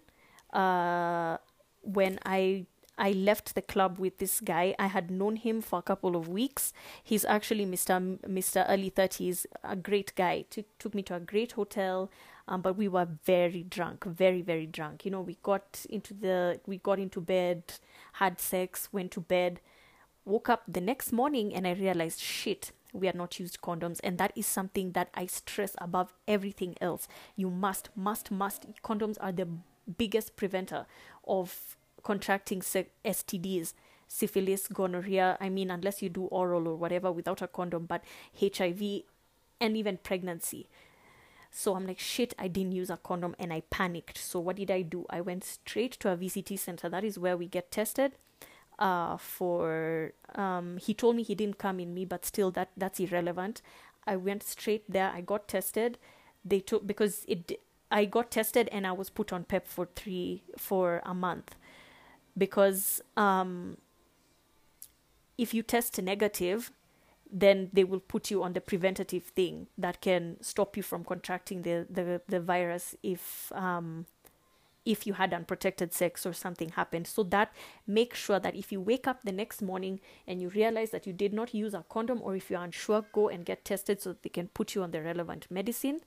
Uh, 0.53 1.37
when 1.81 2.19
I 2.25 2.65
I 2.97 3.13
left 3.13 3.55
the 3.55 3.63
club 3.63 3.97
with 3.97 4.19
this 4.19 4.39
guy. 4.39 4.75
I 4.77 4.85
had 4.87 5.09
known 5.09 5.37
him 5.37 5.61
for 5.61 5.79
a 5.79 5.81
couple 5.81 6.15
of 6.15 6.27
weeks. 6.27 6.71
He's 7.03 7.25
actually 7.25 7.65
Mr. 7.65 8.19
Mr. 8.19 8.63
Early 8.69 8.89
Thirties, 8.89 9.47
a 9.63 9.75
great 9.75 10.13
guy. 10.15 10.45
Took 10.51 10.65
took 10.77 10.93
me 10.93 11.01
to 11.03 11.15
a 11.15 11.19
great 11.19 11.53
hotel 11.53 12.11
um, 12.51 12.61
but 12.61 12.75
we 12.75 12.89
were 12.89 13.07
very 13.23 13.63
drunk, 13.63 14.03
very 14.03 14.41
very 14.41 14.65
drunk. 14.65 15.05
You 15.05 15.11
know, 15.11 15.21
we 15.21 15.37
got 15.41 15.85
into 15.89 16.13
the 16.13 16.59
we 16.65 16.77
got 16.77 16.99
into 16.99 17.21
bed, 17.21 17.63
had 18.13 18.41
sex, 18.41 18.89
went 18.91 19.11
to 19.11 19.21
bed, 19.21 19.61
woke 20.25 20.49
up 20.49 20.63
the 20.67 20.81
next 20.81 21.13
morning, 21.13 21.55
and 21.55 21.65
I 21.65 21.71
realized 21.71 22.19
shit. 22.19 22.73
We 22.91 23.07
had 23.07 23.15
not 23.15 23.39
used 23.39 23.61
condoms, 23.61 24.01
and 24.03 24.17
that 24.17 24.33
is 24.35 24.45
something 24.45 24.91
that 24.91 25.09
I 25.13 25.27
stress 25.27 25.75
above 25.77 26.13
everything 26.27 26.75
else. 26.81 27.07
You 27.37 27.49
must, 27.49 27.89
must, 27.95 28.31
must. 28.31 28.65
Condoms 28.83 29.15
are 29.21 29.31
the 29.31 29.47
biggest 29.97 30.35
preventer 30.35 30.85
of 31.25 31.77
contracting 32.03 32.59
STDs 32.59 33.73
syphilis, 34.09 34.67
gonorrhea. 34.67 35.37
I 35.39 35.47
mean, 35.47 35.71
unless 35.71 36.01
you 36.01 36.09
do 36.09 36.23
oral 36.25 36.67
or 36.67 36.75
whatever 36.75 37.13
without 37.13 37.41
a 37.41 37.47
condom, 37.47 37.85
but 37.85 38.03
HIV 38.37 39.03
and 39.61 39.77
even 39.77 39.99
pregnancy. 40.03 40.67
So 41.51 41.75
I'm 41.75 41.85
like, 41.85 41.99
shit, 41.99 42.33
I 42.39 42.47
didn't 42.47 42.71
use 42.71 42.89
a 42.89 42.97
condom 42.97 43.35
and 43.37 43.51
I 43.51 43.61
panicked. 43.69 44.17
So 44.17 44.39
what 44.39 44.55
did 44.55 44.71
I 44.71 44.81
do? 44.81 45.05
I 45.09 45.19
went 45.19 45.43
straight 45.43 45.91
to 45.99 46.09
a 46.09 46.17
VCT 46.17 46.57
center. 46.57 46.87
That 46.87 47.03
is 47.03 47.19
where 47.19 47.35
we 47.35 47.47
get 47.47 47.71
tested. 47.71 48.13
Uh, 48.79 49.17
for 49.17 50.13
um, 50.33 50.77
he 50.77 50.93
told 50.93 51.15
me 51.15 51.21
he 51.21 51.35
didn't 51.35 51.59
come 51.59 51.79
in 51.79 51.93
me, 51.93 52.05
but 52.05 52.25
still 52.25 52.49
that 52.51 52.69
that's 52.75 52.99
irrelevant. 52.99 53.61
I 54.07 54.15
went 54.15 54.41
straight 54.41 54.89
there. 54.89 55.11
I 55.13 55.21
got 55.21 55.47
tested. 55.47 55.97
They 56.43 56.61
took 56.61 56.87
because 56.87 57.25
it. 57.27 57.59
I 57.91 58.05
got 58.05 58.31
tested 58.31 58.69
and 58.71 58.87
I 58.87 58.93
was 58.93 59.09
put 59.09 59.33
on 59.33 59.43
PEP 59.43 59.67
for 59.67 59.89
three 59.95 60.43
for 60.57 61.01
a 61.05 61.13
month 61.13 61.55
because 62.37 63.01
um, 63.17 63.77
if 65.37 65.53
you 65.53 65.61
test 65.61 66.01
negative, 66.01 66.71
then 67.31 67.69
they 67.71 67.83
will 67.83 67.99
put 67.99 68.29
you 68.29 68.43
on 68.43 68.53
the 68.53 68.61
preventative 68.61 69.23
thing 69.23 69.67
that 69.77 70.01
can 70.01 70.37
stop 70.41 70.75
you 70.75 70.83
from 70.83 71.03
contracting 71.03 71.61
the 71.61 71.87
the, 71.89 72.21
the 72.27 72.39
virus 72.39 72.95
if 73.01 73.51
um, 73.53 74.05
if 74.85 75.05
you 75.05 75.13
had 75.13 75.33
unprotected 75.33 75.93
sex 75.93 76.25
or 76.25 76.33
something 76.33 76.69
happened. 76.69 77.07
So 77.07 77.23
that 77.23 77.53
make 77.85 78.15
sure 78.15 78.39
that 78.39 78.55
if 78.55 78.71
you 78.71 78.81
wake 78.81 79.07
up 79.07 79.21
the 79.23 79.31
next 79.31 79.61
morning 79.61 79.99
and 80.27 80.41
you 80.41 80.49
realize 80.49 80.89
that 80.89 81.05
you 81.05 81.13
did 81.13 81.33
not 81.33 81.53
use 81.53 81.73
a 81.73 81.85
condom 81.87 82.19
or 82.23 82.35
if 82.35 82.49
you're 82.49 82.61
unsure, 82.61 83.05
go 83.13 83.29
and 83.29 83.45
get 83.45 83.63
tested 83.63 84.01
so 84.01 84.15
they 84.21 84.29
can 84.29 84.47
put 84.47 84.73
you 84.73 84.81
on 84.81 84.91
the 84.91 85.01
relevant 85.01 85.47
medicine 85.49 86.01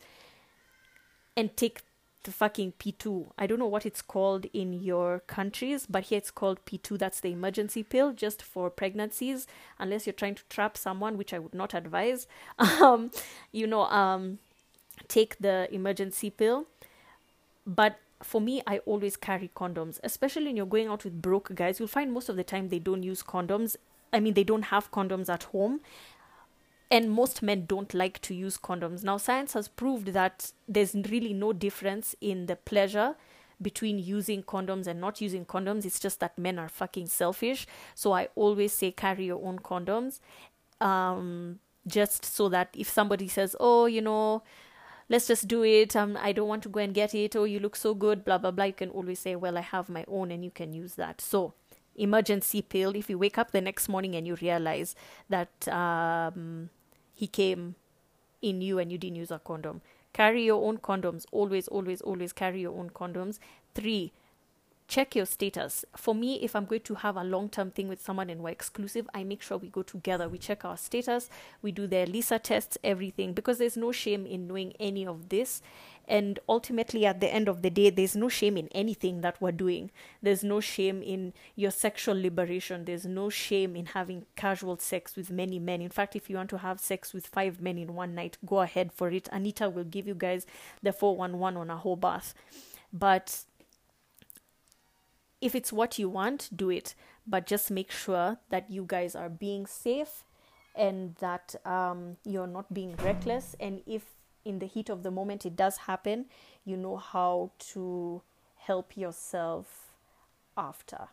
and 1.37 1.57
take 1.57 1.83
the 2.25 2.33
fucking 2.33 2.75
P2. 2.79 3.31
I 3.39 3.47
don't 3.47 3.59
know 3.59 3.67
what 3.67 3.87
it's 3.87 4.03
called 4.03 4.47
in 4.53 4.73
your 4.73 5.21
countries, 5.21 5.87
but 5.89 6.05
here 6.05 6.19
it's 6.19 6.31
called 6.31 6.65
P2. 6.65 6.99
That's 6.99 7.21
the 7.21 7.33
emergency 7.33 7.83
pill 7.83 8.13
just 8.13 8.43
for 8.43 8.69
pregnancies, 8.71 9.47
unless 9.79 10.07
you're 10.07 10.13
trying 10.13 10.35
to 10.35 10.43
trap 10.51 10.77
someone, 10.77 11.17
which 11.17 11.33
I 11.33 11.39
would 11.39 11.55
not 11.55 11.75
advise. 11.75 12.27
Um, 12.85 13.13
you 13.53 13.67
know, 13.67 13.85
um, 13.85 14.39
take 15.09 15.39
the 15.39 15.69
emergency 15.73 16.31
pill. 16.31 16.67
But 17.67 17.99
for 18.23 18.41
me, 18.41 18.63
I 18.67 18.79
always 18.79 19.17
carry 19.17 19.51
condoms, 19.55 20.01
especially 20.03 20.47
when 20.47 20.57
you're 20.57 20.67
going 20.67 20.89
out 20.89 21.05
with 21.05 21.23
broke 21.23 21.55
guys. 21.55 21.79
You'll 21.79 21.89
find 21.89 22.13
most 22.13 22.29
of 22.29 22.37
the 22.37 22.45
time 22.45 22.69
they 22.69 22.79
don't 22.79 23.03
use 23.03 23.23
condoms. 23.23 23.77
I 24.13 24.21
mean, 24.21 24.35
they 24.35 24.45
don't 24.45 24.65
have 24.65 24.91
condoms 24.91 25.29
at 25.29 25.45
home 25.45 25.81
and 26.91 27.11
most 27.11 27.43
men 27.43 27.65
don't 27.67 27.95
like 27.95 28.21
to 28.23 28.35
use 28.35 28.57
condoms. 28.57 29.03
Now, 29.03 29.17
science 29.17 29.55
has 29.55 29.69
proved 29.69 30.09
that 30.09 30.53
there's 30.69 30.95
really 30.95 31.33
no 31.33 31.53
difference 31.53 32.15
in 32.21 32.47
the 32.47 32.57
pleasure 32.57 33.17
between 33.61 33.99
using 33.99 34.43
condoms 34.43 34.87
and 34.87 35.01
not 35.01 35.21
using 35.21 35.45
condoms. 35.45 35.85
It's 35.85 35.99
just 35.99 36.21
that 36.21 36.37
men 36.39 36.59
are 36.59 36.69
fucking 36.69 37.07
selfish. 37.07 37.67
So 37.95 38.13
I 38.13 38.29
always 38.35 38.73
say 38.73 38.91
carry 38.91 39.27
your 39.27 39.45
own 39.45 39.59
condoms. 39.61 40.21
Um, 40.81 41.61
just 41.87 42.25
so 42.25 42.49
that 42.49 42.71
if 42.77 42.89
somebody 42.89 43.29
says, 43.29 43.55
oh, 43.61 43.87
you 43.87 44.01
know, 44.01 44.43
let's 45.09 45.27
just 45.27 45.49
do 45.49 45.63
it, 45.63 45.95
um, 45.95 46.19
I 46.21 46.33
don't 46.33 46.49
want 46.49 46.63
to 46.65 46.69
go 46.69 46.81
and 46.81 46.95
get 46.95 47.15
it, 47.15 47.37
oh, 47.37 47.45
you 47.45 47.61
look 47.61 47.77
so 47.77 47.95
good, 47.95 48.25
blah, 48.25 48.39
blah, 48.39 48.51
blah, 48.51 48.65
you 48.65 48.73
can 48.73 48.91
always 48.91 49.19
say, 49.19 49.37
well, 49.37 49.59
I 49.59 49.61
have 49.61 49.89
my 49.89 50.05
own 50.09 50.31
and 50.31 50.45
you 50.45 50.51
can 50.51 50.73
use 50.73 50.95
that. 50.95 51.21
So, 51.21 51.55
emergency 51.97 52.63
pill 52.63 52.95
if 52.95 53.09
you 53.09 53.19
wake 53.19 53.39
up 53.39 53.51
the 53.53 53.61
next 53.61 53.89
morning 53.89 54.15
and 54.15 54.27
you 54.27 54.37
realize 54.41 54.95
that 55.29 55.69
um, 55.69 56.71
he 57.15 57.27
came 57.27 57.75
in 58.43 58.61
you 58.61 58.79
and 58.79 58.93
you 58.93 58.99
didn't 58.99 59.17
use 59.17 59.31
a 59.31 59.39
condom. 59.39 59.81
Carry 60.13 60.45
your 60.45 60.63
own 60.65 60.79
condoms. 60.79 61.25
Always, 61.33 61.69
always, 61.69 62.01
always 62.01 62.33
carry 62.33 62.61
your 62.61 62.79
own 62.79 62.91
condoms. 62.91 63.39
Three, 63.75 64.13
check 64.87 65.17
your 65.17 65.27
status. 65.27 65.85
For 65.97 66.15
me, 66.15 66.37
if 66.43 66.55
I'm 66.55 66.67
going 66.67 66.83
to 66.83 66.95
have 66.97 67.17
a 67.17 67.25
long 67.25 67.49
term 67.49 67.71
thing 67.71 67.89
with 67.89 68.03
someone 68.03 68.31
and 68.31 68.43
we're 68.43 68.51
exclusive, 68.51 69.09
I 69.15 69.25
make 69.25 69.43
sure 69.43 69.59
we 69.59 69.69
go 69.69 69.83
together. 69.83 70.29
We 70.29 70.39
check 70.39 70.65
our 70.65 70.77
status, 70.77 71.31
we 71.63 71.73
do 71.73 71.87
their 71.87 72.07
ELISA 72.07 72.41
tests, 72.41 72.79
everything, 72.85 73.33
because 73.33 73.59
there's 73.59 73.77
no 73.77 73.93
shame 73.93 74.27
in 74.27 74.47
knowing 74.47 74.73
any 74.79 75.07
of 75.07 75.29
this. 75.29 75.63
And 76.07 76.39
ultimately, 76.49 77.07
at 77.07 77.21
the 77.21 77.33
end 77.33 77.49
of 77.49 77.63
the 77.63 77.71
day, 77.71 77.89
there's 77.89 78.15
no 78.15 78.29
shame 78.29 78.59
in 78.59 78.69
anything 78.69 79.23
that 79.23 79.41
we're 79.41 79.53
doing. 79.53 79.91
There's 80.23 80.45
no 80.45 80.61
shame 80.61 81.03
in 81.03 81.33
your 81.57 81.71
sexual 81.71 82.21
liberation. 82.21 82.85
There's 82.85 83.07
no 83.07 83.31
shame 83.31 83.75
in 83.75 83.87
having 83.87 84.27
casual 84.37 84.79
sex 84.79 85.17
with 85.17 85.31
many 85.31 85.59
men. 85.59 85.81
In 85.81 85.89
fact, 85.89 86.15
if 86.15 86.29
you 86.29 86.37
want 86.37 86.51
to 86.51 86.59
have 86.59 86.79
sex 86.79 87.15
with 87.15 87.27
five 87.27 87.63
men 87.63 87.79
in 87.79 87.95
one 87.95 88.15
night, 88.15 88.37
go 88.45 88.61
ahead 88.61 88.93
for 88.93 89.09
it. 89.11 89.31
Anita 89.33 89.71
will 89.71 89.85
give 89.85 90.07
you 90.07 90.15
guys 90.15 90.47
the 90.83 90.93
411 90.93 91.59
on 91.59 91.71
a 91.71 91.77
whole 91.79 91.97
bath. 91.97 92.35
But 92.93 93.45
if 95.45 95.55
it's 95.55 95.73
what 95.73 95.99
you 95.99 96.09
want, 96.09 96.49
do 96.57 96.71
it. 96.71 96.95
But 97.27 97.47
just 97.47 97.71
make 97.71 97.91
sure 97.91 98.39
that 98.49 98.71
you 98.71 98.85
guys 98.89 99.15
are 99.15 99.29
being 99.29 99.67
safe 99.67 100.25
and 100.75 101.15
that 101.17 101.55
um, 101.67 102.17
you're 102.25 102.47
not 102.47 102.73
being 102.73 102.97
reckless. 102.97 103.55
And 103.61 103.83
if 103.87 104.05
in 104.45 104.59
the 104.59 104.67
heat 104.67 104.89
of 104.89 105.03
the 105.03 105.11
moment 105.11 105.45
it 105.45 105.55
does 105.55 105.77
happen, 105.77 106.27
you 106.65 106.79
know 106.79 106.97
how 106.97 107.51
to 107.73 108.23
help 108.57 108.97
yourself 108.97 109.93
after. 110.57 111.09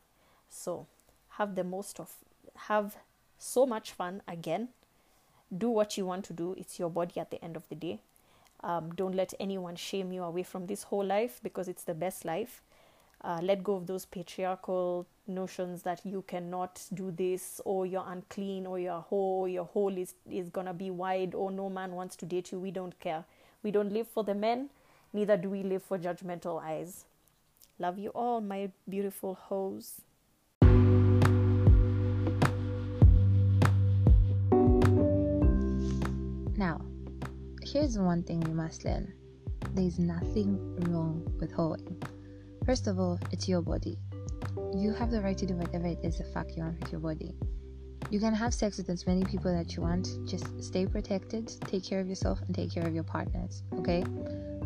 So 0.49 0.87
have 1.31 1.55
the 1.55 1.65
most 1.65 1.99
of, 1.99 2.11
have 2.55 2.95
so 3.37 3.65
much 3.65 3.91
fun 3.91 4.21
again. 4.29 4.69
Do 5.55 5.69
what 5.69 5.97
you 5.97 6.05
want 6.05 6.23
to 6.25 6.33
do. 6.33 6.55
It's 6.57 6.79
your 6.79 6.89
body 6.89 7.19
at 7.19 7.31
the 7.31 7.43
end 7.43 7.57
of 7.57 7.67
the 7.67 7.75
day. 7.75 7.99
Um, 8.63 8.93
don't 8.95 9.15
let 9.15 9.33
anyone 9.41 9.75
shame 9.75 10.13
you 10.13 10.23
away 10.23 10.43
from 10.43 10.67
this 10.67 10.83
whole 10.83 11.03
life 11.03 11.41
because 11.43 11.67
it's 11.67 11.83
the 11.83 11.95
best 11.95 12.23
life 12.23 12.61
uh, 13.23 13.39
let 13.41 13.63
go 13.63 13.75
of 13.75 13.87
those 13.87 14.05
patriarchal 14.05 15.05
notions 15.27 15.83
that 15.83 16.01
you 16.05 16.23
cannot 16.27 16.81
do 16.93 17.11
this 17.11 17.61
or 17.65 17.85
you're 17.85 18.05
unclean 18.07 18.65
or 18.65 18.79
you're 18.79 18.99
whole 18.99 19.47
your 19.47 19.65
hole 19.65 19.95
is, 19.97 20.15
is 20.29 20.49
gonna 20.49 20.73
be 20.73 20.89
wide 20.89 21.35
or 21.35 21.51
no 21.51 21.69
man 21.69 21.91
wants 21.91 22.15
to 22.15 22.25
date 22.25 22.51
you. 22.51 22.59
We 22.59 22.71
don't 22.71 22.99
care. 22.99 23.23
We 23.63 23.71
don't 23.71 23.91
live 23.91 24.07
for 24.07 24.23
the 24.23 24.33
men 24.33 24.69
neither 25.13 25.37
do 25.37 25.49
we 25.49 25.63
live 25.63 25.83
for 25.83 25.97
judgmental 25.97 26.61
eyes. 26.61 27.05
Love 27.79 27.97
you 27.97 28.09
all 28.09 28.41
my 28.41 28.71
beautiful 28.87 29.35
hoes. 29.35 30.01
Now 36.57 36.81
here's 37.63 37.97
one 37.97 38.23
thing 38.23 38.41
you 38.43 38.53
must 38.53 38.85
learn. 38.85 39.13
There's 39.73 39.99
nothing 39.99 40.57
wrong 40.91 41.31
with 41.39 41.51
hoeing 41.51 42.01
First 42.71 42.87
of 42.87 43.01
all, 43.01 43.19
it's 43.33 43.49
your 43.49 43.61
body. 43.61 43.97
You 44.73 44.93
have 44.93 45.11
the 45.11 45.19
right 45.19 45.37
to 45.37 45.45
do 45.45 45.55
whatever 45.55 45.87
it 45.87 45.99
is 46.03 46.19
the 46.19 46.23
fuck 46.23 46.55
you 46.55 46.63
want 46.63 46.79
with 46.79 46.89
your 46.93 47.01
body. 47.01 47.35
You 48.09 48.17
can 48.21 48.33
have 48.33 48.53
sex 48.53 48.77
with 48.77 48.89
as 48.89 49.05
many 49.05 49.25
people 49.25 49.53
that 49.53 49.75
you 49.75 49.81
want. 49.81 50.07
Just 50.25 50.63
stay 50.63 50.85
protected, 50.85 51.53
take 51.65 51.83
care 51.83 51.99
of 51.99 52.07
yourself, 52.07 52.39
and 52.47 52.55
take 52.55 52.73
care 52.73 52.87
of 52.87 52.95
your 52.95 53.03
partners. 53.03 53.63
Okay? 53.73 54.05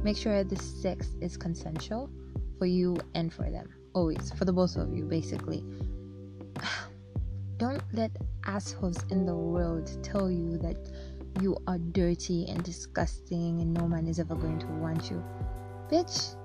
Make 0.03 0.18
sure 0.18 0.43
the 0.43 0.56
sex 0.56 1.16
is 1.20 1.36
consensual 1.36 2.12
for 2.60 2.68
you 2.68 2.95
and 3.16 3.34
for 3.34 3.49
them. 3.49 3.70
Always. 3.95 4.32
For 4.38 4.45
the 4.45 4.53
both 4.53 4.76
of 4.76 4.93
you, 4.93 5.06
basically. 5.06 5.66
Don't 7.58 7.82
let 7.91 8.12
assholes 8.45 9.03
in 9.10 9.26
the 9.26 9.36
world 9.36 9.89
tell 10.03 10.30
you 10.30 10.60
that 10.60 10.91
you 11.41 11.58
are 11.66 11.80
dirty 11.80 12.45
and 12.49 12.64
disgusting 12.64 13.62
and 13.62 13.74
no 13.74 13.88
man 13.88 14.06
is 14.06 14.20
ever 14.20 14.36
going 14.36 14.60
to 14.60 14.68
want 14.68 15.10
you. 15.10 15.24
Bitch, 15.89 16.36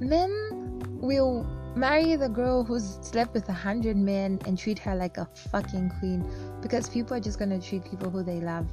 men 0.00 0.82
will 1.00 1.46
marry 1.76 2.16
the 2.16 2.28
girl 2.28 2.64
who's 2.64 2.98
slept 3.02 3.32
with 3.32 3.48
a 3.48 3.52
hundred 3.52 3.96
men 3.96 4.38
and 4.46 4.58
treat 4.58 4.78
her 4.78 4.94
like 4.94 5.18
a 5.18 5.28
fucking 5.50 5.90
queen 6.00 6.28
because 6.60 6.88
people 6.88 7.16
are 7.16 7.20
just 7.20 7.38
gonna 7.38 7.60
treat 7.60 7.84
people 7.84 8.10
who 8.10 8.22
they 8.22 8.40
love 8.40 8.66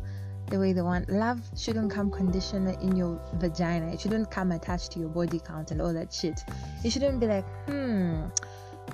the 0.49 0.59
way 0.59 0.73
they 0.73 0.81
want. 0.81 1.09
Love 1.09 1.41
shouldn't 1.57 1.91
come 1.91 2.09
conditional 2.09 2.77
in 2.79 2.95
your 2.95 3.21
vagina. 3.35 3.91
It 3.91 3.99
shouldn't 3.99 4.31
come 4.31 4.51
attached 4.51 4.91
to 4.93 4.99
your 4.99 5.09
body 5.09 5.39
count 5.39 5.71
and 5.71 5.81
all 5.81 5.93
that 5.93 6.13
shit. 6.13 6.39
It 6.83 6.91
shouldn't 6.91 7.19
be 7.19 7.27
like, 7.27 7.45
hmm, 7.65 8.23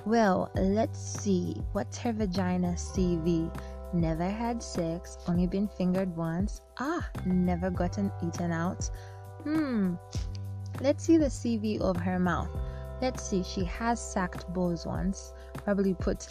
well, 0.04 0.50
let's 0.54 0.98
see. 0.98 1.56
What's 1.72 1.96
her 1.98 2.12
vagina 2.12 2.72
CV? 2.72 3.50
Never 3.92 4.28
had 4.28 4.60
sex, 4.60 5.16
only 5.28 5.46
been 5.46 5.68
fingered 5.68 6.16
once. 6.16 6.60
Ah, 6.78 7.08
never 7.24 7.70
gotten 7.70 8.10
eaten 8.26 8.50
out. 8.50 8.90
Hmm, 9.44 9.94
let's 10.80 11.04
see 11.04 11.16
the 11.16 11.26
CV 11.26 11.80
of 11.80 11.96
her 11.96 12.18
mouth. 12.18 12.48
Let's 13.00 13.22
see, 13.22 13.42
she 13.42 13.64
has 13.64 14.00
sacked 14.00 14.52
balls 14.52 14.86
once. 14.86 15.32
Probably 15.64 15.94
put 15.94 16.28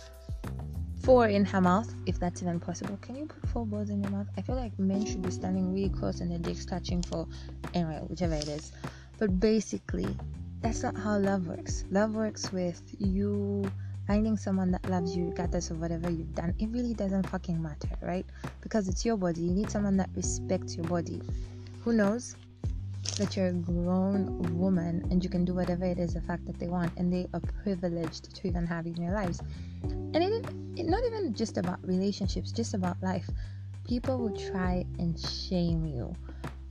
four 1.02 1.28
in 1.28 1.44
her 1.46 1.60
mouth, 1.60 1.94
if 2.06 2.20
that's 2.20 2.42
even 2.42 2.60
possible. 2.60 2.98
Can 3.02 3.16
you 3.16 3.26
put 3.26 3.50
four 3.50 3.66
balls 3.66 3.90
in 3.90 4.02
your 4.02 4.12
mouth? 4.12 4.28
I 4.38 4.42
feel 4.42 4.56
like 4.56 4.78
men 4.80 5.06
should 5.06 5.22
be 5.22 5.32
standing 5.32 5.74
really 5.74 5.90
close 5.90 6.22
and 6.22 6.32
their 6.32 6.40
dicks 6.40 6.66
touching 6.66 7.02
for 7.02 7.28
anyway, 7.74 8.02
whichever 8.08 8.36
it 8.36 8.48
is. 8.48 8.72
But 9.20 9.40
basically, 9.40 10.08
that's 10.62 10.82
not 10.82 10.96
how 10.96 11.20
love 11.20 11.48
works. 11.48 11.84
Love 11.92 12.16
works 12.16 12.52
with 12.52 12.82
you 13.00 13.70
finding 14.08 14.38
someone 14.38 14.72
that 14.72 14.90
loves 14.90 15.16
you 15.16 15.28
regardless 15.28 15.72
of 15.72 15.80
whatever 15.80 16.10
you've 16.10 16.34
done. 16.36 16.54
It 16.60 16.70
really 16.70 16.94
doesn't 16.94 17.30
fucking 17.30 17.62
matter, 17.62 17.90
right? 18.02 18.26
Because 18.62 18.88
it's 18.88 19.06
your 19.06 19.18
body. 19.18 19.42
You 19.42 19.52
need 19.52 19.70
someone 19.70 19.98
that 19.98 20.10
respects 20.16 20.76
your 20.76 20.86
body. 20.88 21.22
Who 21.84 21.94
knows? 21.94 22.36
That 23.18 23.36
you're 23.36 23.48
a 23.48 23.54
grown 23.54 24.58
woman 24.58 25.06
and 25.12 25.24
you 25.24 25.30
can 25.30 25.46
do 25.46 25.54
whatever 25.54 25.86
it 25.86 26.00
is 26.00 26.14
the 26.14 26.22
fact 26.22 26.46
that 26.46 26.60
they 26.60 26.68
want 26.68 26.92
and 26.98 27.12
they 27.12 27.28
are 27.34 27.42
privileged 27.64 28.36
to 28.36 28.48
even 28.48 28.66
have 28.66 28.86
in 28.86 28.94
their 28.94 29.14
lives. 29.14 29.42
And 29.84 30.16
it, 30.16 30.46
it 30.76 30.86
not 30.86 31.04
even 31.06 31.34
just 31.34 31.58
about 31.58 31.86
relationships 31.86 32.52
just 32.52 32.74
about 32.74 33.02
life. 33.02 33.30
People 33.88 34.18
will 34.18 34.36
try 34.52 34.86
and 35.00 35.20
shame 35.20 35.86
you 35.86 36.14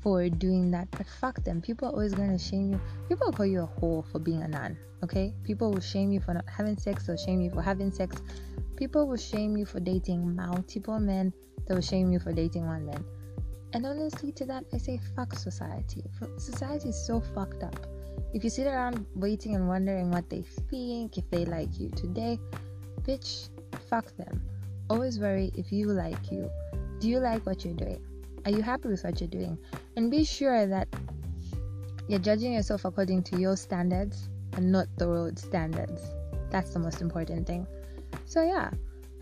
for 0.01 0.28
doing 0.28 0.70
that 0.72 0.90
but 0.90 1.07
fuck 1.20 1.43
them. 1.45 1.61
People 1.61 1.88
are 1.88 1.93
always 1.93 2.14
going 2.14 2.30
to 2.30 2.38
shame 2.38 2.72
you. 2.72 2.80
People 3.09 3.28
will 3.28 3.34
call 3.34 3.47
you 3.47 3.62
a 3.62 3.80
whore 3.80 4.05
for 4.11 4.18
being 4.18 4.43
a 4.43 4.49
nun 4.49 4.76
okay? 5.05 5.34
People 5.43 5.72
will 5.72 5.80
shame 5.80 6.12
you 6.12 6.20
for 6.20 6.34
not 6.34 6.45
having 6.49 6.76
sex. 6.76 7.07
They'll 7.07 7.16
shame 7.16 7.40
you 7.40 7.51
for 7.51 7.61
having 7.62 7.90
sex. 7.90 8.22
People 8.76 9.07
will 9.09 9.16
shame 9.16 9.57
you 9.57 9.66
for 9.66 9.80
dating 9.80 10.34
multiple 10.34 11.01
men. 11.01 11.32
They'll 11.66 11.80
shame 11.80 12.12
you 12.12 12.20
for 12.20 12.32
dating 12.32 12.66
one 12.66 12.86
man 12.86 13.05
and 13.72 13.86
honestly, 13.86 14.32
to 14.32 14.44
that, 14.46 14.64
I 14.72 14.78
say 14.78 15.00
fuck 15.16 15.34
society. 15.34 16.04
Society 16.36 16.90
is 16.90 17.06
so 17.06 17.20
fucked 17.20 17.62
up. 17.62 17.86
If 18.34 18.44
you 18.44 18.50
sit 18.50 18.66
around 18.66 19.06
waiting 19.14 19.54
and 19.54 19.68
wondering 19.68 20.10
what 20.10 20.28
they 20.28 20.42
think, 20.70 21.18
if 21.18 21.28
they 21.30 21.44
like 21.44 21.78
you 21.78 21.90
today, 21.90 22.38
bitch, 23.02 23.48
fuck 23.88 24.14
them. 24.16 24.42
Always 24.90 25.18
worry 25.18 25.52
if 25.56 25.72
you 25.72 25.86
like 25.86 26.30
you. 26.30 26.50
Do 26.98 27.08
you 27.08 27.18
like 27.18 27.44
what 27.46 27.64
you're 27.64 27.74
doing? 27.74 28.00
Are 28.44 28.50
you 28.50 28.62
happy 28.62 28.88
with 28.88 29.04
what 29.04 29.20
you're 29.20 29.28
doing? 29.28 29.58
And 29.96 30.10
be 30.10 30.24
sure 30.24 30.66
that 30.66 30.88
you're 32.08 32.18
judging 32.18 32.54
yourself 32.54 32.84
according 32.84 33.22
to 33.24 33.40
your 33.40 33.56
standards 33.56 34.28
and 34.54 34.70
not 34.70 34.86
the 34.96 35.08
world 35.08 35.38
standards. 35.38 36.02
That's 36.50 36.72
the 36.72 36.78
most 36.78 37.00
important 37.00 37.46
thing. 37.46 37.66
So 38.26 38.42
yeah, 38.42 38.70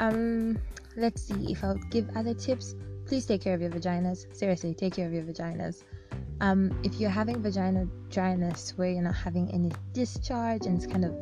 um, 0.01 0.59
let's 0.97 1.23
see 1.23 1.53
if 1.53 1.63
I'll 1.63 1.79
give 1.91 2.09
other 2.17 2.35
tips 2.35 2.75
please 3.11 3.27
take 3.27 3.43
care 3.43 3.55
of 3.55 3.61
your 3.61 3.71
vaginas. 3.71 4.33
Seriously, 4.33 4.73
take 4.73 4.95
care 4.95 5.09
of 5.09 5.13
your 5.13 5.25
vaginas. 5.25 5.83
Um, 6.41 6.71
if 6.85 7.01
you're 7.01 7.11
having 7.11 7.43
vagina 7.43 7.89
dryness 8.09 8.75
where 8.77 8.89
you're 8.89 9.03
not 9.03 9.17
having 9.17 9.51
any 9.51 9.73
discharge 9.93 10.65
and 10.67 10.77
it's 10.77 10.87
kind 10.87 11.05
of 11.05 11.13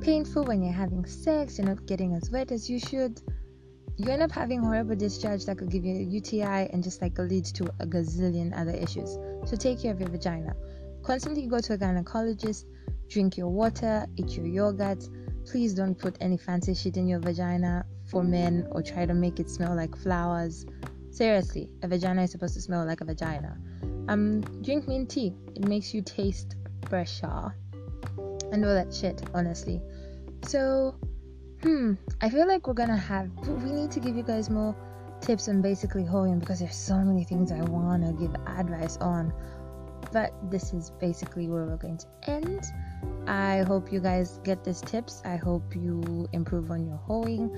painful 0.00 0.44
when 0.44 0.62
you're 0.62 0.72
having 0.72 1.04
sex, 1.04 1.58
you're 1.58 1.66
not 1.66 1.84
getting 1.84 2.14
as 2.14 2.30
wet 2.30 2.52
as 2.52 2.70
you 2.70 2.78
should, 2.78 3.20
you 3.96 4.08
end 4.08 4.22
up 4.22 4.30
having 4.30 4.62
horrible 4.62 4.94
discharge 4.94 5.44
that 5.46 5.58
could 5.58 5.68
give 5.68 5.84
you 5.84 5.96
a 5.96 6.04
UTI 6.04 6.70
and 6.72 6.80
just 6.80 7.02
like 7.02 7.18
lead 7.18 7.44
to 7.46 7.64
a 7.80 7.86
gazillion 7.86 8.56
other 8.56 8.70
issues. 8.70 9.18
So 9.44 9.56
take 9.56 9.82
care 9.82 9.90
of 9.90 9.98
your 9.98 10.10
vagina. 10.10 10.54
Constantly 11.02 11.48
go 11.48 11.58
to 11.58 11.72
a 11.72 11.76
gynecologist, 11.76 12.66
drink 13.08 13.36
your 13.36 13.48
water, 13.48 14.06
eat 14.16 14.36
your 14.36 14.46
yogurt. 14.46 15.08
Please 15.44 15.74
don't 15.74 15.98
put 15.98 16.16
any 16.20 16.36
fancy 16.36 16.72
shit 16.72 16.96
in 16.96 17.08
your 17.08 17.18
vagina 17.18 17.84
for 18.06 18.22
men 18.22 18.68
or 18.70 18.80
try 18.80 19.06
to 19.06 19.14
make 19.14 19.40
it 19.40 19.50
smell 19.50 19.74
like 19.74 19.96
flowers 19.96 20.66
Seriously, 21.12 21.68
a 21.82 21.88
vagina 21.88 22.22
is 22.22 22.30
supposed 22.30 22.54
to 22.54 22.62
smell 22.62 22.86
like 22.86 23.02
a 23.02 23.04
vagina. 23.04 23.58
Um, 24.08 24.40
drink 24.62 24.88
mint 24.88 25.10
tea. 25.10 25.34
It 25.54 25.68
makes 25.68 25.92
you 25.92 26.00
taste 26.00 26.56
fresher. 26.88 27.54
And 28.50 28.64
all 28.64 28.74
that 28.74 28.94
shit, 28.94 29.22
honestly. 29.34 29.82
So, 30.46 30.94
hmm, 31.62 31.94
I 32.22 32.30
feel 32.30 32.48
like 32.48 32.66
we're 32.66 32.72
gonna 32.72 32.96
have. 32.96 33.28
We 33.46 33.72
need 33.72 33.90
to 33.90 34.00
give 34.00 34.16
you 34.16 34.22
guys 34.22 34.48
more 34.48 34.74
tips 35.20 35.50
on 35.50 35.60
basically 35.60 36.06
hoeing 36.06 36.38
because 36.38 36.60
there's 36.60 36.74
so 36.74 36.96
many 36.96 37.24
things 37.24 37.52
I 37.52 37.60
wanna 37.60 38.14
give 38.14 38.34
advice 38.46 38.96
on. 38.96 39.34
But 40.12 40.32
this 40.50 40.72
is 40.72 40.92
basically 40.98 41.46
where 41.46 41.66
we're 41.66 41.76
going 41.76 41.98
to 41.98 42.06
end. 42.30 42.64
I 43.26 43.64
hope 43.68 43.92
you 43.92 44.00
guys 44.00 44.40
get 44.44 44.64
these 44.64 44.80
tips. 44.80 45.20
I 45.26 45.36
hope 45.36 45.76
you 45.76 46.26
improve 46.32 46.70
on 46.70 46.86
your 46.86 46.96
hoeing. 46.96 47.54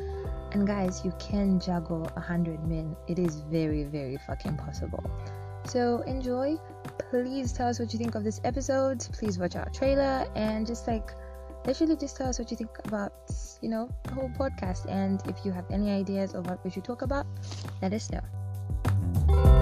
And 0.54 0.66
guys, 0.66 1.04
you 1.04 1.12
can 1.18 1.58
juggle 1.58 2.08
a 2.16 2.20
hundred 2.20 2.64
men. 2.66 2.94
It 3.08 3.18
is 3.18 3.40
very, 3.50 3.82
very 3.82 4.16
fucking 4.24 4.56
possible. 4.56 5.04
So 5.66 6.02
enjoy. 6.02 6.56
Please 7.10 7.52
tell 7.52 7.68
us 7.68 7.80
what 7.80 7.92
you 7.92 7.98
think 7.98 8.14
of 8.14 8.22
this 8.22 8.40
episode. 8.44 9.00
Please 9.12 9.36
watch 9.36 9.56
our 9.56 9.68
trailer 9.70 10.24
and 10.36 10.64
just 10.64 10.86
like 10.86 11.10
literally 11.66 11.96
just 11.96 12.16
tell 12.16 12.28
us 12.28 12.38
what 12.38 12.52
you 12.52 12.56
think 12.56 12.70
about, 12.84 13.12
you 13.62 13.68
know, 13.68 13.88
the 14.04 14.12
whole 14.12 14.30
podcast. 14.30 14.88
And 14.88 15.20
if 15.26 15.44
you 15.44 15.50
have 15.50 15.64
any 15.72 15.90
ideas 15.90 16.34
of 16.34 16.46
what 16.46 16.62
we 16.64 16.70
should 16.70 16.84
talk 16.84 17.02
about, 17.02 17.26
let 17.82 17.92
us 17.92 18.08
know. 18.12 19.53